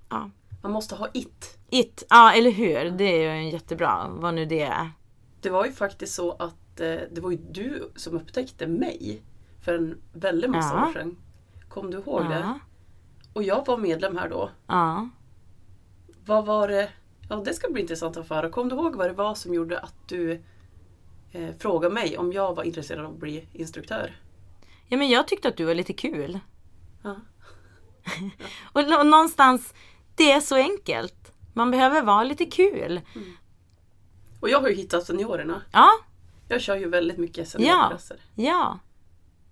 ja. 0.09 0.29
Man 0.61 0.71
måste 0.71 0.95
ha 0.95 1.07
it. 1.13 1.57
It, 1.69 2.03
ja 2.09 2.33
eller 2.33 2.51
hur. 2.51 2.91
Det 2.91 3.03
är 3.03 3.21
ju 3.21 3.27
en 3.27 3.49
jättebra, 3.49 4.07
vad 4.09 4.33
nu 4.33 4.45
det 4.45 4.61
är. 4.61 4.91
Det 5.41 5.49
var 5.49 5.65
ju 5.65 5.71
faktiskt 5.71 6.13
så 6.13 6.31
att 6.31 6.79
eh, 6.79 6.95
det 7.11 7.21
var 7.21 7.31
ju 7.31 7.37
du 7.37 7.91
som 7.95 8.15
upptäckte 8.15 8.67
mig 8.67 9.23
för 9.61 9.73
en 9.73 10.01
väldigt 10.13 10.49
massa 10.49 10.75
ja. 10.75 10.87
år 10.87 10.93
sedan. 10.93 11.17
Kom 11.69 11.91
du 11.91 11.97
ihåg 11.97 12.21
ja. 12.21 12.29
det? 12.29 12.59
Och 13.33 13.43
jag 13.43 13.65
var 13.67 13.77
medlem 13.77 14.17
här 14.17 14.29
då. 14.29 14.49
Ja. 14.67 15.09
Vad 16.25 16.45
var 16.45 16.67
det? 16.67 16.89
Ja, 17.29 17.35
det 17.35 17.53
ska 17.53 17.71
bli 17.71 17.81
intressant 17.81 18.17
att 18.17 18.27
få 18.27 18.33
höra. 18.33 18.49
Kom 18.49 18.69
du 18.69 18.75
ihåg 18.75 18.95
vad 18.95 19.09
det 19.09 19.13
var 19.13 19.35
som 19.35 19.53
gjorde 19.53 19.79
att 19.79 20.07
du 20.07 20.41
eh, 21.31 21.55
frågade 21.59 21.93
mig 21.93 22.17
om 22.17 22.33
jag 22.33 22.55
var 22.55 22.63
intresserad 22.63 23.05
av 23.05 23.11
att 23.11 23.19
bli 23.19 23.47
instruktör? 23.53 24.15
Ja, 24.87 24.97
men 24.97 25.09
jag 25.09 25.27
tyckte 25.27 25.47
att 25.47 25.57
du 25.57 25.65
var 25.65 25.75
lite 25.75 25.93
kul. 25.93 26.39
Ja. 27.03 27.15
och, 28.71 28.99
och 28.99 29.05
någonstans, 29.05 29.73
det 30.15 30.31
är 30.31 30.39
så 30.39 30.55
enkelt. 30.55 31.33
Man 31.53 31.71
behöver 31.71 32.01
vara 32.01 32.23
lite 32.23 32.45
kul. 32.45 33.01
Mm. 33.15 33.37
Och 34.39 34.49
jag 34.49 34.61
har 34.61 34.69
ju 34.69 34.75
hittat 34.75 35.05
seniorerna. 35.05 35.61
Ja. 35.71 35.89
Jag 36.47 36.61
kör 36.61 36.75
ju 36.75 36.89
väldigt 36.89 37.17
mycket 37.17 37.49
seniorklasser. 37.49 38.17
Ja. 38.35 38.43
ja. 38.43 38.79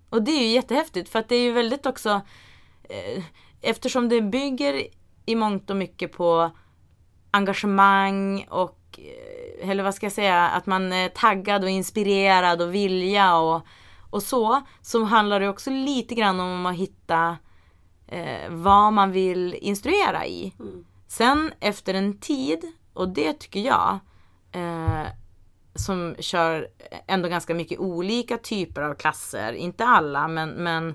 Och 0.10 0.24
det 0.24 0.32
är 0.32 0.42
ju 0.42 0.48
jättehäftigt 0.48 1.10
för 1.10 1.20
att 1.20 1.30
det 1.30 1.36
är 1.36 1.42
ju 1.42 1.52
väldigt 1.52 1.86
också 1.86 2.22
eh, 2.84 3.24
Eftersom 3.62 4.10
det 4.10 4.22
bygger 4.22 4.88
i 5.26 5.36
mångt 5.36 5.70
och 5.70 5.76
mycket 5.76 6.12
på 6.12 6.52
engagemang 7.32 8.48
och 8.50 9.00
eh, 9.62 9.70
eller 9.70 9.84
vad 9.84 9.96
ska 9.96 10.06
jag 10.06 10.14
säga, 10.14 10.48
att 10.48 10.66
man 10.66 10.94
är 10.94 11.10
taggad 11.10 11.64
och 11.64 11.70
inspirerad 11.70 12.62
och 12.62 12.76
vilja 12.76 13.38
och, 13.38 13.62
och 14.10 14.24
så. 14.24 14.62
Så 14.82 15.04
handlar 15.04 15.40
det 15.40 15.50
också 15.50 15.70
lite 15.70 16.16
grann 16.16 16.40
om 16.40 16.66
att 16.66 16.76
hitta 16.76 17.38
eh, 18.12 18.50
vad 18.50 18.94
man 18.94 19.12
vill 19.12 19.54
instruera 19.54 20.26
i. 20.26 20.54
Mm. 20.60 20.86
Sen 21.08 21.54
efter 21.60 21.94
en 21.94 22.20
tid, 22.20 22.72
och 22.94 23.10
det 23.10 23.34
tycker 23.34 23.60
jag, 23.60 24.00
eh, 24.52 25.08
som 25.76 26.16
kör 26.20 26.68
ändå 27.08 27.30
ganska 27.30 27.56
mycket 27.56 27.80
olika 27.80 28.38
typer 28.38 28.82
av 28.82 28.94
klasser. 28.94 29.54
Inte 29.54 29.86
alla, 29.86 30.28
men, 30.28 30.50
men 30.50 30.94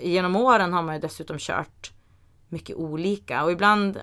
genom 0.00 0.36
åren 0.36 0.72
har 0.72 0.82
man 0.82 0.94
ju 0.94 1.00
dessutom 1.00 1.38
kört 1.38 1.92
mycket 2.48 2.76
olika. 2.76 3.44
Och 3.44 3.52
ibland 3.52 4.00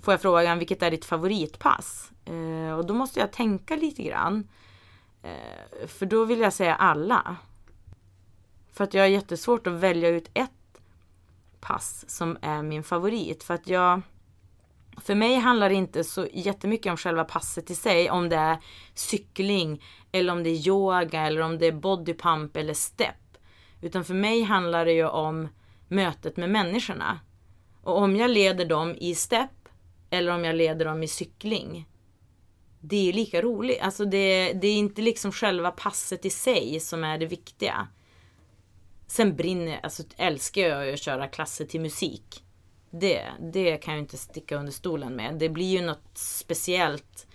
får 0.00 0.12
jag 0.12 0.20
frågan, 0.20 0.58
vilket 0.58 0.82
är 0.82 0.90
ditt 0.90 1.04
favoritpass? 1.04 2.10
Eh, 2.24 2.78
och 2.78 2.86
då 2.86 2.94
måste 2.94 3.20
jag 3.20 3.32
tänka 3.32 3.76
lite 3.76 4.02
grann. 4.02 4.48
Eh, 5.22 5.86
för 5.86 6.06
då 6.06 6.24
vill 6.24 6.40
jag 6.40 6.52
säga 6.52 6.74
alla. 6.74 7.36
För 8.72 8.84
att 8.84 8.94
jag 8.94 9.02
har 9.02 9.08
jättesvårt 9.08 9.66
att 9.66 9.72
välja 9.72 10.08
ut 10.08 10.30
ett 10.34 10.50
pass 11.66 12.04
som 12.08 12.38
är 12.42 12.62
min 12.62 12.82
favorit. 12.82 13.44
För 13.44 13.54
att 13.54 13.68
jag 13.68 14.02
för 15.00 15.14
mig 15.14 15.34
handlar 15.34 15.68
det 15.68 15.74
inte 15.74 16.04
så 16.04 16.26
jättemycket 16.32 16.90
om 16.90 16.96
själva 16.96 17.24
passet 17.24 17.70
i 17.70 17.74
sig, 17.74 18.10
om 18.10 18.28
det 18.28 18.36
är 18.36 18.58
cykling 18.94 19.82
eller 20.12 20.32
om 20.32 20.42
det 20.42 20.50
är 20.50 20.68
yoga 20.68 21.26
eller 21.26 21.40
om 21.40 21.58
det 21.58 21.66
är 21.66 21.72
bodypump 21.72 22.56
eller 22.56 22.74
step. 22.74 23.38
Utan 23.80 24.04
för 24.04 24.14
mig 24.14 24.42
handlar 24.42 24.84
det 24.84 24.92
ju 24.92 25.06
om 25.06 25.48
mötet 25.88 26.36
med 26.36 26.50
människorna. 26.50 27.20
Och 27.82 27.98
om 27.98 28.16
jag 28.16 28.30
leder 28.30 28.64
dem 28.64 28.94
i 28.98 29.14
step 29.14 29.50
eller 30.10 30.32
om 30.32 30.44
jag 30.44 30.56
leder 30.56 30.84
dem 30.84 31.02
i 31.02 31.08
cykling. 31.08 31.88
Det 32.80 33.08
är 33.08 33.12
lika 33.12 33.42
roligt. 33.42 33.80
Alltså 33.82 34.04
det, 34.04 34.52
det 34.52 34.68
är 34.68 34.76
inte 34.76 35.02
liksom 35.02 35.32
själva 35.32 35.70
passet 35.70 36.24
i 36.24 36.30
sig 36.30 36.80
som 36.80 37.04
är 37.04 37.18
det 37.18 37.26
viktiga. 37.26 37.88
Sen 39.06 39.36
brinner 39.36 39.80
alltså 39.82 40.02
älskar 40.16 40.62
jag 40.62 40.92
att 40.92 41.00
köra 41.00 41.28
klasser 41.28 41.64
till 41.64 41.80
musik. 41.80 42.42
Det, 42.90 43.22
det 43.52 43.76
kan 43.76 43.94
jag 43.94 44.02
inte 44.02 44.16
sticka 44.16 44.56
under 44.56 44.72
stolen 44.72 45.16
med. 45.16 45.34
Det 45.34 45.48
blir 45.48 45.78
ju 45.78 45.86
något 45.86 46.10
speciellt. 46.14 47.26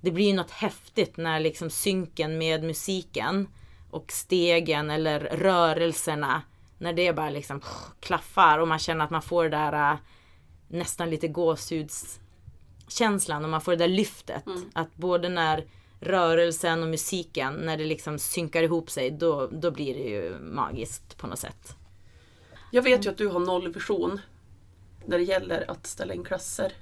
Det 0.00 0.10
blir 0.10 0.26
ju 0.26 0.34
något 0.34 0.50
häftigt 0.50 1.16
när 1.16 1.40
liksom 1.40 1.70
synken 1.70 2.38
med 2.38 2.62
musiken 2.62 3.48
och 3.90 4.12
stegen 4.12 4.90
eller 4.90 5.20
rörelserna 5.20 6.42
när 6.78 6.92
det 6.92 7.12
bara 7.12 7.30
liksom 7.30 7.60
klaffar 8.00 8.58
och 8.58 8.68
man 8.68 8.78
känner 8.78 9.04
att 9.04 9.10
man 9.10 9.22
får 9.22 9.44
det 9.44 9.50
där 9.50 9.92
äh, 9.92 9.96
nästan 10.68 11.10
lite 11.10 11.28
gåshudskänslan 11.28 13.44
och 13.44 13.50
man 13.50 13.60
får 13.60 13.72
det 13.72 13.78
där 13.78 13.88
lyftet. 13.88 14.46
Mm. 14.46 14.70
Att 14.74 14.96
både 14.96 15.28
när 15.28 15.64
rörelsen 16.04 16.82
och 16.82 16.88
musiken, 16.88 17.54
när 17.54 17.76
det 17.76 17.84
liksom 17.84 18.18
synkar 18.18 18.62
ihop 18.62 18.90
sig, 18.90 19.10
då, 19.10 19.46
då 19.46 19.70
blir 19.70 19.94
det 19.94 20.10
ju 20.10 20.38
magiskt 20.38 21.18
på 21.18 21.26
något 21.26 21.38
sätt. 21.38 21.76
Jag 22.70 22.82
vet 22.82 23.06
ju 23.06 23.10
att 23.10 23.18
du 23.18 23.28
har 23.28 23.40
nollvision 23.40 24.20
när 25.06 25.18
det 25.18 25.24
gäller 25.24 25.70
att 25.70 25.86
ställa 25.86 26.14
in 26.14 26.24
klasser. 26.24 26.72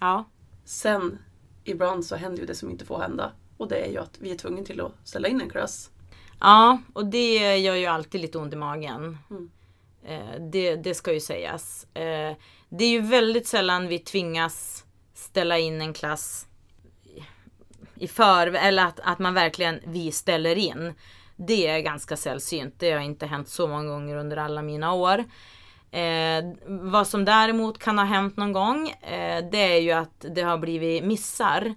Ja. 0.00 0.24
Sen 0.64 1.18
ibland 1.64 2.06
så 2.06 2.16
händer 2.16 2.40
ju 2.40 2.46
det 2.46 2.54
som 2.54 2.70
inte 2.70 2.84
får 2.84 2.98
hända. 2.98 3.32
Och 3.56 3.68
det 3.68 3.86
är 3.86 3.90
ju 3.90 3.98
att 3.98 4.18
vi 4.20 4.30
är 4.30 4.36
tvungna 4.36 4.64
till 4.64 4.80
att 4.80 4.92
ställa 5.04 5.28
in 5.28 5.40
en 5.40 5.50
klass. 5.50 5.90
Ja, 6.40 6.78
och 6.92 7.06
det 7.06 7.56
gör 7.58 7.74
ju 7.74 7.86
alltid 7.86 8.20
lite 8.20 8.38
ont 8.38 8.52
i 8.52 8.56
magen. 8.56 9.18
Mm. 9.30 9.50
Eh, 10.02 10.40
det, 10.40 10.76
det 10.76 10.94
ska 10.94 11.12
ju 11.12 11.20
sägas. 11.20 11.86
Eh, 11.94 12.36
det 12.68 12.84
är 12.84 12.90
ju 12.90 13.00
väldigt 13.00 13.46
sällan 13.46 13.88
vi 13.88 13.98
tvingas 13.98 14.84
ställa 15.14 15.58
in 15.58 15.80
en 15.80 15.92
klass 15.92 16.47
i 18.00 18.08
förväg, 18.08 18.60
eller 18.64 18.84
att, 18.84 19.00
att 19.00 19.18
man 19.18 19.34
verkligen 19.34 19.80
vi 19.86 20.12
ställer 20.12 20.56
in. 20.56 20.94
Det 21.36 21.66
är 21.66 21.80
ganska 21.80 22.16
sällsynt. 22.16 22.74
Det 22.78 22.92
har 22.92 23.00
inte 23.00 23.26
hänt 23.26 23.48
så 23.48 23.66
många 23.66 23.88
gånger 23.88 24.16
under 24.16 24.36
alla 24.36 24.62
mina 24.62 24.92
år. 24.92 25.24
Eh, 25.90 26.44
vad 26.66 27.06
som 27.06 27.24
däremot 27.24 27.78
kan 27.78 27.98
ha 27.98 28.04
hänt 28.04 28.36
någon 28.36 28.52
gång, 28.52 28.88
eh, 28.88 29.44
det 29.52 29.76
är 29.76 29.80
ju 29.80 29.92
att 29.92 30.24
det 30.34 30.42
har 30.42 30.58
blivit 30.58 31.04
missar. 31.04 31.74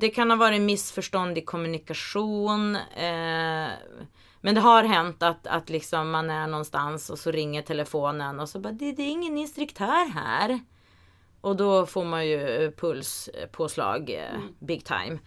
Det 0.00 0.08
kan 0.08 0.30
ha 0.30 0.36
varit 0.36 0.60
missförstånd 0.60 1.38
i 1.38 1.40
kommunikation. 1.40 2.76
Eh, 2.76 3.68
men 4.40 4.54
det 4.54 4.60
har 4.60 4.84
hänt 4.84 5.22
att, 5.22 5.46
att 5.46 5.70
liksom 5.70 6.10
man 6.10 6.30
är 6.30 6.46
någonstans 6.46 7.10
och 7.10 7.18
så 7.18 7.30
ringer 7.30 7.62
telefonen 7.62 8.40
och 8.40 8.48
så 8.48 8.60
bara 8.60 8.72
det, 8.72 8.92
det 8.92 9.02
är 9.02 9.10
ingen 9.10 9.38
instruktör 9.38 10.10
här. 10.14 10.60
Och 11.40 11.56
då 11.56 11.86
får 11.86 12.04
man 12.04 12.26
ju 12.26 12.72
pulspåslag 12.76 14.10
eh, 14.10 14.34
mm. 14.34 14.54
big 14.58 14.84
time. 14.84 15.18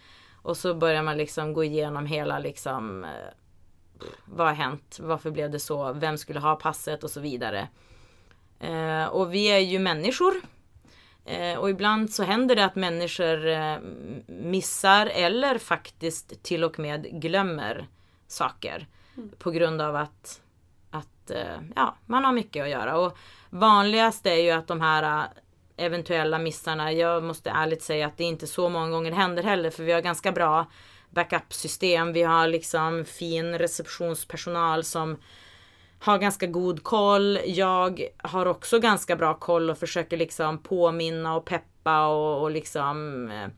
Och 0.42 0.58
så 0.58 0.74
börjar 0.74 1.04
man 1.04 1.18
liksom 1.18 1.54
gå 1.54 1.64
igenom 1.64 2.06
hela 2.06 2.40
liksom 2.40 3.04
eh, 3.04 3.10
vad 4.26 4.48
har 4.48 4.54
hänt? 4.54 4.98
Varför 5.02 5.32
blev 5.32 5.52
det 5.52 5.60
så? 5.60 5.94
Vem 5.94 6.18
skulle 6.18 6.40
ha 6.40 6.56
passet 6.56 7.04
och 7.04 7.12
så 7.12 7.20
vidare. 7.20 7.68
Eh, 8.60 9.06
och 9.06 9.34
vi 9.34 9.46
är 9.46 9.60
ju 9.60 9.80
människor. 9.80 10.34
Eh, 11.26 11.60
och 11.60 11.70
ibland 11.70 12.14
så 12.14 12.24
händer 12.24 12.56
det 12.56 12.66
att 12.66 12.76
människor 12.76 13.48
eh, 13.48 13.78
missar 14.28 15.06
eller 15.06 15.58
faktiskt 15.58 16.44
till 16.44 16.64
och 16.64 16.80
med 16.80 17.22
glömmer 17.22 17.88
saker. 18.28 18.88
Mm. 19.18 19.32
På 19.40 19.52
grund 19.52 19.82
av 19.82 19.96
att, 19.96 20.42
att 20.92 21.32
eh, 21.32 21.58
ja, 21.76 21.96
man 22.06 22.26
har 22.26 22.32
mycket 22.32 22.64
att 22.64 22.70
göra. 22.70 22.98
Och 22.98 23.18
vanligast 23.50 24.26
är 24.26 24.36
ju 24.36 24.52
att 24.52 24.68
de 24.68 24.82
här 24.82 25.04
eh, 25.24 25.30
eventuella 25.82 26.40
missarna, 26.40 26.94
jag 26.94 27.24
måste 27.24 27.50
ärligt 27.50 27.84
säga 27.84 28.08
att 28.08 28.18
det 28.18 28.24
är 28.24 28.28
inte 28.28 28.48
så 28.48 28.70
många 28.70 28.90
gånger 28.90 29.12
det 29.12 29.18
händer 29.18 29.44
heller 29.44 29.70
för 29.70 29.84
vi 29.84 29.92
har 29.92 30.02
ganska 30.02 30.32
bra 30.32 30.66
backup-system. 31.10 32.14
Vi 32.14 32.24
har 32.24 32.48
liksom 32.48 33.06
fin 33.06 33.60
receptionspersonal 33.60 34.84
som 34.84 35.18
har 36.00 36.18
ganska 36.18 36.46
god 36.48 36.84
koll. 36.84 37.40
Jag 37.46 38.08
har 38.18 38.46
också 38.46 38.80
ganska 38.80 39.16
bra 39.16 39.34
koll 39.34 39.70
och 39.70 39.78
försöker 39.78 40.18
liksom 40.18 40.58
påminna 40.58 41.36
och 41.36 41.46
peppa 41.46 42.08
och, 42.08 42.42
och 42.42 42.52
liksom 42.52 43.28
eh, 43.32 43.50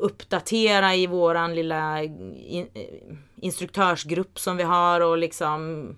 uppdatera 0.00 0.94
i 0.94 1.06
våran 1.06 1.54
lilla 1.54 2.02
in, 2.02 2.68
eh, 2.74 3.16
instruktörsgrupp 3.40 4.38
som 4.38 4.56
vi 4.56 4.62
har 4.62 5.00
och 5.00 5.18
liksom 5.18 5.88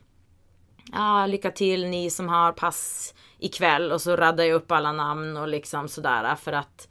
ah, 0.93 1.27
lycka 1.27 1.51
till 1.51 1.87
ni 1.87 2.11
som 2.11 2.29
har 2.29 2.53
pass 2.53 3.15
ikväll 3.39 3.93
och 3.93 4.03
så 4.03 4.17
raddar 4.17 4.45
jag 4.45 4.55
upp 4.55 4.71
alla 4.73 4.93
namn 4.93 5.37
och 5.37 5.49
liksom 5.49 5.89
sådär 5.89 6.35
för 6.35 6.53
att 6.53 6.89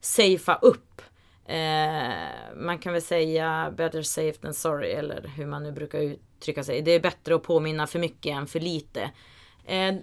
safea 0.00 0.58
upp. 0.62 1.02
Eh, 1.46 2.14
man 2.56 2.78
kan 2.78 2.92
väl 2.92 3.02
säga 3.02 3.72
better 3.76 4.02
safe 4.02 4.38
than 4.38 4.54
sorry 4.54 4.90
eller 4.90 5.30
hur 5.36 5.46
man 5.46 5.62
nu 5.62 5.72
brukar 5.72 5.98
uttrycka 5.98 6.64
sig. 6.64 6.82
Det 6.82 6.90
är 6.90 7.00
bättre 7.00 7.34
att 7.34 7.42
påminna 7.42 7.86
för 7.86 7.98
mycket 7.98 8.36
än 8.36 8.46
för 8.46 8.60
lite. 8.60 9.10
Eh, 9.66 9.94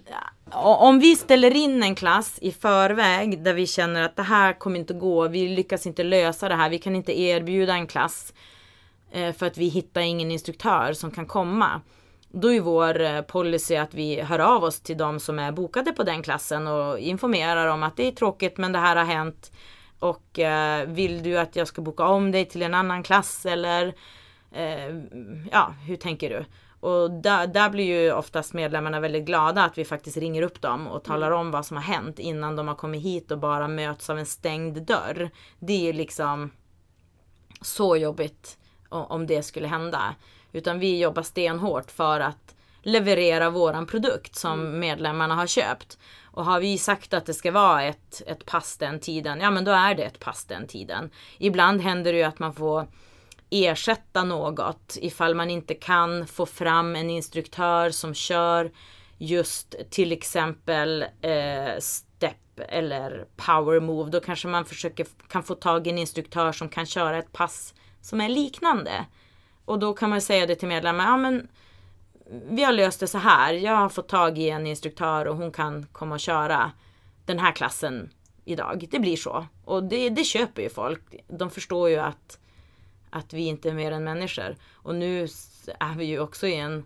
om 0.50 0.98
vi 0.98 1.16
ställer 1.16 1.56
in 1.56 1.82
en 1.82 1.94
klass 1.94 2.38
i 2.42 2.52
förväg 2.52 3.42
där 3.42 3.54
vi 3.54 3.66
känner 3.66 4.02
att 4.02 4.16
det 4.16 4.22
här 4.22 4.52
kommer 4.52 4.78
inte 4.78 4.94
gå, 4.94 5.28
vi 5.28 5.48
lyckas 5.48 5.86
inte 5.86 6.02
lösa 6.02 6.48
det 6.48 6.54
här, 6.54 6.70
vi 6.70 6.78
kan 6.78 6.96
inte 6.96 7.20
erbjuda 7.20 7.74
en 7.74 7.86
klass 7.86 8.34
eh, 9.12 9.32
för 9.32 9.46
att 9.46 9.58
vi 9.58 9.68
hittar 9.68 10.00
ingen 10.00 10.30
instruktör 10.30 10.92
som 10.92 11.10
kan 11.10 11.26
komma. 11.26 11.80
Då 12.40 12.52
är 12.52 12.60
vår 12.60 13.00
eh, 13.00 13.20
policy 13.20 13.76
att 13.76 13.94
vi 13.94 14.20
hör 14.20 14.38
av 14.38 14.64
oss 14.64 14.80
till 14.80 14.96
de 14.96 15.20
som 15.20 15.38
är 15.38 15.52
bokade 15.52 15.92
på 15.92 16.02
den 16.02 16.22
klassen 16.22 16.66
och 16.66 16.98
informerar 16.98 17.66
om 17.66 17.82
att 17.82 17.96
det 17.96 18.06
är 18.06 18.12
tråkigt 18.12 18.56
men 18.56 18.72
det 18.72 18.78
här 18.78 18.96
har 18.96 19.04
hänt. 19.04 19.52
Och 19.98 20.38
eh, 20.38 20.88
vill 20.88 21.22
du 21.22 21.38
att 21.38 21.56
jag 21.56 21.68
ska 21.68 21.82
boka 21.82 22.04
om 22.04 22.30
dig 22.30 22.44
till 22.44 22.62
en 22.62 22.74
annan 22.74 23.02
klass 23.02 23.46
eller 23.46 23.94
eh, 24.52 24.96
ja, 25.52 25.74
hur 25.86 25.96
tänker 25.96 26.30
du? 26.30 26.44
Och 26.80 27.10
där, 27.10 27.46
där 27.46 27.70
blir 27.70 27.84
ju 27.84 28.12
oftast 28.12 28.54
medlemmarna 28.54 29.00
väldigt 29.00 29.24
glada 29.24 29.64
att 29.64 29.78
vi 29.78 29.84
faktiskt 29.84 30.16
ringer 30.16 30.42
upp 30.42 30.60
dem 30.60 30.86
och 30.86 31.04
talar 31.04 31.30
om 31.30 31.50
vad 31.50 31.66
som 31.66 31.76
har 31.76 31.84
hänt 31.84 32.18
innan 32.18 32.56
de 32.56 32.68
har 32.68 32.74
kommit 32.74 33.02
hit 33.02 33.30
och 33.30 33.38
bara 33.38 33.68
möts 33.68 34.10
av 34.10 34.18
en 34.18 34.26
stängd 34.26 34.82
dörr. 34.82 35.30
Det 35.58 35.88
är 35.88 35.92
liksom 35.92 36.50
så 37.62 37.96
jobbigt 37.96 38.58
om 38.88 39.26
det 39.26 39.42
skulle 39.42 39.68
hända. 39.68 40.14
Utan 40.52 40.78
vi 40.78 40.98
jobbar 40.98 41.22
stenhårt 41.22 41.90
för 41.90 42.20
att 42.20 42.54
leverera 42.82 43.50
våran 43.50 43.86
produkt 43.86 44.36
som 44.36 44.60
mm. 44.60 44.78
medlemmarna 44.78 45.34
har 45.34 45.46
köpt. 45.46 45.98
Och 46.24 46.44
har 46.44 46.60
vi 46.60 46.78
sagt 46.78 47.14
att 47.14 47.26
det 47.26 47.34
ska 47.34 47.50
vara 47.50 47.82
ett, 47.82 48.22
ett 48.26 48.46
pass 48.46 48.76
den 48.76 49.00
tiden, 49.00 49.40
ja 49.40 49.50
men 49.50 49.64
då 49.64 49.70
är 49.70 49.94
det 49.94 50.02
ett 50.02 50.20
pass 50.20 50.44
den 50.44 50.66
tiden. 50.66 51.10
Ibland 51.38 51.80
händer 51.80 52.12
det 52.12 52.18
ju 52.18 52.24
att 52.24 52.38
man 52.38 52.54
får 52.54 52.86
ersätta 53.50 54.24
något 54.24 54.96
ifall 55.00 55.34
man 55.34 55.50
inte 55.50 55.74
kan 55.74 56.26
få 56.26 56.46
fram 56.46 56.96
en 56.96 57.10
instruktör 57.10 57.90
som 57.90 58.14
kör 58.14 58.70
just 59.18 59.74
till 59.90 60.12
exempel 60.12 61.02
eh, 61.02 61.78
step 61.80 62.60
eller 62.68 63.26
power 63.36 63.80
move. 63.80 64.10
Då 64.10 64.20
kanske 64.20 64.48
man 64.48 64.64
försöker, 64.64 65.06
kan 65.28 65.42
få 65.42 65.54
tag 65.54 65.86
i 65.86 65.90
en 65.90 65.98
instruktör 65.98 66.52
som 66.52 66.68
kan 66.68 66.86
köra 66.86 67.18
ett 67.18 67.32
pass 67.32 67.74
som 68.00 68.20
är 68.20 68.28
liknande. 68.28 69.04
Och 69.68 69.78
då 69.78 69.94
kan 69.94 70.10
man 70.10 70.20
säga 70.20 70.46
det 70.46 70.54
till 70.54 70.68
medlemmar, 70.68 71.04
ja 71.04 71.16
men 71.16 71.48
vi 72.50 72.64
har 72.64 72.72
löst 72.72 73.00
det 73.00 73.06
så 73.06 73.18
här. 73.18 73.54
Jag 73.54 73.76
har 73.76 73.88
fått 73.88 74.08
tag 74.08 74.38
i 74.38 74.50
en 74.50 74.66
instruktör 74.66 75.24
och 75.28 75.36
hon 75.36 75.52
kan 75.52 75.86
komma 75.92 76.14
och 76.14 76.20
köra 76.20 76.72
den 77.24 77.38
här 77.38 77.52
klassen 77.52 78.10
idag. 78.44 78.88
Det 78.90 78.98
blir 78.98 79.16
så. 79.16 79.46
Och 79.64 79.84
det, 79.84 80.10
det 80.10 80.24
köper 80.24 80.62
ju 80.62 80.68
folk. 80.68 81.02
De 81.28 81.50
förstår 81.50 81.88
ju 81.88 81.96
att, 81.96 82.38
att 83.10 83.32
vi 83.32 83.46
inte 83.46 83.68
är 83.68 83.74
mer 83.74 83.92
än 83.92 84.04
människor. 84.04 84.56
Och 84.74 84.94
nu 84.94 85.22
är 85.80 85.96
vi 85.96 86.04
ju 86.04 86.20
också 86.20 86.46
i 86.46 86.54
en 86.54 86.84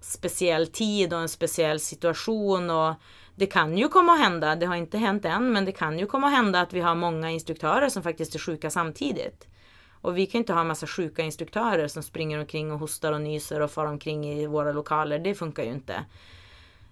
speciell 0.00 0.66
tid 0.66 1.12
och 1.12 1.20
en 1.20 1.28
speciell 1.28 1.80
situation. 1.80 2.70
Och 2.70 2.94
det 3.34 3.46
kan 3.46 3.78
ju 3.78 3.88
komma 3.88 4.12
att 4.12 4.20
hända, 4.20 4.56
det 4.56 4.66
har 4.66 4.76
inte 4.76 4.98
hänt 4.98 5.24
än, 5.24 5.52
men 5.52 5.64
det 5.64 5.72
kan 5.72 5.98
ju 5.98 6.06
komma 6.06 6.26
att 6.26 6.32
hända 6.32 6.60
att 6.60 6.72
vi 6.72 6.80
har 6.80 6.94
många 6.94 7.30
instruktörer 7.30 7.88
som 7.88 8.02
faktiskt 8.02 8.34
är 8.34 8.38
sjuka 8.38 8.70
samtidigt. 8.70 9.48
Och 10.06 10.18
vi 10.18 10.26
kan 10.26 10.38
inte 10.38 10.52
ha 10.52 10.60
en 10.60 10.66
massa 10.66 10.86
sjuka 10.86 11.22
instruktörer 11.22 11.88
som 11.88 12.02
springer 12.02 12.38
omkring 12.38 12.72
och 12.72 12.78
hostar 12.78 13.12
och 13.12 13.20
nyser 13.20 13.60
och 13.60 13.70
far 13.70 13.86
omkring 13.86 14.26
i 14.26 14.46
våra 14.46 14.72
lokaler. 14.72 15.18
Det 15.18 15.34
funkar 15.34 15.62
ju 15.62 15.70
inte. 15.70 16.04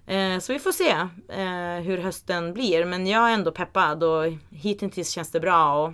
Eh, 0.06 0.38
så 0.38 0.52
vi 0.52 0.58
får 0.58 0.72
se 0.72 0.90
eh, 1.28 1.82
hur 1.84 1.98
hösten 1.98 2.54
blir. 2.54 2.84
Men 2.84 3.06
jag 3.06 3.30
är 3.30 3.34
ändå 3.34 3.52
peppad 3.52 4.02
och 4.02 4.24
hittills 4.50 5.10
känns 5.10 5.30
det 5.30 5.40
bra. 5.40 5.84
Och 5.84 5.92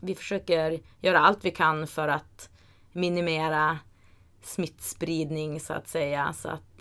vi 0.00 0.14
försöker 0.14 0.80
göra 1.00 1.18
allt 1.18 1.44
vi 1.44 1.50
kan 1.50 1.86
för 1.86 2.08
att 2.08 2.48
minimera 2.92 3.78
smittspridning 4.42 5.60
så 5.60 5.72
att 5.72 5.88
säga. 5.88 6.32
Så 6.32 6.48
att 6.48 6.73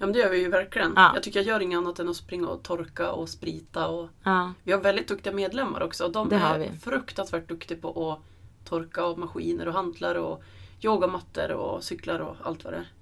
Ja 0.00 0.06
men 0.06 0.12
det 0.12 0.18
gör 0.18 0.30
vi 0.30 0.38
ju 0.38 0.48
verkligen. 0.48 0.92
Ja. 0.96 1.10
Jag 1.14 1.22
tycker 1.22 1.38
jag 1.38 1.46
gör 1.46 1.60
inget 1.60 1.78
annat 1.78 1.98
än 1.98 2.08
att 2.08 2.16
springa 2.16 2.48
och 2.48 2.62
torka 2.62 3.12
och 3.12 3.28
sprita. 3.28 3.88
Och 3.88 4.08
ja. 4.24 4.52
Vi 4.62 4.72
har 4.72 4.80
väldigt 4.80 5.08
duktiga 5.08 5.32
medlemmar 5.32 5.82
också. 5.82 6.08
De 6.08 6.28
det 6.28 6.36
är 6.36 6.72
fruktansvärt 6.72 7.48
duktiga 7.48 7.78
på 7.78 8.12
att 8.12 8.20
torka 8.68 9.04
och 9.04 9.18
maskiner 9.18 9.68
och 9.68 9.74
hantlar 9.74 10.14
och 10.14 10.42
yogamattor 10.82 11.50
och 11.50 11.84
cyklar 11.84 12.18
och 12.18 12.36
allt 12.42 12.64
vad 12.64 12.72
det 12.72 12.76
är. 12.76 12.92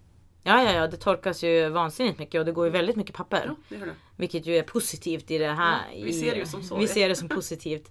Ja, 0.42 0.62
ja, 0.62 0.72
ja, 0.72 0.86
det 0.86 0.96
torkas 0.96 1.42
ju 1.42 1.68
vansinnigt 1.68 2.18
mycket 2.18 2.38
och 2.38 2.44
det 2.44 2.52
går 2.52 2.66
ju 2.66 2.70
väldigt 2.72 2.96
mycket 2.96 3.14
papper. 3.14 3.42
Ja, 3.46 3.54
det 3.68 3.84
det. 3.84 3.94
Vilket 4.16 4.46
ju 4.46 4.56
är 4.56 4.62
positivt 4.62 5.30
i 5.30 5.38
det 5.38 5.52
här. 5.52 5.78
Ja, 5.94 6.04
vi 6.04 6.12
ser 6.12 6.30
det 6.30 6.38
ju 6.38 6.46
som 6.46 6.62
så. 6.62 6.76
Vi 6.76 6.88
ser 6.88 7.08
det 7.08 7.16
som 7.16 7.28
positivt. 7.28 7.90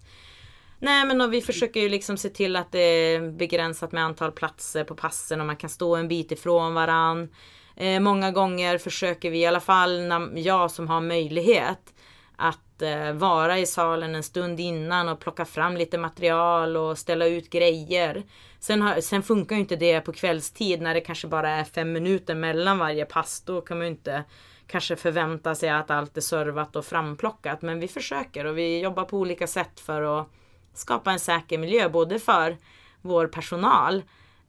Nej 0.79 1.05
men 1.05 1.21
och 1.21 1.33
vi 1.33 1.41
försöker 1.41 1.79
ju 1.79 1.89
liksom 1.89 2.17
se 2.17 2.29
till 2.29 2.55
att 2.55 2.71
det 2.71 2.79
är 2.79 3.31
begränsat 3.31 3.91
med 3.91 4.03
antal 4.03 4.31
platser 4.31 4.83
på 4.83 4.95
passen 4.95 5.39
och 5.39 5.47
man 5.47 5.55
kan 5.55 5.69
stå 5.69 5.95
en 5.95 6.07
bit 6.07 6.31
ifrån 6.31 6.73
varann. 6.73 7.29
Eh, 7.77 7.99
många 7.99 8.31
gånger 8.31 8.77
försöker 8.77 9.31
vi 9.31 9.39
i 9.39 9.45
alla 9.45 9.59
fall, 9.59 10.01
när 10.01 10.37
jag 10.39 10.71
som 10.71 10.87
har 10.87 11.01
möjlighet, 11.01 11.93
att 12.35 12.81
eh, 12.81 13.13
vara 13.13 13.59
i 13.59 13.65
salen 13.65 14.15
en 14.15 14.23
stund 14.23 14.59
innan 14.59 15.09
och 15.09 15.19
plocka 15.19 15.45
fram 15.45 15.77
lite 15.77 15.97
material 15.97 16.77
och 16.77 16.97
ställa 16.97 17.25
ut 17.25 17.49
grejer. 17.49 18.23
Sen, 18.59 18.81
har, 18.81 19.01
sen 19.01 19.23
funkar 19.23 19.55
ju 19.55 19.61
inte 19.61 19.75
det 19.75 20.01
på 20.01 20.13
kvällstid 20.13 20.81
när 20.81 20.93
det 20.93 21.01
kanske 21.01 21.27
bara 21.27 21.49
är 21.49 21.63
fem 21.63 21.93
minuter 21.93 22.35
mellan 22.35 22.77
varje 22.77 23.05
pass. 23.05 23.41
Då 23.45 23.61
kan 23.61 23.77
man 23.77 23.87
ju 23.87 23.91
inte 23.91 24.23
kanske 24.67 24.95
förvänta 24.95 25.55
sig 25.55 25.69
att 25.69 25.91
allt 25.91 26.17
är 26.17 26.21
servat 26.21 26.75
och 26.75 26.85
framplockat. 26.85 27.61
Men 27.61 27.79
vi 27.79 27.87
försöker 27.87 28.45
och 28.45 28.57
vi 28.57 28.79
jobbar 28.79 29.03
på 29.03 29.17
olika 29.17 29.47
sätt 29.47 29.79
för 29.79 30.19
att 30.19 30.27
skapa 30.73 31.11
en 31.11 31.19
säker 31.19 31.57
miljö 31.57 31.89
både 31.89 32.19
för 32.19 32.57
vår 33.01 33.27
personal 33.27 34.03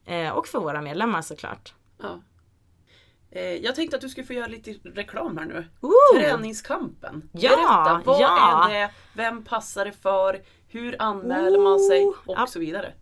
eh, 0.05 0.31
och 0.31 0.47
för 0.47 0.61
våra 0.61 0.83
medlemmar 0.83 1.23
såklart. 1.23 1.75
Ja. 2.03 2.21
Eh, 3.31 3.43
jag 3.43 3.75
tänkte 3.75 3.97
att 3.97 4.03
du 4.03 4.09
skulle 4.09 4.27
få 4.27 4.33
göra 4.33 4.47
lite 4.47 4.71
reklam 4.85 5.39
här 5.39 5.45
nu. 5.45 5.67
Ooh. 5.81 6.21
Träningskampen. 6.21 7.29
Ja, 7.33 7.51
Berätta, 7.51 8.03
vad 8.05 8.21
ja. 8.21 8.69
är 8.71 8.75
det? 8.75 8.91
Vem 9.15 9.45
passar 9.45 9.85
det 9.85 9.93
för? 9.93 10.43
Hur 10.69 10.97
anmäler 10.99 11.59
man 11.59 11.81
sig? 11.81 12.13
Och 12.27 12.49
så 12.49 12.59
vidare. 12.59 12.93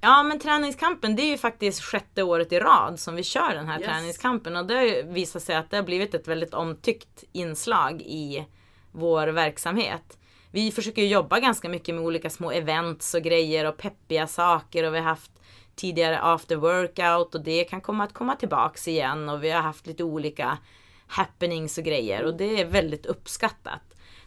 Ja 0.00 0.22
men 0.22 0.38
träningskampen 0.38 1.16
det 1.16 1.22
är 1.22 1.26
ju 1.30 1.38
faktiskt 1.38 1.82
sjätte 1.82 2.22
året 2.22 2.52
i 2.52 2.58
rad 2.58 3.00
som 3.00 3.14
vi 3.16 3.22
kör 3.22 3.54
den 3.54 3.66
här 3.68 3.78
Yes. 3.80 3.88
träningskampen 3.88 4.56
och 4.56 4.66
det 4.66 4.74
har 4.74 5.12
visat 5.12 5.42
sig 5.42 5.56
att 5.56 5.70
det 5.70 5.76
har 5.76 5.84
blivit 5.84 6.14
ett 6.14 6.28
väldigt 6.28 6.54
omtyckt 6.54 7.24
inslag 7.32 8.02
i 8.02 8.46
vår 8.92 9.26
verksamhet. 9.26 10.18
Vi 10.50 10.72
försöker 10.72 11.02
jobba 11.02 11.40
ganska 11.40 11.68
mycket 11.68 11.94
med 11.94 12.04
olika 12.04 12.30
små 12.30 12.50
events 12.50 13.14
och 13.14 13.22
grejer 13.22 13.68
och 13.68 13.76
peppiga 13.76 14.26
saker 14.26 14.84
och 14.84 14.94
vi 14.94 14.98
har 14.98 15.04
haft 15.04 15.31
tidigare 15.74 16.20
after 16.20 16.56
workout 16.56 17.34
och 17.34 17.44
det 17.44 17.64
kan 17.64 17.80
komma 17.80 18.04
att 18.04 18.12
komma 18.12 18.36
tillbaks 18.36 18.88
igen 18.88 19.28
och 19.28 19.44
vi 19.44 19.50
har 19.50 19.62
haft 19.62 19.86
lite 19.86 20.04
olika 20.04 20.58
happenings 21.06 21.78
och 21.78 21.84
grejer 21.84 22.24
och 22.24 22.36
det 22.36 22.60
är 22.60 22.64
väldigt 22.64 23.06
uppskattat. 23.06 23.82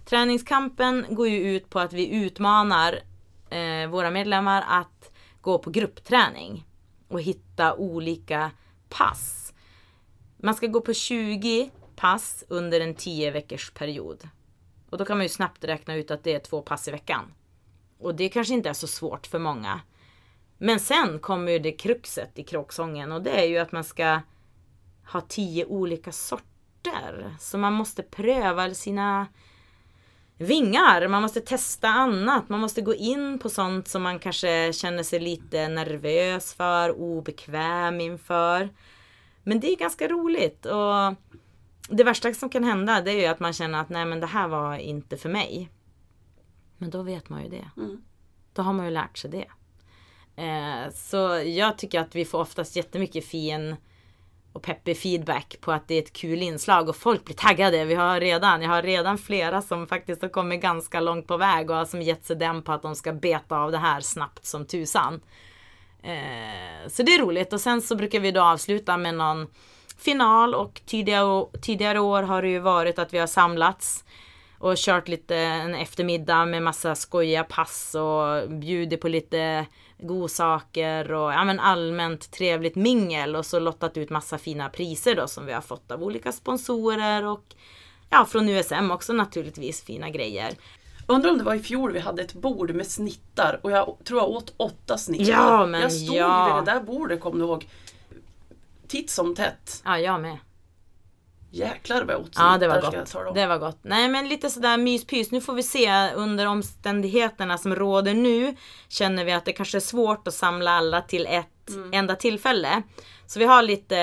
Träningskampen 0.06 1.06
går 1.10 1.28
ju 1.28 1.56
ut 1.56 1.70
på 1.70 1.80
att 1.80 1.94
vi 1.94 2.16
utmanar 2.16 3.00
eh, 3.50 3.88
våra 3.90 4.12
medlemmar 4.12 4.64
att 4.68 5.12
gå 5.42 5.60
på 5.60 5.70
gruppträning 5.70 6.66
och 7.08 7.22
hitta 7.22 7.76
olika 7.76 8.52
pass. 8.90 9.54
Man 10.38 10.56
ska 10.56 10.68
gå 10.68 10.82
på 10.82 10.94
20 10.94 11.70
pass 11.96 12.44
under 12.48 12.82
en 12.82 12.96
10 12.96 13.32
veckors 13.32 13.72
period. 13.72 14.30
Och 14.90 14.98
då 14.98 15.06
kan 15.06 15.18
man 15.18 15.26
ju 15.26 15.30
snabbt 15.30 15.64
räkna 15.64 15.96
ut 15.96 16.12
att 16.12 16.24
det 16.24 16.34
är 16.34 16.40
två 16.40 16.62
pass 16.62 16.88
i 16.88 16.92
veckan. 16.92 17.34
Och 18.00 18.16
det 18.16 18.30
kanske 18.30 18.54
inte 18.54 18.70
är 18.70 18.74
så 18.74 18.88
svårt 18.88 19.28
för 19.28 19.40
många. 19.40 19.82
Men 20.66 20.80
sen 20.80 21.20
kommer 21.20 21.52
ju 21.52 21.60
det 21.60 21.72
kruxet 21.72 22.40
i 22.40 22.44
kråksången 22.44 23.12
och 23.12 23.22
det 23.22 23.32
är 23.32 23.46
ju 23.46 23.58
att 23.58 23.72
man 23.72 23.84
ska 23.84 24.22
ha 25.12 25.22
10 25.22 25.66
olika 25.66 26.12
sorter. 26.12 27.36
Så 27.40 27.58
man 27.58 27.74
måste 27.74 28.04
pröva 28.04 28.74
sina 28.74 29.28
vingar. 30.38 31.08
Man 31.08 31.22
måste 31.22 31.42
testa 31.42 31.88
annat. 31.88 32.50
Man 32.50 32.60
måste 32.60 32.82
gå 32.82 32.94
in 32.94 33.40
på 33.40 33.50
sånt 33.50 33.88
som 33.88 34.04
man 34.04 34.20
kanske 34.20 34.74
känner 34.74 35.04
sig 35.04 35.20
lite 35.20 35.68
nervös 35.68 36.54
för, 36.54 36.92
obekväm 36.92 38.02
inför. 38.02 38.70
Men 39.44 39.60
det 39.60 39.72
är 39.72 39.76
ganska 39.76 40.08
roligt 40.08 40.66
och 40.66 41.16
det 41.90 42.04
värsta 42.04 42.34
som 42.34 42.50
kan 42.50 42.64
hända 42.64 43.02
det 43.02 43.12
är 43.12 43.20
ju 43.20 43.26
att 43.26 43.40
man 43.40 43.54
känner 43.54 43.82
att 43.82 43.90
nej 43.90 44.06
men 44.06 44.20
det 44.20 44.28
här 44.28 44.48
var 44.48 44.78
inte 44.78 45.18
för 45.18 45.30
mig. 45.30 45.70
Men 46.78 46.90
då 46.90 47.02
vet 47.02 47.30
man 47.30 47.44
ju 47.44 47.50
det. 47.50 47.70
Mm. 47.78 48.02
Då 48.54 48.62
har 48.62 48.74
man 48.74 48.86
ju 48.86 48.92
lärt 48.92 49.18
sig 49.18 49.32
det. 49.32 49.48
Eh, 50.36 50.92
så 50.94 51.18
jag 51.46 51.78
tycker 51.78 52.00
att 52.00 52.16
vi 52.16 52.26
får 52.26 52.40
oftast 52.40 52.76
jättemycket 52.76 53.26
fin 53.26 53.76
och 54.54 54.62
peppig 54.62 54.98
feedback 54.98 55.58
på 55.62 55.72
att 55.72 55.88
det 55.88 55.96
är 55.96 56.02
ett 56.02 56.14
kul 56.14 56.42
inslag 56.42 56.90
och 56.90 56.96
folk 56.96 57.26
blir 57.26 57.36
taggade. 57.36 57.86
Vi 57.86 57.96
har 57.96 58.20
redan, 58.20 58.62
jag 58.62 58.70
har 58.70 58.82
redan 58.82 59.18
flera 59.18 59.62
som 59.62 59.88
faktiskt 59.88 60.22
har 60.22 60.30
kommit 60.30 60.62
ganska 60.62 61.00
långt 61.00 61.28
på 61.28 61.38
väg 61.38 61.70
och 61.70 61.76
har 61.76 61.86
som 61.86 62.02
gett 62.02 62.26
sig 62.26 62.36
den 62.36 62.62
på 62.62 62.72
att 62.72 62.82
de 62.82 62.96
ska 62.96 63.14
beta 63.14 63.58
av 63.58 63.72
det 63.72 63.78
här 63.78 64.02
snabbt 64.02 64.46
som 64.46 64.66
tusan. 64.66 65.22
Eh, 66.04 66.88
så 66.88 67.04
det 67.04 67.16
är 67.16 67.20
roligt 67.20 67.54
och 67.54 67.62
sen 67.62 67.82
så 67.82 67.96
brukar 67.96 68.20
vi 68.20 68.32
då 68.32 68.42
avsluta 68.42 68.98
med 68.98 69.16
någon 69.16 69.48
final 69.98 70.56
och 70.56 70.82
tidigare, 70.86 71.46
tidigare 71.62 72.00
år 72.00 72.24
har 72.24 72.42
det 72.42 72.50
ju 72.50 72.60
varit 72.60 73.00
att 73.00 73.14
vi 73.14 73.18
har 73.18 73.28
samlats 73.28 74.06
och 74.60 74.78
kört 74.78 75.08
lite 75.08 75.36
en 75.38 75.76
eftermiddag 75.76 76.46
med 76.46 76.64
massa 76.64 76.96
skojiga 76.96 77.44
pass 77.44 77.96
och 77.96 78.52
bjudit 78.52 79.02
på 79.02 79.08
lite 79.08 79.66
godsaker 79.98 81.12
och 81.12 81.34
ja, 81.34 81.44
men 81.44 81.60
allmänt 81.60 82.32
trevligt 82.32 82.76
mingel 82.76 83.36
och 83.36 83.46
så 83.46 83.60
lottat 83.60 83.98
ut 83.98 84.10
massa 84.10 84.38
fina 84.38 84.70
priser 84.70 85.16
då 85.16 85.28
som 85.28 85.46
vi 85.46 85.54
har 85.54 85.62
fått 85.62 85.92
av 85.92 86.04
olika 86.04 86.32
sponsorer 86.32 87.26
och 87.26 87.56
ja, 88.10 88.26
från 88.26 88.50
USM 88.50 88.92
också 88.92 89.14
naturligtvis 89.14 89.84
fina 89.84 90.10
grejer. 90.10 90.54
Undrar 91.08 91.32
om 91.32 91.38
det 91.38 91.44
var 91.44 91.56
i 91.56 91.60
fjol 91.60 91.92
vi 91.92 92.00
hade 92.00 92.22
ett 92.22 92.34
bord 92.34 92.72
med 92.72 92.88
snittar 92.88 93.60
och 93.64 93.72
jag 93.72 93.98
tror 94.04 94.20
jag 94.20 94.30
åt 94.30 94.54
åtta 94.58 94.98
snittar. 94.98 95.32
Ja, 95.32 95.66
men 95.66 95.82
jag 95.82 95.92
stod 95.92 96.16
ja. 96.16 96.46
vid 96.46 96.66
det 96.66 96.72
där 96.72 96.84
bordet, 96.84 97.22
kommer 97.22 97.38
du 97.38 97.46
ihåg. 97.46 97.68
Titt 98.88 99.10
som 99.10 99.36
tätt. 99.36 99.82
Ja, 99.86 100.00
jag 100.00 100.22
med. 100.22 100.38
Jäklar 101.52 102.04
vad 102.04 102.16
jag 102.16 102.26
Ja, 102.36 102.58
det 102.58 102.68
var 102.68 102.82
gott. 102.82 103.36
Det 103.36 103.46
var 103.48 103.58
gott. 103.58 103.80
Nej, 103.82 104.08
men 104.08 104.28
lite 104.30 104.50
sådär 104.50 104.78
myspys. 104.78 105.32
Nu 105.32 105.42
får 105.42 105.54
vi 105.54 105.64
se 105.64 106.12
under 106.16 106.46
omständigheterna 106.46 107.58
som 107.58 107.76
råder 107.76 108.14
nu. 108.14 108.56
Känner 108.90 109.26
vi 109.26 109.32
att 109.32 109.46
det 109.46 109.54
kanske 109.54 109.78
är 109.78 109.80
svårt 109.80 110.28
att 110.28 110.34
samla 110.34 110.72
alla 110.72 111.02
till 111.02 111.26
ett 111.28 111.48
Mm. 111.70 111.94
enda 111.94 112.16
tillfälle. 112.16 112.82
Så 113.28 113.40
vi 113.40 113.46
har 113.46 113.62
lite, 113.64 113.96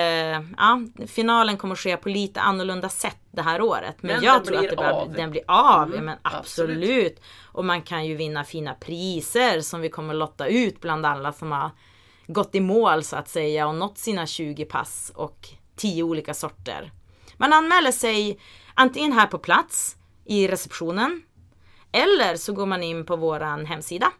ja, 0.57 0.81
finalen 1.07 1.57
kommer 1.57 1.73
att 1.73 1.79
ske 1.79 1.97
på 1.97 2.09
lite 2.09 2.41
annorlunda 2.41 2.89
sätt 2.89 3.17
det 3.31 3.41
här 3.41 3.61
året. 3.61 3.95
Men, 3.99 4.15
Men 4.15 4.23
jag 4.23 4.45
tror 4.45 4.57
att 4.57 4.69
det 4.69 4.75
börjar, 4.75 4.91
av. 4.91 5.13
den 5.13 5.31
blir 5.31 5.43
av. 5.47 5.83
Mm, 5.83 5.95
ja, 5.95 6.01
men 6.01 6.17
absolut. 6.21 6.69
absolut. 6.79 7.21
Och 7.51 7.65
man 7.65 7.81
kan 7.81 8.05
ju 8.05 8.15
vinna 8.15 8.43
fina 8.43 8.73
priser 8.73 9.61
som 9.61 9.81
vi 9.81 9.89
kommer 9.89 10.13
lotta 10.13 10.47
ut 10.47 10.81
bland 10.81 11.05
alla 11.05 11.33
som 11.33 11.51
har 11.51 11.69
gått 12.27 12.55
i 12.55 12.59
mål 12.59 13.03
så 13.03 13.15
att 13.15 13.29
säga 13.29 13.67
och 13.67 13.75
nått 13.75 13.97
sina 13.97 14.27
20 14.27 14.65
pass 14.65 15.11
och 15.15 15.47
10 15.75 16.03
olika 16.03 16.33
sorter. 16.33 16.91
Man 17.37 17.53
anmäler 17.53 17.91
sig 17.91 18.39
antingen 18.73 19.11
här 19.11 19.27
på 19.27 19.37
plats 19.37 19.95
i 20.25 20.47
receptionen 20.47 21.21
eller 21.91 22.35
så 22.35 22.53
går 22.53 22.65
man 22.65 22.83
in 22.83 23.05
på 23.05 23.15
våran 23.15 23.65
hemsida. 23.65 24.11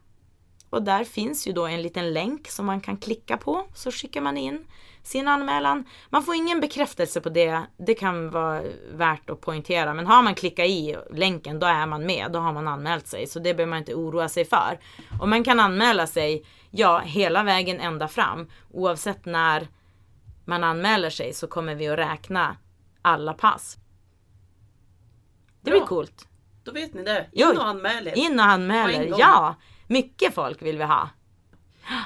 Och 0.69 0.83
där 0.83 1.03
finns 1.03 1.47
ju 1.47 1.53
då 1.53 1.65
en 1.65 1.81
liten 1.81 2.13
länk 2.13 2.47
som 2.47 2.65
man 2.65 2.81
kan 2.81 2.97
klicka 2.97 3.37
på. 3.37 3.65
Så 3.73 3.91
skickar 3.91 4.21
man 4.21 4.37
in 4.37 4.65
sin 5.03 5.27
anmälan. 5.27 5.85
Man 6.09 6.23
får 6.23 6.35
ingen 6.35 6.59
bekräftelse 6.59 7.21
på 7.21 7.29
det. 7.29 7.61
Det 7.77 7.93
kan 7.93 8.29
vara 8.29 8.61
värt 8.93 9.29
att 9.29 9.41
poängtera. 9.41 9.93
Men 9.93 10.07
har 10.07 10.23
man 10.23 10.35
klickat 10.35 10.65
i 10.65 10.95
länken 11.11 11.59
då 11.59 11.67
är 11.67 11.85
man 11.85 12.05
med. 12.05 12.31
Då 12.31 12.39
har 12.39 12.53
man 12.53 12.67
anmält 12.67 13.07
sig. 13.07 13.27
Så 13.27 13.39
det 13.39 13.53
behöver 13.53 13.69
man 13.69 13.79
inte 13.79 13.93
oroa 13.93 14.29
sig 14.29 14.45
för. 14.45 14.79
Och 15.21 15.29
man 15.29 15.43
kan 15.43 15.59
anmäla 15.59 16.07
sig, 16.07 16.45
ja, 16.71 16.99
hela 16.99 17.43
vägen 17.43 17.79
ända 17.79 18.07
fram. 18.07 18.49
Oavsett 18.71 19.25
när 19.25 19.67
man 20.45 20.63
anmäler 20.63 21.09
sig 21.09 21.33
så 21.33 21.47
kommer 21.47 21.75
vi 21.75 21.87
att 21.87 21.99
räkna 21.99 22.57
alla 23.03 23.33
pass. 23.33 23.77
Det 25.61 25.71
blir 25.71 25.79
Bra. 25.79 25.87
coolt. 25.87 26.27
Då 26.63 26.71
vet 26.71 26.93
ni 26.93 27.03
det. 27.03 27.27
In 27.31 27.57
och 27.57 27.65
anmäl 27.65 28.07
er. 28.07 28.17
In 28.17 28.39
och 28.39 28.45
en 28.45 29.09
gång. 29.09 29.19
Ja, 29.19 29.55
mycket 29.87 30.33
folk 30.33 30.61
vill 30.61 30.77
vi 30.77 30.83
ha. 30.83 31.09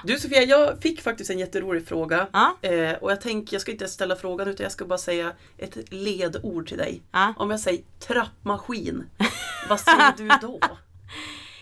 Du 0.04 0.20
Sofia, 0.20 0.44
jag 0.44 0.82
fick 0.82 1.02
faktiskt 1.02 1.30
en 1.30 1.40
jätterolig 1.40 1.88
fråga. 1.88 2.28
Ja. 2.34 2.58
Eh, 2.62 2.94
och 2.94 3.12
jag 3.12 3.22
tänker, 3.22 3.56
jag 3.56 3.62
ska 3.62 3.72
inte 3.72 3.88
ställa 3.88 4.16
frågan 4.16 4.48
utan 4.48 4.64
jag 4.64 4.72
ska 4.72 4.86
bara 4.86 4.98
säga 4.98 5.32
ett 5.58 5.94
ledord 5.94 6.68
till 6.68 6.78
dig. 6.78 7.02
Ja. 7.12 7.34
Om 7.38 7.52
jag 7.52 7.60
säger 7.60 7.82
trappmaskin, 8.00 9.10
vad 9.70 9.80
säger 9.80 10.14
du 10.18 10.28
då? 10.48 10.60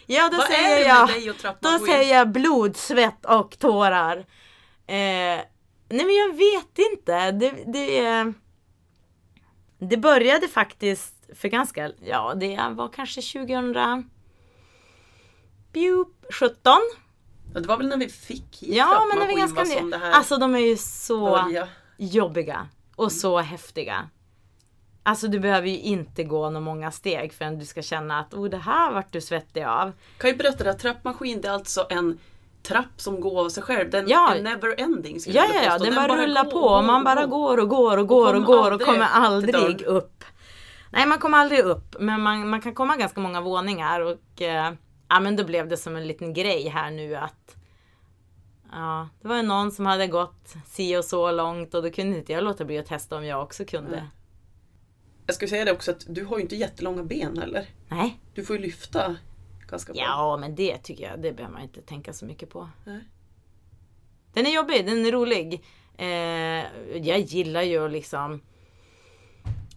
Ja, 0.05 0.29
då 0.31 0.37
vad 0.37 0.47
är 0.47 0.51
säger 0.51 0.87
jag, 0.87 1.09
då 1.59 1.79
säger 1.85 2.17
jag 2.17 2.29
blod, 2.29 2.77
svett 2.77 3.25
och 3.25 3.59
tårar. 3.59 4.17
Eh, 4.87 5.41
nej 5.89 6.05
men 6.05 6.15
jag 6.15 6.35
vet 6.35 6.79
inte. 6.91 7.31
Det, 7.31 7.53
det, 7.65 8.05
eh, 8.05 8.25
det 9.89 9.97
började 9.97 10.47
faktiskt 10.47 11.15
för 11.33 11.47
ganska, 11.47 11.91
ja 12.05 12.33
det 12.35 12.73
var 12.75 12.87
kanske 12.87 13.21
2017. 13.21 14.09
Ja, 17.53 17.59
det 17.59 17.67
var 17.67 17.77
väl 17.77 17.87
när 17.87 17.97
vi 17.97 18.09
fick 18.09 18.63
hit 18.63 18.75
Ja 18.75 19.05
men 19.09 19.19
det 19.19 19.33
var 19.33 19.39
ganska 19.39 19.57
vad 19.57 19.67
som 19.67 19.85
ny. 19.85 19.91
det 19.91 19.97
här 19.97 20.11
Alltså 20.11 20.37
de 20.37 20.55
är 20.55 20.59
ju 20.59 20.77
så 20.77 21.29
började. 21.29 21.67
jobbiga 21.97 22.67
och 22.95 23.11
så 23.11 23.39
häftiga. 23.39 24.09
Alltså 25.03 25.27
du 25.27 25.39
behöver 25.39 25.67
ju 25.67 25.77
inte 25.79 26.23
gå 26.23 26.49
några 26.49 26.59
många 26.65 26.91
steg 26.91 27.33
förrän 27.33 27.59
du 27.59 27.65
ska 27.65 27.81
känna 27.81 28.19
att 28.19 28.33
oh, 28.33 28.49
det 28.49 28.57
här 28.57 28.91
vart 28.91 29.11
du 29.11 29.21
svettig 29.21 29.63
av. 29.63 29.91
Kan 30.17 30.29
ju 30.29 30.35
berätta 30.35 30.63
det, 30.63 30.71
här, 30.71 30.77
trappmaskin 30.77 31.41
det 31.41 31.47
är 31.47 31.51
alltså 31.51 31.87
en 31.89 32.19
trapp 32.65 33.01
som 33.01 33.21
går 33.21 33.39
av 33.45 33.49
sig 33.49 33.63
själv. 33.63 33.89
Den 33.89 34.07
Ja. 34.07 34.33
är 34.35 34.41
never 34.41 34.81
ending 34.81 35.19
skulle 35.19 35.35
Ja, 35.37 35.45
jag 35.45 35.55
ja, 35.55 35.63
ja, 35.63 35.71
påstå. 35.71 35.85
den 35.85 35.95
bara 35.95 36.23
rullar 36.25 36.43
på 36.43 36.57
och 36.59 36.77
och 36.77 36.83
man 36.83 37.03
bara 37.03 37.23
och 37.23 37.29
går 37.29 37.57
och 37.59 37.69
går 37.69 37.97
och 37.97 38.07
går 38.07 38.25
och 38.35 38.45
kommer 38.45 38.61
går 38.63 38.71
och 38.71 38.81
kommer 38.81 39.05
aldrig 39.05 39.81
upp. 39.81 40.23
Nej, 40.91 41.05
man 41.05 41.17
kommer 41.19 41.37
aldrig 41.37 41.59
upp, 41.59 41.95
men 41.99 42.21
man, 42.21 42.49
man 42.49 42.61
kan 42.61 42.73
komma 42.73 42.95
ganska 42.97 43.19
många 43.21 43.41
våningar 43.41 44.01
och 44.01 44.41
eh, 44.41 44.73
ja, 45.09 45.19
men 45.19 45.35
då 45.35 45.43
blev 45.43 45.67
det 45.67 45.77
som 45.77 45.95
en 45.95 46.07
liten 46.07 46.33
grej 46.33 46.67
här 46.67 46.91
nu 46.91 47.15
att 47.15 47.55
ja, 48.71 49.09
det 49.21 49.27
var 49.27 49.35
ju 49.35 49.41
någon 49.43 49.71
som 49.71 49.85
hade 49.85 50.07
gått 50.07 50.53
si 50.67 50.97
och 50.97 51.05
så 51.05 51.31
långt 51.31 51.73
och 51.73 51.83
då 51.83 51.89
kunde 51.89 52.17
inte 52.17 52.31
jag 52.33 52.43
låta 52.43 52.65
bli 52.65 52.77
att 52.77 52.85
testa 52.85 53.17
om 53.17 53.25
jag 53.25 53.43
också 53.43 53.65
kunde. 53.65 53.91
Nej. 53.91 54.09
Jag 55.25 55.35
skulle 55.35 55.49
säga 55.49 55.65
det 55.65 55.71
också 55.71 55.91
att 55.91 56.05
du 56.07 56.25
har 56.25 56.37
ju 56.37 56.41
inte 56.43 56.55
jättelånga 56.55 57.03
ben 57.03 57.37
heller. 57.37 57.65
Nej. 57.87 58.19
Du 58.33 58.43
får 58.45 58.55
ju 58.55 58.61
lyfta 58.61 59.15
ganska 59.67 59.93
bra. 59.93 60.01
Ja, 60.01 60.37
men 60.37 60.55
det 60.55 60.77
tycker 60.77 61.03
jag, 61.09 61.21
det 61.21 61.31
behöver 61.33 61.53
man 61.53 61.63
inte 61.63 61.81
tänka 61.81 62.13
så 62.13 62.25
mycket 62.25 62.49
på. 62.49 62.69
Nej. 62.85 62.99
Den 64.33 64.45
är 64.45 64.55
jobbig, 64.55 64.85
den 64.85 65.05
är 65.05 65.11
rolig. 65.11 65.63
Eh, 65.97 66.07
jag 67.07 67.19
gillar 67.19 67.61
ju 67.61 67.87
liksom 67.87 68.41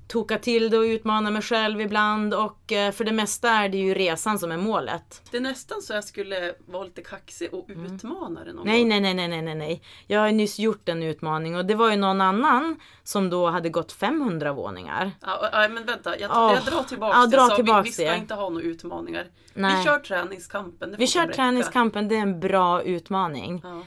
toka 0.09 0.39
till 0.39 0.71
det 0.71 0.79
och 0.79 0.83
utmana 0.83 1.31
mig 1.31 1.43
själv 1.43 1.81
ibland 1.81 2.35
och 2.35 2.73
eh, 2.73 2.93
för 2.93 3.05
det 3.05 3.13
mesta 3.13 3.51
är 3.51 3.69
det 3.69 3.79
ju 3.79 3.95
resan 3.95 4.39
som 4.39 4.53
är 4.53 4.57
målet. 4.57 5.23
Det 5.31 5.37
är 5.37 5.41
nästan 5.41 5.83
så 5.83 5.93
jag 5.93 6.05
skulle 6.05 6.55
vara 6.67 6.85
lite 6.85 7.03
kaxig 7.03 7.55
och 7.55 7.67
utmana 7.69 8.45
det 8.45 8.53
någon 8.53 8.69
Mm. 8.69 8.73
Nej, 8.75 8.81
gång. 8.81 8.89
nej, 8.89 9.01
nej, 9.01 9.15
nej, 9.15 9.29
nej, 9.29 9.43
nej, 9.43 9.55
nej. 9.55 9.83
Jag 10.07 10.21
har 10.21 10.33
nyss 10.33 10.59
gjort 10.59 10.89
en 10.89 11.03
utmaning 11.03 11.57
och 11.57 11.65
det 11.65 11.75
var 11.75 11.91
ju 11.91 11.97
någon 11.97 12.21
annan 12.21 12.77
som 13.05 13.31
då 13.31 13.47
hade 13.51 13.69
gått 13.69 13.93
500 13.93 14.53
våningar. 14.53 15.13
Ja, 15.21 15.69
men 15.71 15.85
vänta, 15.85 16.19
jag, 16.19 16.31
jag 16.31 16.65
drar 16.65 16.83
tillbaka 16.83 17.19
Ja, 17.19 17.27
dra 17.27 17.49
Så 17.49 17.57
tillbaks 17.57 17.87
vi, 17.87 17.91
vi 17.91 17.93
ska 17.93 18.13
det. 18.13 18.17
inte 18.19 18.35
ha 18.35 18.49
några 18.49 18.65
utmaningar. 18.67 19.27
Nej. 19.55 19.79
Vi 19.79 19.85
kör 19.85 19.99
träningskampen. 19.99 20.95
Vi 20.99 21.07
kör 21.07 21.27
träningskampen, 21.27 22.09
det 22.09 22.17
är 22.17 22.21
en 22.23 22.41
bra 22.41 22.83
utmaning. 22.83 23.63
Ja. 23.65 23.83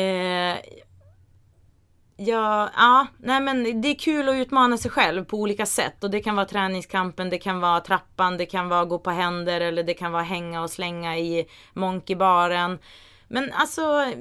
Eh, 0.00 0.56
Ja, 2.18 2.70
ja, 2.76 3.06
nej 3.18 3.40
men 3.40 3.80
det 3.80 3.88
är 3.88 3.94
kul 3.94 4.28
att 4.28 4.34
utmana 4.34 4.76
sig 4.76 4.90
själv 4.90 5.24
på 5.24 5.36
olika 5.36 5.66
sätt 5.66 6.04
och 6.04 6.10
det 6.10 6.20
kan 6.20 6.36
vara 6.36 6.46
träningskampen, 6.46 7.30
det 7.30 7.38
kan 7.38 7.60
vara 7.60 7.80
trappan, 7.80 8.36
det 8.36 8.46
kan 8.46 8.68
vara 8.68 8.84
gå 8.84 8.98
på 8.98 9.10
händer 9.10 9.60
eller 9.60 9.82
det 9.82 9.94
kan 9.94 10.12
vara 10.12 10.22
hänga 10.22 10.62
och 10.62 10.70
slänga 10.70 11.18
i 11.18 11.46
monkeybaren. 11.74 12.78
Men 13.28 13.52
alltså 13.52 14.12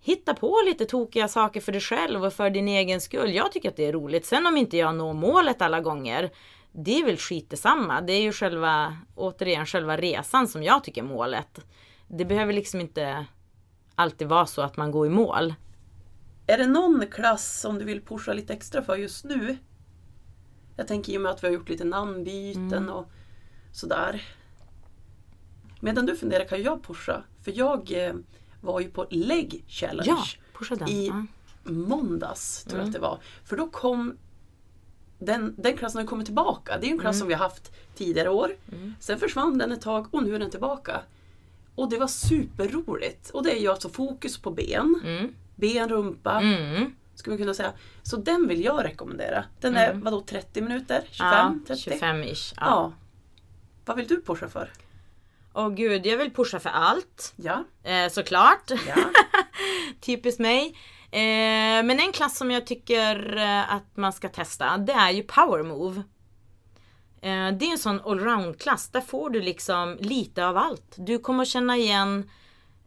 hitta 0.00 0.34
på 0.34 0.62
lite 0.66 0.84
tokiga 0.84 1.28
saker 1.28 1.60
för 1.60 1.72
dig 1.72 1.80
själv 1.80 2.24
och 2.24 2.32
för 2.32 2.50
din 2.50 2.68
egen 2.68 3.00
skull. 3.00 3.34
Jag 3.34 3.52
tycker 3.52 3.68
att 3.68 3.76
det 3.76 3.86
är 3.86 3.92
roligt. 3.92 4.26
Sen 4.26 4.46
om 4.46 4.56
inte 4.56 4.76
jag 4.76 4.94
når 4.94 5.12
målet 5.12 5.62
alla 5.62 5.80
gånger, 5.80 6.30
det 6.72 7.00
är 7.00 7.04
väl 7.04 7.16
skit 7.16 7.50
detsamma. 7.50 8.00
Det 8.00 8.12
är 8.12 8.22
ju 8.22 8.32
själva, 8.32 8.96
återigen, 9.14 9.66
själva 9.66 9.96
resan 9.96 10.48
som 10.48 10.62
jag 10.62 10.84
tycker 10.84 11.02
är 11.02 11.06
målet. 11.06 11.60
Det 12.08 12.24
behöver 12.24 12.52
liksom 12.52 12.80
inte 12.80 13.26
alltid 13.94 14.28
vara 14.28 14.46
så 14.46 14.62
att 14.62 14.76
man 14.76 14.90
går 14.90 15.06
i 15.06 15.10
mål. 15.10 15.54
Är 16.50 16.58
det 16.58 16.66
någon 16.66 17.06
klass 17.06 17.60
som 17.60 17.78
du 17.78 17.84
vill 17.84 18.00
pusha 18.00 18.32
lite 18.32 18.52
extra 18.52 18.82
för 18.82 18.96
just 18.96 19.24
nu? 19.24 19.56
Jag 20.76 20.86
tänker 20.88 21.12
i 21.12 21.16
och 21.16 21.20
med 21.22 21.32
att 21.32 21.42
vi 21.42 21.46
har 21.46 21.54
gjort 21.54 21.68
lite 21.68 21.84
namnbyten 21.84 22.72
Mm. 22.72 22.88
och 22.88 23.10
sådär. 23.72 24.22
Medan 25.80 26.06
du 26.06 26.16
funderar 26.16 26.44
kan 26.44 26.62
jag 26.62 26.82
pusha. 26.82 27.22
För 27.42 27.52
jag 27.58 28.06
eh, 28.06 28.14
var 28.60 28.80
ju 28.80 28.90
på 28.90 29.06
Leg 29.10 29.64
Challenge 29.68 30.04
Ja, 30.06 30.24
pusha 30.58 30.74
den. 30.76 30.88
i 30.88 31.06
Ja. 31.08 31.24
måndags, 31.72 32.64
tror 32.64 32.78
jag 32.78 32.80
Mm. 32.82 32.88
att 32.88 32.94
det 32.94 33.00
var. 33.00 33.18
För 33.44 33.56
då 33.56 33.66
kom 33.70 34.16
den, 35.18 35.54
den 35.58 35.76
klassen 35.76 36.00
har 36.00 36.06
kommit 36.06 36.26
tillbaka. 36.26 36.78
Det 36.80 36.86
är 36.86 36.90
en 36.90 36.98
klass 36.98 37.18
som 37.18 37.28
vi 37.28 37.34
har 37.34 37.44
haft 37.44 37.72
tidigare 37.94 38.30
år. 38.30 38.56
Mm. 38.72 38.94
Sen 39.00 39.18
försvann 39.18 39.58
den 39.58 39.72
ett 39.72 39.80
tag 39.80 40.06
och 40.14 40.22
nu 40.22 40.34
är 40.34 40.38
den 40.38 40.50
tillbaka. 40.50 41.00
Och 41.74 41.90
det 41.90 41.98
var 41.98 42.06
superroligt. 42.06 43.30
Och 43.30 43.42
det 43.44 43.50
är 43.58 43.60
ju 43.60 43.68
alltså 43.68 43.88
fokus 43.88 44.38
på 44.38 44.50
ben, 44.50 45.00
Mm. 45.04 45.34
Ben, 45.60 45.88
rumpa, 45.88 46.40
Mm. 46.40 46.92
skulle 47.14 47.32
man 47.34 47.38
kunna 47.38 47.54
säga. 47.54 47.72
Så 48.02 48.16
den 48.16 48.48
vill 48.48 48.64
jag 48.64 48.84
rekommendera. 48.84 49.44
Den 49.60 49.76
är 49.76 49.90
Mm. 49.90 50.00
vadå 50.04 50.20
30 50.20 50.60
minuter? 50.62 51.02
25? 51.10 51.28
Ja, 51.28 51.74
30? 51.74 51.90
25-ish. 51.90 52.54
Ja. 52.56 52.62
Ja. 52.66 52.92
Vad 53.84 53.96
vill 53.96 54.06
du 54.06 54.22
pusha 54.22 54.48
för? 54.48 54.70
Åh 55.54 55.68
gud, 55.68 56.06
jag 56.06 56.16
vill 56.16 56.30
pusha 56.34 56.60
för 56.60 56.70
allt. 56.70 57.32
Ja. 57.36 57.64
Eh, 57.82 58.08
såklart. 58.10 58.70
Ja. 58.70 58.94
Typiskt 60.00 60.40
mig. 60.40 60.66
Eh, 61.12 61.82
men 61.84 61.90
en 61.90 62.12
klass 62.12 62.36
som 62.38 62.50
jag 62.50 62.66
tycker 62.66 63.36
eh, 63.36 63.74
att 63.74 63.96
man 63.96 64.12
ska 64.12 64.28
testa, 64.28 64.76
det 64.78 64.92
är 64.92 65.10
ju 65.10 65.22
Power 65.22 65.62
Move. 65.62 65.96
Eh, 67.22 67.50
det 67.58 67.64
är 67.66 67.72
en 67.72 67.78
sån 67.78 68.00
allround-klass. 68.00 68.88
Där 68.88 69.00
får 69.00 69.30
du 69.30 69.40
liksom 69.40 69.96
lite 70.00 70.46
av 70.46 70.56
allt. 70.56 70.94
Du 70.96 71.18
kommer 71.18 71.44
känna 71.44 71.76
igen 71.76 72.30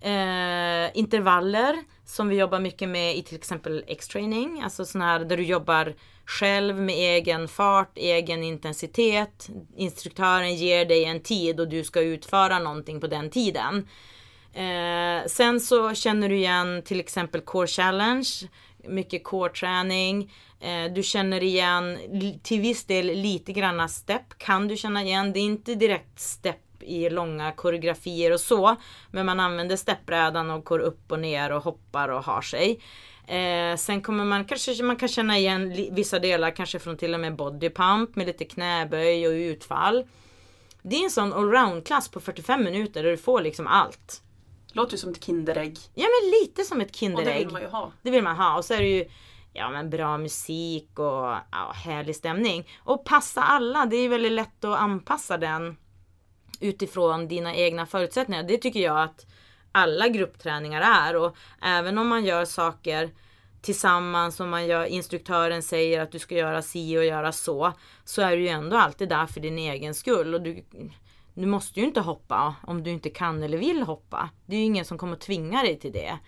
eh, 0.01 0.97
intervaller 0.97 1.77
som 2.05 2.29
vi 2.29 2.35
jobbar 2.35 2.59
mycket 2.59 2.89
med 2.89 3.17
i 3.17 3.21
till 3.21 3.35
exempel 3.35 3.83
X-training. 3.87 4.61
Alltså 4.63 4.85
sån 4.85 5.01
här 5.01 5.19
där 5.19 5.37
du 5.37 5.43
jobbar 5.43 5.93
själv 6.25 6.81
med 6.81 6.95
egen 6.95 7.47
fart, 7.47 7.91
egen 7.97 8.43
intensitet. 8.43 9.49
Instruktören 9.77 10.55
ger 10.55 10.85
dig 10.85 11.05
en 11.05 11.19
tid 11.19 11.59
och 11.59 11.67
du 11.67 11.83
ska 11.83 12.01
utföra 12.01 12.59
någonting 12.59 12.99
på 12.99 13.07
den 13.07 13.29
tiden. 13.29 13.87
Eh, 14.53 15.27
sen 15.27 15.59
så 15.59 15.93
känner 15.93 16.29
du 16.29 16.35
igen 16.35 16.81
till 16.85 16.99
exempel 16.99 17.41
Core 17.41 17.67
Challenge, 17.67 18.29
mycket 18.87 19.23
core-träning. 19.23 20.31
Eh, 20.59 20.93
du 20.93 21.03
känner 21.03 21.43
igen 21.43 21.99
till 22.43 22.61
viss 22.61 22.85
del 22.85 23.05
lite 23.05 23.53
granna 23.53 23.87
step 23.87 24.37
kan 24.37 24.67
du 24.67 24.77
känna 24.77 25.03
igen. 25.03 25.33
Det 25.33 25.39
är 25.39 25.43
inte 25.43 25.75
direkt 25.75 26.19
step 26.19 26.62
i 26.83 27.09
långa 27.09 27.51
koreografier 27.51 28.33
och 28.33 28.39
så. 28.39 28.75
Men 29.11 29.25
man 29.25 29.39
använder 29.39 29.75
steppbrädan 29.75 30.51
och 30.51 30.65
går 30.65 30.79
upp 30.79 31.11
och 31.11 31.19
ner 31.19 31.51
och 31.51 31.63
hoppar 31.63 32.09
och 32.09 32.23
har 32.23 32.41
sig. 32.41 32.79
Eh, 33.27 33.77
sen 33.77 34.01
kommer 34.01 34.25
man 34.25 34.45
kanske, 34.45 34.83
man 34.83 34.95
kan 34.95 35.09
känna 35.09 35.37
igen 35.37 35.89
vissa 35.91 36.19
delar 36.19 36.51
kanske 36.51 36.79
från 36.79 36.97
till 36.97 37.13
och 37.13 37.19
med 37.19 37.35
body 37.35 37.69
pump 37.69 38.15
med 38.15 38.27
lite 38.27 38.45
knäböj 38.45 39.27
och 39.27 39.31
utfall. 39.31 40.07
Det 40.81 40.95
är 40.95 41.03
en 41.03 41.11
sån 41.11 41.33
allround-klass 41.33 42.09
på 42.09 42.19
45 42.19 42.63
minuter 42.63 43.03
där 43.03 43.11
du 43.11 43.17
får 43.17 43.41
liksom 43.41 43.67
allt. 43.67 44.21
Låter 44.73 44.91
ju 44.91 44.97
som 44.97 45.11
ett 45.11 45.23
Kinderägg. 45.23 45.77
Ja 45.93 46.05
men 46.21 46.29
lite 46.29 46.63
som 46.63 46.81
ett 46.81 46.87
Och 46.87 46.91
det 46.91 46.97
Kinderägg. 46.97 47.45
vill 47.45 47.53
man 47.53 47.61
ju 47.61 47.67
ha. 47.67 47.91
Det 48.01 48.11
vill 48.11 48.23
man 48.23 48.35
ha. 48.35 48.57
Och 48.57 48.65
så 48.65 48.73
är 48.73 48.79
det 48.79 48.87
ju 48.87 49.05
ja, 49.53 49.69
men 49.69 49.89
bra 49.89 50.17
musik 50.17 50.99
och 50.99 51.35
ja, 51.51 51.73
härlig 51.85 52.15
stämning. 52.15 52.67
Och 52.83 53.05
passa 53.05 53.43
alla. 53.43 53.85
Det 53.85 53.95
är 53.95 54.09
väldigt 54.09 54.31
lätt 54.31 54.63
att 54.65 54.79
anpassa 54.79 55.37
den 55.37 55.77
utifrån 56.63 57.27
dina 57.27 57.55
egna 57.55 57.85
förutsättningar. 57.85 58.43
Det 58.43 58.57
tycker 58.57 58.79
jag 58.79 59.01
att 59.01 59.25
alla 59.71 60.07
gruppträningar 60.07 60.81
är. 60.81 61.15
Och 61.15 61.35
även 61.61 61.97
om 61.97 62.07
man 62.07 62.25
gör 62.25 62.45
saker 62.45 63.09
tillsammans 63.61 64.39
och 64.39 64.47
man 64.47 64.67
gör, 64.67 64.85
instruktören 64.85 65.63
säger 65.63 65.99
att 65.99 66.11
du 66.11 66.19
ska 66.19 66.35
göra 66.35 66.61
si 66.61 66.97
och 66.97 67.05
göra 67.05 67.31
så. 67.31 67.73
Så 68.05 68.21
är 68.21 68.37
du 68.37 68.41
ju 68.41 68.47
ändå 68.47 68.77
alltid 68.77 69.09
där 69.09 69.25
för 69.25 69.39
din 69.39 69.57
egen 69.57 69.93
skull. 69.93 70.33
Och 70.33 70.41
du, 70.41 70.63
du 71.33 71.45
måste 71.45 71.79
ju 71.79 71.85
inte 71.85 72.01
hoppa 72.01 72.55
om 72.63 72.83
du 72.83 72.91
inte 72.91 73.09
kan 73.09 73.43
eller 73.43 73.57
vill 73.57 73.83
hoppa. 73.83 74.29
Det 74.45 74.55
är 74.55 74.59
ju 74.59 74.65
ingen 74.65 74.85
som 74.85 74.97
kommer 74.97 75.13
att 75.13 75.21
tvinga 75.21 75.61
dig 75.61 75.79
till 75.79 75.91
det. 75.91 76.19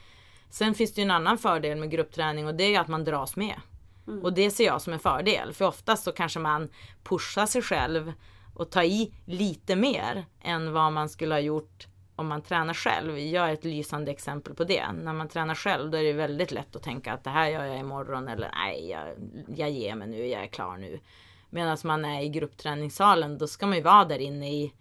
Sen 0.49 0.73
finns 0.73 0.93
det 0.93 1.01
ju 1.01 1.05
en 1.05 1.11
annan 1.11 1.38
fördel 1.38 1.77
med 1.77 1.91
gruppträning 1.91 2.47
och 2.47 2.55
det 2.55 2.75
är 2.75 2.79
att 2.79 2.88
man 2.88 3.03
dras 3.03 3.36
med. 3.36 3.55
Och 4.23 4.33
det 4.33 4.51
ser 4.51 4.65
jag 4.65 4.81
som 4.81 4.93
en 4.93 4.99
fördel. 4.99 5.53
För 5.53 5.65
oftast 5.65 6.03
så 6.03 6.11
kanske 6.11 6.39
man 6.39 6.69
pushar 7.03 7.45
sig 7.45 7.61
själv 7.61 8.13
och 8.56 8.70
ta 8.70 8.84
i 8.84 9.14
lite 9.26 9.76
mer 9.76 10.26
än 10.41 10.74
vad 10.74 10.93
man 10.93 11.10
skulle 11.10 11.36
ha 11.36 11.39
gjort 11.39 11.88
om 12.16 12.28
man 12.28 12.41
tränar 12.41 12.74
själv. 12.74 13.20
Jag 13.20 13.49
är 13.49 13.53
ett 13.53 13.66
lysande 13.66 14.12
exempel 14.12 14.56
på 14.56 14.64
det. 14.64 14.91
När 14.91 15.14
man 15.14 15.28
tränar 15.28 15.56
själv 15.56 15.91
då 15.91 15.97
är 15.97 16.03
det 16.03 16.14
väldigt 16.14 16.51
lätt 16.51 16.76
att 16.76 16.84
tänka 16.84 17.14
att 17.14 17.24
det 17.24 17.30
här 17.30 17.47
gör 17.47 17.66
jag 17.66 17.80
imorgon 17.80 18.28
eller 18.28 18.51
nej, 18.56 18.89
jag, 18.89 19.08
jag 19.56 19.70
ger 19.70 19.95
mig 19.95 20.08
nu, 20.08 20.28
jag 20.28 20.43
är 20.43 20.47
klar 20.47 20.78
nu. 20.78 20.99
Medan 21.49 21.78
man 21.84 22.06
är 22.06 22.22
i 22.22 22.30
gruppträningssalen 22.30 23.38
då 23.38 23.47
ska 23.47 23.68
man 23.68 23.78
ju 23.78 23.84
vara 23.84 24.06
där 24.06 24.20
inne 24.20 24.51
i 24.51 24.74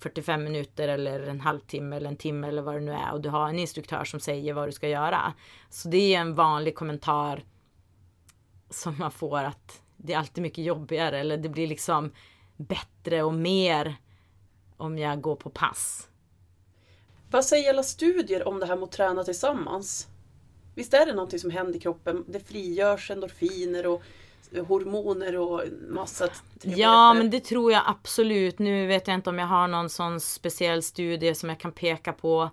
45 0.00 0.44
minuter 0.44 0.88
eller 0.88 1.20
en 1.20 1.40
halvtimme 1.40 1.96
eller 1.96 2.08
en 2.08 2.16
timme 2.16 2.48
eller 2.48 2.62
vad 2.62 2.74
det 2.74 2.80
nu 2.80 2.92
är 2.92 3.12
och 3.12 3.20
du 3.20 3.28
har 3.28 3.48
en 3.48 3.58
instruktör 3.58 4.04
som 4.04 4.20
säger 4.20 4.54
vad 4.54 4.68
du 4.68 4.72
ska 4.72 4.88
göra. 4.88 5.32
Så 5.70 5.88
det 5.88 6.14
är 6.14 6.20
en 6.20 6.34
vanlig 6.34 6.74
kommentar 6.74 7.44
som 8.70 8.98
man 8.98 9.10
får 9.10 9.44
att 9.44 9.82
det 9.96 10.12
är 10.12 10.18
alltid 10.18 10.42
mycket 10.42 10.64
jobbigare 10.64 11.18
eller 11.18 11.36
det 11.36 11.48
blir 11.48 11.66
liksom 11.66 12.12
bättre 12.62 13.22
och 13.22 13.34
mer 13.34 13.96
om 14.76 14.98
jag 14.98 15.20
går 15.20 15.36
på 15.36 15.50
pass. 15.50 16.08
Vad 17.30 17.44
säger 17.44 17.70
alla 17.70 17.82
studier 17.82 18.48
om 18.48 18.60
det 18.60 18.66
här 18.66 18.76
med 18.76 18.84
att 18.84 18.92
träna 18.92 19.24
tillsammans? 19.24 20.08
Visst 20.74 20.94
är 20.94 21.06
det 21.06 21.12
någonting 21.12 21.38
som 21.38 21.50
händer 21.50 21.76
i 21.76 21.80
kroppen? 21.80 22.24
Det 22.28 22.40
frigörs 22.40 23.10
endorfiner 23.10 23.86
och 23.86 24.02
hormoner 24.66 25.36
och 25.36 25.62
massa. 25.88 26.28
Ja, 26.62 27.14
men 27.14 27.30
det 27.30 27.40
tror 27.40 27.72
jag 27.72 27.82
absolut. 27.86 28.58
Nu 28.58 28.86
vet 28.86 29.08
jag 29.08 29.14
inte 29.14 29.30
om 29.30 29.38
jag 29.38 29.46
har 29.46 29.68
någon 29.68 29.90
sån 29.90 30.20
speciell 30.20 30.82
studie 30.82 31.34
som 31.34 31.48
jag 31.48 31.60
kan 31.60 31.72
peka 31.72 32.12
på 32.12 32.50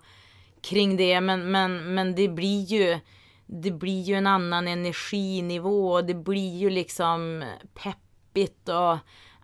kring 0.60 0.96
det, 0.96 1.20
men, 1.20 1.50
men, 1.50 1.94
men 1.94 2.14
det 2.14 2.28
blir 2.28 2.64
ju 2.64 2.98
det 3.46 3.70
blir 3.70 4.02
ju 4.02 4.14
en 4.14 4.26
annan 4.26 4.68
energinivå 4.68 5.92
och 5.92 6.04
det 6.04 6.14
blir 6.14 6.56
ju 6.56 6.70
liksom 6.70 7.44
peppigt 7.74 8.68
och 8.68 8.98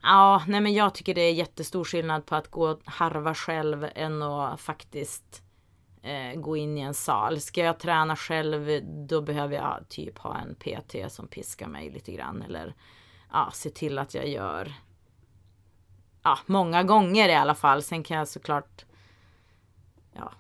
ja, 0.07 0.43
nej 0.47 0.61
men 0.61 0.75
jag 0.75 0.95
tycker 0.95 1.15
det 1.15 1.21
är 1.21 1.33
jättestor 1.33 1.85
skillnad 1.85 2.27
på 2.27 2.35
att 2.35 2.51
gå 2.51 2.71
och 2.71 2.81
harva 2.85 3.35
själv 3.35 3.89
än 3.95 4.23
att 4.23 4.61
faktiskt 4.61 5.43
eh, 6.03 6.41
gå 6.41 6.57
in 6.57 6.79
i 6.79 6.81
en 6.81 6.95
sal. 6.95 7.41
Ska 7.41 7.61
jag 7.61 7.79
träna 7.79 8.17
själv 8.17 8.83
då 9.09 9.21
behöver 9.21 9.57
jag 9.57 9.89
typ 9.89 10.19
ha 10.19 10.37
en 10.39 10.55
PT 10.55 11.13
som 11.13 11.29
piskar 11.29 11.67
mig 11.67 11.91
lite 11.91 12.13
grann 12.13 12.43
eller 12.43 12.75
ja, 13.33 13.51
se 13.53 13.71
till 13.71 13.99
att 13.99 14.15
jag 14.15 14.29
gör 14.29 14.73
ja, 16.23 16.39
många 16.47 16.83
gånger 16.83 17.29
i 17.29 17.35
alla 17.35 17.55
fall. 17.55 17.83
Sen 17.83 18.03
kan 18.03 18.17
jag 18.17 18.29
såklart 18.29 18.85
ja, 20.13 20.33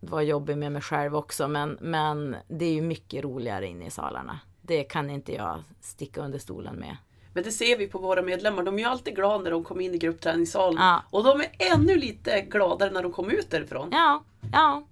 vara 0.00 0.22
jobbig 0.22 0.58
med 0.58 0.72
mig 0.72 0.82
själv 0.82 1.16
också 1.16 1.48
men, 1.48 1.78
men 1.80 2.36
det 2.48 2.64
är 2.64 2.72
ju 2.72 2.82
mycket 2.82 3.24
roligare 3.24 3.66
inne 3.66 3.86
i 3.86 3.90
salarna. 3.90 4.40
Det 4.62 4.84
kan 4.84 5.10
inte 5.10 5.32
jag 5.34 5.62
sticka 5.80 6.20
under 6.20 6.38
stolen 6.38 6.76
med. 6.76 6.96
Men 7.38 7.44
det 7.44 7.52
ser 7.52 7.78
vi 7.78 7.86
på 7.86 7.98
våra 7.98 8.22
medlemmar. 8.22 8.62
De 8.62 8.74
är 8.74 8.78
ju 8.78 8.84
alltid 8.84 9.14
glada 9.16 9.44
när 9.44 9.50
de 9.50 9.64
kommer 9.64 9.82
in 9.84 9.94
i 9.94 9.98
gruppträningssalen. 9.98 10.82
Ja. 10.82 11.02
Och 11.10 11.24
de 11.24 11.40
är 11.40 11.74
ännu 11.74 11.96
lite 11.96 12.40
gladare 12.40 12.90
när 12.90 13.02
de 13.02 13.12
kommer 13.12 13.32
ut 13.32 13.50
därifrån. 13.50 13.88
Ja, 13.92 14.24
ja. 14.52 14.82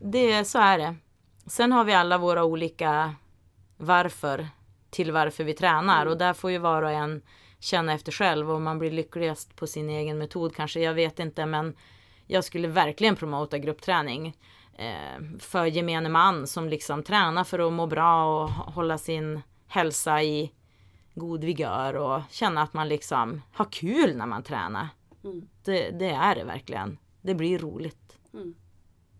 Det, 0.00 0.44
så 0.44 0.58
är 0.58 0.78
det. 0.78 0.96
Sen 1.46 1.72
har 1.72 1.84
vi 1.84 1.92
alla 1.92 2.18
våra 2.18 2.44
olika 2.44 3.14
varför 3.76 4.48
till 4.90 5.12
varför 5.12 5.44
vi 5.44 5.54
tränar 5.54 6.06
och 6.06 6.18
där 6.18 6.32
får 6.32 6.50
ju 6.50 6.58
var 6.58 6.82
och 6.82 6.90
en 6.90 7.22
känna 7.60 7.92
efter 7.92 8.12
själv 8.12 8.50
och 8.50 8.62
man 8.62 8.78
blir 8.78 8.90
lyckligast 8.90 9.56
på 9.56 9.66
sin 9.66 9.90
egen 9.90 10.18
metod 10.18 10.56
kanske. 10.56 10.80
Jag 10.80 10.94
vet 10.94 11.18
inte 11.18 11.46
men 11.46 11.76
jag 12.26 12.44
skulle 12.44 12.68
verkligen 12.68 13.16
promota 13.16 13.58
gruppträning 13.58 14.36
eh, 14.78 15.38
för 15.38 15.66
gemene 15.66 16.08
man 16.08 16.46
som 16.46 16.68
liksom 16.68 17.02
tränar 17.02 17.44
för 17.44 17.58
att 17.58 17.72
må 17.72 17.86
bra 17.86 18.42
och 18.42 18.50
hålla 18.50 18.98
sin 18.98 19.42
hälsa 19.68 20.22
i 20.22 20.52
god 21.20 21.44
vigör 21.44 21.94
och 21.96 22.22
känna 22.30 22.62
att 22.62 22.74
man 22.74 22.88
liksom 22.88 23.42
har 23.52 23.64
kul 23.64 24.16
när 24.16 24.26
man 24.26 24.42
tränar. 24.42 24.88
Mm. 25.24 25.48
Det, 25.64 25.90
det 25.90 26.10
är 26.10 26.34
det 26.34 26.44
verkligen. 26.44 26.98
Det 27.22 27.34
blir 27.34 27.58
roligt. 27.58 28.18
Mm. 28.34 28.54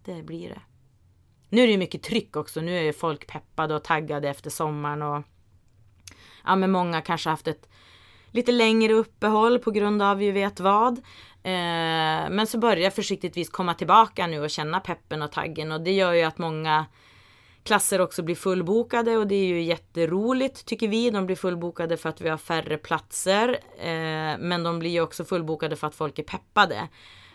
Det 0.04 0.22
blir 0.22 0.48
det. 0.48 0.60
Nu 1.48 1.62
är 1.62 1.66
det 1.66 1.76
mycket 1.76 2.02
tryck 2.02 2.36
också. 2.36 2.60
Nu 2.60 2.88
är 2.88 2.92
folk 2.92 3.26
peppade 3.26 3.74
och 3.74 3.84
taggade 3.84 4.28
efter 4.28 4.50
sommaren 4.50 5.02
och 5.02 5.22
ja, 6.44 6.56
men 6.56 6.70
många 6.70 7.00
kanske 7.00 7.30
haft 7.30 7.48
ett 7.48 7.68
lite 8.30 8.52
längre 8.52 8.92
uppehåll 8.92 9.58
på 9.58 9.70
grund 9.70 10.02
av 10.02 10.16
vi 10.16 10.30
vet 10.30 10.60
vad. 10.60 10.98
Eh, 11.42 12.30
men 12.30 12.46
så 12.46 12.58
börjar 12.58 12.90
försiktigtvis 12.90 13.50
komma 13.50 13.74
tillbaka 13.74 14.26
nu 14.26 14.40
och 14.40 14.50
känna 14.50 14.80
peppen 14.80 15.22
och 15.22 15.32
taggen 15.32 15.72
och 15.72 15.80
det 15.80 15.92
gör 15.92 16.12
ju 16.12 16.22
att 16.22 16.38
många 16.38 16.86
klasser 17.64 18.00
också 18.00 18.22
blir 18.22 18.34
fullbokade 18.34 19.16
och 19.16 19.26
det 19.26 19.34
är 19.34 19.46
ju 19.46 19.62
jätteroligt 19.62 20.66
tycker 20.66 20.88
vi. 20.88 21.10
De 21.10 21.26
blir 21.26 21.36
fullbokade 21.36 21.96
för 21.96 22.08
att 22.08 22.20
vi 22.20 22.28
har 22.28 22.36
färre 22.36 22.76
platser. 22.76 23.48
Eh, 23.78 24.38
men 24.38 24.62
de 24.62 24.78
blir 24.78 24.90
ju 24.90 25.00
också 25.00 25.24
fullbokade 25.24 25.76
för 25.76 25.86
att 25.86 25.94
folk 25.94 26.18
är 26.18 26.22
peppade. 26.22 26.88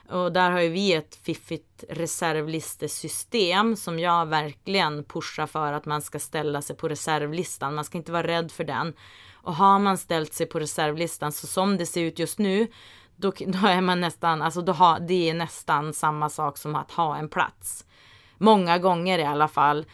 Och 0.10 0.32
där 0.32 0.52
har 0.52 0.62
ju 0.62 0.70
vi 0.70 0.94
ett 0.94 1.16
fiffigt 1.16 1.84
reservlistesystem 1.90 3.76
som 3.76 4.00
jag 4.00 4.26
verkligen 4.26 5.04
pushar 5.04 5.48
för 5.48 5.74
att 5.74 5.86
man 5.86 6.02
ska 6.02 6.20
ställa 6.20 6.62
sig 6.62 6.76
på 6.76 6.88
reservlistan. 6.88 7.76
Man 7.76 7.86
ska 7.86 7.98
inte 7.98 8.12
vara 8.12 8.28
rädd 8.28 8.52
för 8.52 8.64
den. 8.64 8.94
Och 9.34 9.56
har 9.56 9.80
man 9.80 9.98
ställt 9.98 10.34
sig 10.34 10.46
på 10.46 10.60
reservlistan 10.60 11.32
så 11.32 11.48
som 11.48 11.78
det 11.78 11.86
ser 11.86 12.02
ut 12.02 12.20
just 12.20 12.40
nu 12.40 12.68
då, 13.16 13.34
då 13.48 13.68
är 13.68 13.82
man 13.82 14.02
nästan, 14.02 14.42
alltså 14.42 14.62
då 14.62 14.74
har, 14.74 15.00
det 15.00 15.30
är 15.30 15.34
nästan 15.34 15.94
samma 15.94 16.30
sak 16.30 16.58
som 16.58 16.76
att 16.76 16.92
ha 16.92 17.18
en 17.18 17.30
plats. 17.30 17.86
Många 18.38 18.78
gånger 18.78 19.20
i 19.20 19.24
alla 19.24 19.48
fall. 19.48 19.86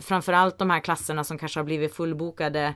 Framförallt 0.00 0.58
de 0.58 0.70
här 0.70 0.80
klasserna 0.80 1.24
som 1.24 1.38
kanske 1.38 1.60
har 1.60 1.64
blivit 1.64 1.94
fullbokade 1.94 2.74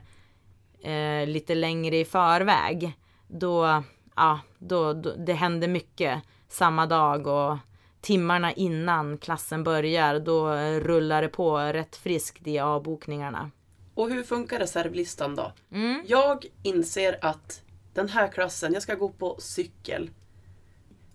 eh, 0.83 1.27
lite 1.27 1.55
längre 1.55 1.97
i 1.97 2.05
förväg. 2.05 2.97
Då, 3.27 3.83
ja, 4.15 4.39
då, 4.57 4.93
då, 4.93 5.13
det 5.17 5.33
händer 5.33 5.67
mycket 5.67 6.21
samma 6.49 6.85
dag 6.85 7.27
och 7.27 7.57
timmarna 8.01 8.51
innan 8.51 9.17
klassen 9.17 9.63
börjar, 9.63 10.19
då 10.19 10.47
rullar 10.79 11.21
det 11.21 11.27
på 11.27 11.57
rätt 11.57 11.95
friskt 11.95 12.47
i 12.47 12.59
avbokningarna. 12.59 13.51
Och 13.93 14.09
hur 14.09 14.23
funkar 14.23 14.59
reservlistan 14.59 15.35
då? 15.35 15.51
Mm. 15.71 16.03
Jag 16.07 16.45
inser 16.63 17.19
att 17.21 17.61
den 17.93 18.09
här 18.09 18.27
klassen, 18.27 18.73
jag 18.73 18.83
ska 18.83 18.95
gå 18.95 19.09
på 19.09 19.35
cykel. 19.39 20.09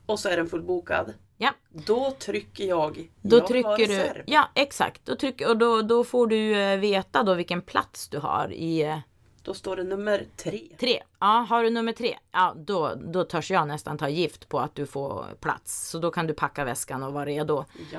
Och 0.07 0.18
så 0.18 0.28
är 0.28 0.36
den 0.36 0.49
fullbokad. 0.49 1.14
Ja. 1.41 1.51
Då 1.70 2.11
trycker 2.11 2.64
jag 2.64 3.11
Då 3.22 3.36
jag 3.36 3.47
trycker 3.47 3.89
du, 3.89 4.22
ja 4.26 4.49
exakt, 4.55 5.07
då 5.07 5.16
trycker, 5.16 5.49
och 5.49 5.57
då, 5.57 5.82
då 5.82 6.05
får 6.05 6.26
du 6.26 6.57
eh, 6.61 6.78
veta 6.78 7.22
då 7.22 7.34
vilken 7.34 7.62
plats 7.62 8.09
du 8.09 8.18
har 8.18 8.53
i 8.53 8.82
eh, 8.82 8.99
Då 9.43 9.55
står 9.55 9.76
det 9.76 9.84
nummer 9.84 10.26
tre. 10.36 10.62
tre. 10.80 11.03
Ja, 11.20 11.47
har 11.49 11.62
du 11.62 11.70
nummer 11.70 11.93
tre, 11.93 12.18
ja 12.32 12.55
då, 12.57 12.95
då 12.95 13.24
törs 13.24 13.51
jag 13.51 13.68
nästan 13.68 13.99
ta 13.99 14.09
gift 14.09 14.49
på 14.49 14.61
att 14.61 14.74
du 14.74 14.86
får 14.86 15.24
plats. 15.41 15.89
Så 15.89 15.99
då 15.99 16.11
kan 16.11 16.26
du 16.26 16.34
packa 16.34 16.64
väskan 16.64 17.03
och 17.03 17.12
vara 17.12 17.24
redo. 17.26 17.64
Ja. 17.93 17.99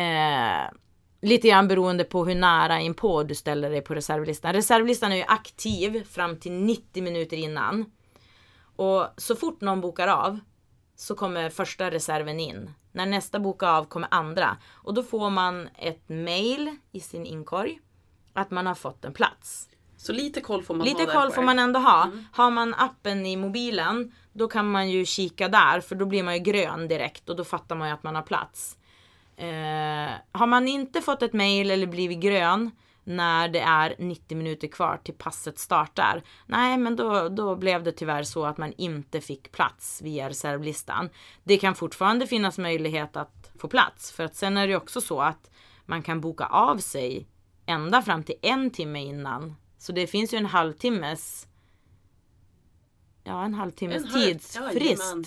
Eh, 0.00 0.70
lite 1.20 1.48
grann 1.48 1.68
beroende 1.68 2.04
på 2.04 2.24
hur 2.24 2.34
nära 2.34 2.80
inpå 2.80 3.22
du 3.22 3.34
ställer 3.34 3.70
dig 3.70 3.80
på 3.80 3.94
reservlistan. 3.94 4.52
Reservlistan 4.52 5.12
är 5.12 5.16
ju 5.16 5.22
aktiv 5.22 6.04
fram 6.04 6.36
till 6.36 6.52
90 6.52 7.02
minuter 7.02 7.36
innan. 7.36 7.92
Och 8.76 9.06
så 9.16 9.36
fort 9.36 9.60
någon 9.60 9.80
bokar 9.80 10.08
av 10.08 10.40
så 11.00 11.14
kommer 11.14 11.50
första 11.50 11.90
reserven 11.90 12.40
in. 12.40 12.70
När 12.92 13.06
nästa 13.06 13.40
bokar 13.40 13.68
av 13.68 13.84
kommer 13.84 14.08
andra. 14.10 14.56
Och 14.70 14.94
då 14.94 15.02
får 15.02 15.30
man 15.30 15.68
ett 15.74 16.08
mail 16.08 16.76
i 16.92 17.00
sin 17.00 17.26
inkorg 17.26 17.80
att 18.32 18.50
man 18.50 18.66
har 18.66 18.74
fått 18.74 19.04
en 19.04 19.12
plats. 19.12 19.68
Så 19.96 20.12
lite 20.12 20.40
koll 20.40 20.62
får 20.62 20.74
man 20.74 20.86
Lite 20.86 21.02
ha 21.02 21.06
där 21.06 21.12
koll 21.12 21.30
får 21.30 21.42
man 21.42 21.58
ändå 21.58 21.80
ha. 21.80 22.10
Har 22.32 22.50
man 22.50 22.74
appen 22.74 23.26
i 23.26 23.36
mobilen, 23.36 24.12
då 24.32 24.48
kan 24.48 24.70
man 24.70 24.90
ju 24.90 25.04
kika 25.04 25.48
där 25.48 25.80
för 25.80 25.94
då 25.94 26.06
blir 26.06 26.22
man 26.22 26.34
ju 26.34 26.40
grön 26.40 26.88
direkt 26.88 27.28
och 27.28 27.36
då 27.36 27.44
fattar 27.44 27.76
man 27.76 27.88
ju 27.88 27.94
att 27.94 28.02
man 28.02 28.14
har 28.14 28.22
plats. 28.22 28.76
Eh, 29.36 30.10
har 30.32 30.46
man 30.46 30.68
inte 30.68 31.00
fått 31.00 31.22
ett 31.22 31.32
mail 31.32 31.70
eller 31.70 31.86
blivit 31.86 32.20
grön 32.20 32.70
när 33.08 33.48
det 33.48 33.60
är 33.60 33.94
90 33.98 34.36
minuter 34.36 34.68
kvar 34.68 35.00
till 35.04 35.14
passet 35.14 35.58
startar. 35.58 36.22
Nej, 36.46 36.78
men 36.78 36.96
då, 36.96 37.28
då 37.28 37.56
blev 37.56 37.82
det 37.82 37.92
tyvärr 37.92 38.22
så 38.22 38.44
att 38.44 38.58
man 38.58 38.72
inte 38.76 39.20
fick 39.20 39.52
plats 39.52 40.02
via 40.02 40.28
reservlistan. 40.28 41.10
Det 41.44 41.58
kan 41.58 41.74
fortfarande 41.74 42.26
finnas 42.26 42.58
möjlighet 42.58 43.16
att 43.16 43.50
få 43.58 43.68
plats 43.68 44.12
för 44.12 44.24
att 44.24 44.36
sen 44.36 44.56
är 44.56 44.68
det 44.68 44.76
också 44.76 45.00
så 45.00 45.20
att 45.20 45.50
man 45.86 46.02
kan 46.02 46.20
boka 46.20 46.46
av 46.46 46.78
sig 46.78 47.28
ända 47.66 48.02
fram 48.02 48.22
till 48.22 48.38
en 48.42 48.70
timme 48.70 49.04
innan. 49.04 49.54
Så 49.78 49.92
det 49.92 50.06
finns 50.06 50.34
ju 50.34 50.38
en 50.38 50.46
halvtimmes 50.46 51.48
Ja, 53.24 53.44
en 53.44 53.54
halvtimmes 53.54 54.12
tidsfrist. 54.12 55.02
Sen, 55.02 55.24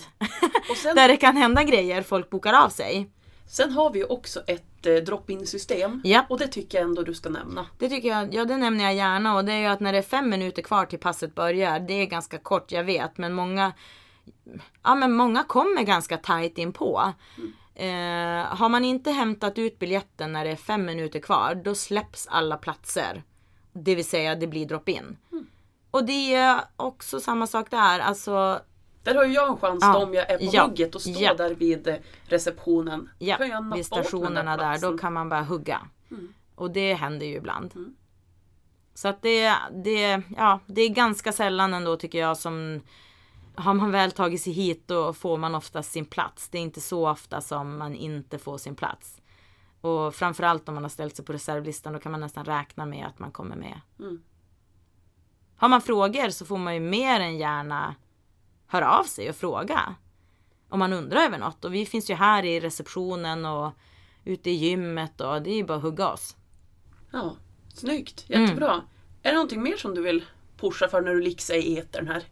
Där 0.95 1.07
det 1.07 1.17
kan 1.17 1.37
hända 1.37 1.63
grejer, 1.63 2.01
folk 2.01 2.29
bokar 2.29 2.53
av 2.53 2.69
sig. 2.69 3.11
Sen 3.51 3.71
har 3.71 3.89
vi 3.89 4.03
också 4.03 4.43
ett 4.47 4.85
eh, 4.85 4.93
drop-in 4.95 5.47
system. 5.47 6.01
Ja. 6.03 6.25
Och 6.29 6.39
det 6.39 6.47
tycker 6.47 6.77
jag 6.77 6.87
ändå 6.87 7.03
du 7.03 7.13
ska 7.13 7.29
nämna. 7.29 7.65
Det 7.77 7.89
tycker 7.89 8.09
jag, 8.09 8.33
ja 8.33 8.45
det 8.45 8.57
nämner 8.57 8.83
jag 8.83 8.95
gärna 8.95 9.35
och 9.35 9.45
det 9.45 9.53
är 9.53 9.59
ju 9.59 9.65
att 9.65 9.79
när 9.79 9.91
det 9.91 9.97
är 9.97 10.01
fem 10.01 10.29
minuter 10.29 10.61
kvar 10.61 10.85
till 10.85 10.99
passet 10.99 11.35
börjar, 11.35 11.79
det 11.79 11.93
är 11.93 12.05
ganska 12.05 12.37
kort, 12.37 12.71
jag 12.71 12.83
vet, 12.83 13.17
men 13.17 13.33
många 13.33 13.73
Ja 14.83 14.95
men 14.95 15.13
många 15.13 15.43
kommer 15.43 15.83
ganska 15.83 16.17
tajt 16.17 16.57
in 16.57 16.73
på. 16.73 17.13
Eh, 17.75 18.45
har 18.45 18.69
man 18.69 18.85
inte 18.85 19.11
hämtat 19.11 19.57
ut 19.57 19.79
biljetten 19.79 20.31
när 20.31 20.45
det 20.45 20.51
är 20.51 20.55
fem 20.55 20.85
minuter 20.85 21.19
kvar, 21.19 21.55
då 21.55 21.75
släpps 21.75 22.27
alla 22.27 22.57
platser. 22.57 23.23
Det 23.73 23.95
vill 23.95 24.05
säga 24.05 24.35
det 24.35 24.47
blir 24.47 24.65
drop-in. 24.65 25.17
Och 25.91 26.05
det 26.05 26.35
är 26.35 26.61
också 26.75 27.19
samma 27.19 27.47
sak 27.47 27.71
där, 27.71 27.99
alltså 27.99 28.61
Där 29.03 29.15
har 29.15 29.25
ju 29.25 29.33
jag 29.33 29.49
en 29.49 29.57
chans 29.57 29.79
Ja. 29.81 29.93
då 29.93 29.99
om 30.05 30.13
jag 30.13 30.29
är 30.31 30.37
på 30.37 30.43
Ja. 30.53 30.65
hugget 30.67 30.95
och 30.95 31.01
står 31.01 31.21
Ja. 31.21 31.33
där 31.33 31.55
vid 31.55 31.87
eh, 31.87 31.95
receptionen. 32.23 33.09
Ja, 33.19 33.37
kan 33.37 33.49
jag 33.49 33.75
vid 33.75 33.85
stationerna 33.85 34.57
där, 34.57 34.73
då 34.73 34.79
platsen. 34.79 34.97
kan 34.97 35.13
man 35.13 35.29
bara 35.29 35.43
hugga. 35.43 35.81
Mm. 36.11 36.33
Och 36.55 36.71
det 36.71 36.93
händer 36.93 37.25
ju 37.25 37.35
ibland. 37.35 37.71
Mm. 37.75 37.95
Så 38.93 39.07
att 39.07 39.21
det, 39.21 39.55
det, 39.83 40.21
ja, 40.37 40.59
det 40.65 40.81
är 40.81 40.89
ganska 40.89 41.31
sällan 41.31 41.73
ändå 41.73 41.97
tycker 41.97 42.19
jag 42.19 42.37
som 42.37 42.81
har 43.55 43.73
man 43.73 43.91
väl 43.91 44.11
tagit 44.11 44.41
sig 44.41 44.53
hit 44.53 44.83
då 44.87 45.13
får 45.13 45.37
man 45.37 45.55
oftast 45.55 45.91
sin 45.91 46.05
plats. 46.05 46.49
Det 46.49 46.57
är 46.57 46.61
inte 46.61 46.81
så 46.81 47.09
ofta 47.09 47.41
som 47.41 47.77
man 47.77 47.95
inte 47.95 48.37
får 48.37 48.57
sin 48.57 48.75
plats. 48.75 49.21
Och 49.81 50.15
framförallt 50.15 50.69
om 50.69 50.75
man 50.75 50.83
har 50.83 50.89
ställt 50.89 51.15
sig 51.15 51.25
på 51.25 51.33
reservlistan 51.33 51.93
då 51.93 51.99
kan 51.99 52.11
man 52.11 52.21
nästan 52.21 52.45
räkna 52.45 52.85
med 52.85 53.05
att 53.07 53.19
man 53.19 53.31
kommer 53.31 53.55
med. 53.55 53.81
Mm. 53.99 54.21
Har 55.55 55.67
man 55.69 55.81
frågor 55.81 56.29
så 56.29 56.45
får 56.45 56.57
man 56.57 56.73
ju 56.73 56.79
mer 56.79 57.19
än 57.19 57.37
gärna 57.37 57.95
höra 58.71 58.97
av 58.99 59.03
sig 59.03 59.29
och 59.29 59.35
fråga. 59.35 59.95
Om 60.69 60.79
man 60.79 60.93
undrar 60.93 61.21
över 61.21 61.37
något. 61.37 61.65
Och 61.65 61.73
vi 61.73 61.85
finns 61.85 62.09
ju 62.09 62.15
här 62.15 62.45
i 62.45 62.59
receptionen 62.59 63.45
och 63.45 63.71
ute 64.23 64.49
i 64.49 64.53
gymmet 64.53 65.21
och 65.21 65.41
det 65.41 65.49
är 65.49 65.55
ju 65.55 65.63
bara 65.63 65.77
att 65.77 65.83
hugga 65.83 66.09
oss. 66.09 66.35
Ja, 67.11 67.35
snyggt. 67.73 68.25
Mm. 68.29 68.41
Jättebra. 68.41 68.81
Är 69.23 69.29
det 69.29 69.33
någonting 69.35 69.63
mer 69.63 69.77
som 69.77 69.95
du 69.95 70.01
vill 70.01 70.25
pusha 70.57 70.87
för 70.87 71.01
när 71.01 71.13
du 71.13 71.21
lixar 71.21 71.55
i 71.55 71.77
etern 71.77 72.07
här? 72.07 72.23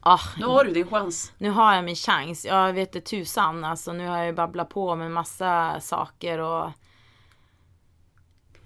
Ah, 0.00 0.20
Nu 0.38 0.46
har 0.46 0.64
du 0.64 0.72
din 0.72 0.86
chans. 0.86 1.32
nu 1.38 1.50
har 1.50 1.74
jag 1.74 1.84
min 1.84 1.96
chans. 1.96 2.44
Jag 2.44 2.72
vet 2.72 2.92
det 2.92 3.00
tusan 3.00 3.64
alltså. 3.64 3.92
Nu 3.92 4.06
har 4.08 4.16
jag 4.18 4.26
ju 4.26 4.32
babblat 4.32 4.68
på 4.68 4.94
med 4.96 5.10
massa 5.10 5.80
saker 5.80 6.38
och 6.38 6.70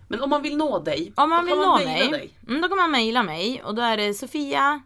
Men 0.08 0.20
om 0.20 0.30
man 0.30 0.42
vill 0.42 0.56
nå 0.56 0.78
dig, 0.78 1.12
Om 1.16 1.30
man 1.30 1.44
vill 1.44 1.54
kan 1.54 1.62
nå 1.62 1.76
mig, 1.76 2.08
dig. 2.10 2.38
Mm, 2.48 2.60
då 2.62 2.68
kan 2.68 2.76
man 2.76 2.90
mejla 2.90 3.22
mig 3.22 3.62
och 3.64 3.74
då 3.74 3.82
är 3.82 3.96
det 3.96 4.14
sofia 4.14 4.82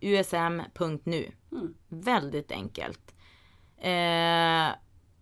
usm.nu. 0.00 1.32
Mm. 1.52 1.74
Väldigt 1.88 2.52
enkelt. 2.52 3.14
Eh, 3.80 4.68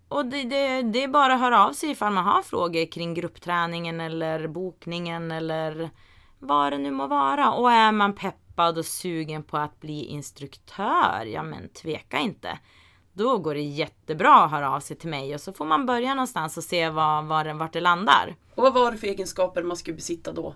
och 0.09 0.27
det, 0.27 0.43
det, 0.43 0.83
det 0.83 1.03
är 1.03 1.09
bara 1.09 1.35
att 1.35 1.41
höra 1.41 1.67
av 1.67 1.73
sig 1.73 1.91
ifall 1.91 2.13
man 2.13 2.25
har 2.25 2.43
frågor 2.43 2.93
kring 2.93 3.15
gruppträningen 3.15 4.01
eller 4.01 4.49
bokningen 4.49 5.31
eller 5.31 5.91
vad 6.39 6.73
det 6.73 6.79
nu 6.79 6.91
må 6.91 7.07
vara. 7.07 7.53
Och 7.53 7.73
är 7.73 7.93
man 7.93 8.13
peppad 8.15 8.79
och 8.79 8.85
sugen 8.87 9.43
på 9.43 9.57
att 9.57 9.81
bli 9.81 10.05
instruktör, 10.05 11.25
ja 11.27 11.43
men 11.43 11.69
tveka 11.69 12.19
inte. 12.19 12.59
Då 13.13 13.39
går 13.39 13.55
det 13.55 13.61
jättebra 13.63 14.45
att 14.45 14.51
höra 14.51 14.71
av 14.71 14.81
sig 14.81 14.97
till 14.97 15.09
mig 15.11 15.35
och 15.35 15.41
så 15.41 15.53
får 15.53 15.65
man 15.65 15.87
börja 15.87 16.15
någonstans 16.15 16.57
och 16.57 16.65
se 16.65 16.89
vad, 16.91 17.47
det- 17.47 17.53
vart 17.55 17.73
det 17.73 17.81
landar. 17.81 18.37
Och 18.55 18.63
vad 18.63 18.75
var 18.75 18.93
det 18.93 18.99
för 18.99 19.07
egenskaper 19.07 19.63
man 19.63 19.77
skulle 19.77 19.97
besitta 19.97 20.33
då? 20.33 20.55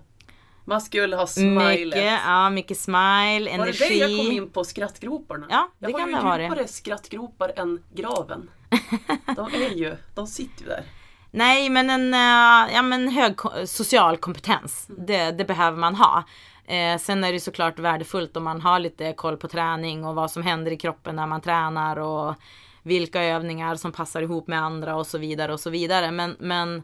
Man 0.71 0.81
skulle 0.81 1.15
ha 1.15 1.27
smilet. 1.27 1.97
Mycket, 1.97 2.19
ja, 2.25 2.49
mycket 2.49 2.77
smile, 2.77 3.57
Var 3.57 3.65
det 3.65 3.71
det 3.71 3.93
jag 3.95 4.09
kom 4.09 4.19
energi. 4.19 4.35
in 4.35 4.49
på 4.49 4.63
skrattgroparna? 4.63 5.47
Ja, 5.49 5.69
det 5.79 5.85
jag 5.91 5.91
har 5.91 5.99
kan 5.99 6.09
ju 6.09 6.15
det 6.15 6.21
vara 6.21 6.37
det. 6.37 6.43
djupare 6.43 6.67
skrattgropar 6.67 7.51
än 7.55 7.83
graven. 7.93 8.49
De 9.35 9.53
är 9.53 9.75
ju, 9.75 9.95
de 10.15 10.27
sitter 10.27 10.61
ju 10.63 10.69
där. 10.69 10.83
Nej, 11.31 11.69
men 11.69 11.89
en 11.89 12.13
eh, 12.13 12.73
ja, 12.75 12.81
men 12.81 13.07
hög 13.07 13.35
social 13.65 14.17
kompetens. 14.17 14.87
Det, 15.07 15.31
det 15.31 15.45
behöver 15.45 15.77
man 15.77 15.95
ha. 15.95 16.23
Eh, 16.65 16.97
sen 16.99 17.23
är 17.23 17.33
det 17.33 17.39
såklart 17.39 17.79
värdefullt 17.79 18.37
om 18.37 18.43
man 18.43 18.61
har 18.61 18.79
lite 18.79 19.13
koll 19.13 19.37
på 19.37 19.47
träning 19.47 20.05
och 20.05 20.15
vad 20.15 20.31
som 20.31 20.43
händer 20.43 20.71
i 20.71 20.77
kroppen 20.77 21.15
när 21.15 21.27
man 21.27 21.41
tränar 21.41 21.99
och 21.99 22.35
vilka 22.83 23.23
övningar 23.23 23.75
som 23.75 23.91
passar 23.91 24.21
ihop 24.21 24.47
med 24.47 24.63
andra 24.63 24.95
och 24.95 25.07
så 25.07 25.17
vidare 25.17 25.53
och 25.53 25.59
så 25.59 25.69
vidare. 25.69 26.11
Men, 26.11 26.35
men 26.39 26.83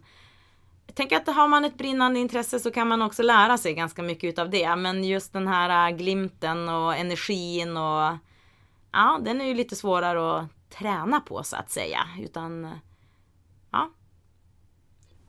jag 0.88 0.96
tänker 0.96 1.18
att 1.18 1.28
har 1.28 1.48
man 1.48 1.66
ett 1.66 1.78
brinnande 1.78 2.20
intresse 2.20 2.60
så 2.60 2.72
kan 2.72 2.88
man 2.88 3.02
också 3.02 3.24
lära 3.24 3.58
sig 3.58 3.74
ganska 3.74 4.04
mycket 4.04 4.28
utav 4.30 4.50
det. 4.50 4.76
Men 4.76 5.04
just 5.04 5.34
den 5.34 5.48
här 5.48 5.90
eh, 5.92 5.98
glimten 5.98 6.70
och 6.70 6.96
energin 6.96 7.78
och 7.78 8.18
ja, 8.92 9.20
den 9.22 9.42
är 9.42 9.46
ju 9.46 9.54
lite 9.54 9.76
svårare 9.76 10.40
att 10.40 10.70
träna 10.70 11.20
på 11.22 11.44
så 11.44 11.56
att 11.56 11.72
säga. 11.72 12.00
Utan 12.20 12.80
ja, 13.72 13.92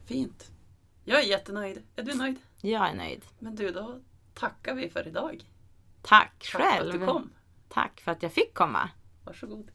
Fint. 0.07 0.51
Jag 1.05 1.21
är 1.21 1.25
jättenöjd. 1.25 1.83
Är 1.97 2.03
du 2.03 2.15
nöjd? 2.15 2.37
Jag 2.61 2.89
är 2.89 2.95
nöjd. 2.95 3.25
Men 3.39 3.55
du, 3.57 3.71
då 3.71 4.01
tackar 4.35 4.75
vi 4.75 4.91
för 4.91 5.09
idag. 5.09 5.45
Tack 6.03 6.33
Tack 6.39 6.45
för 6.45 6.59
att 6.59 6.75
själv. 6.75 7.01
du 7.01 7.07
kom. 7.07 7.31
Tack 7.69 8.01
för 8.01 8.13
att 8.13 8.23
jag 8.23 8.33
fick 8.33 8.55
komma. 8.55 8.91
Varsågod. 9.25 9.71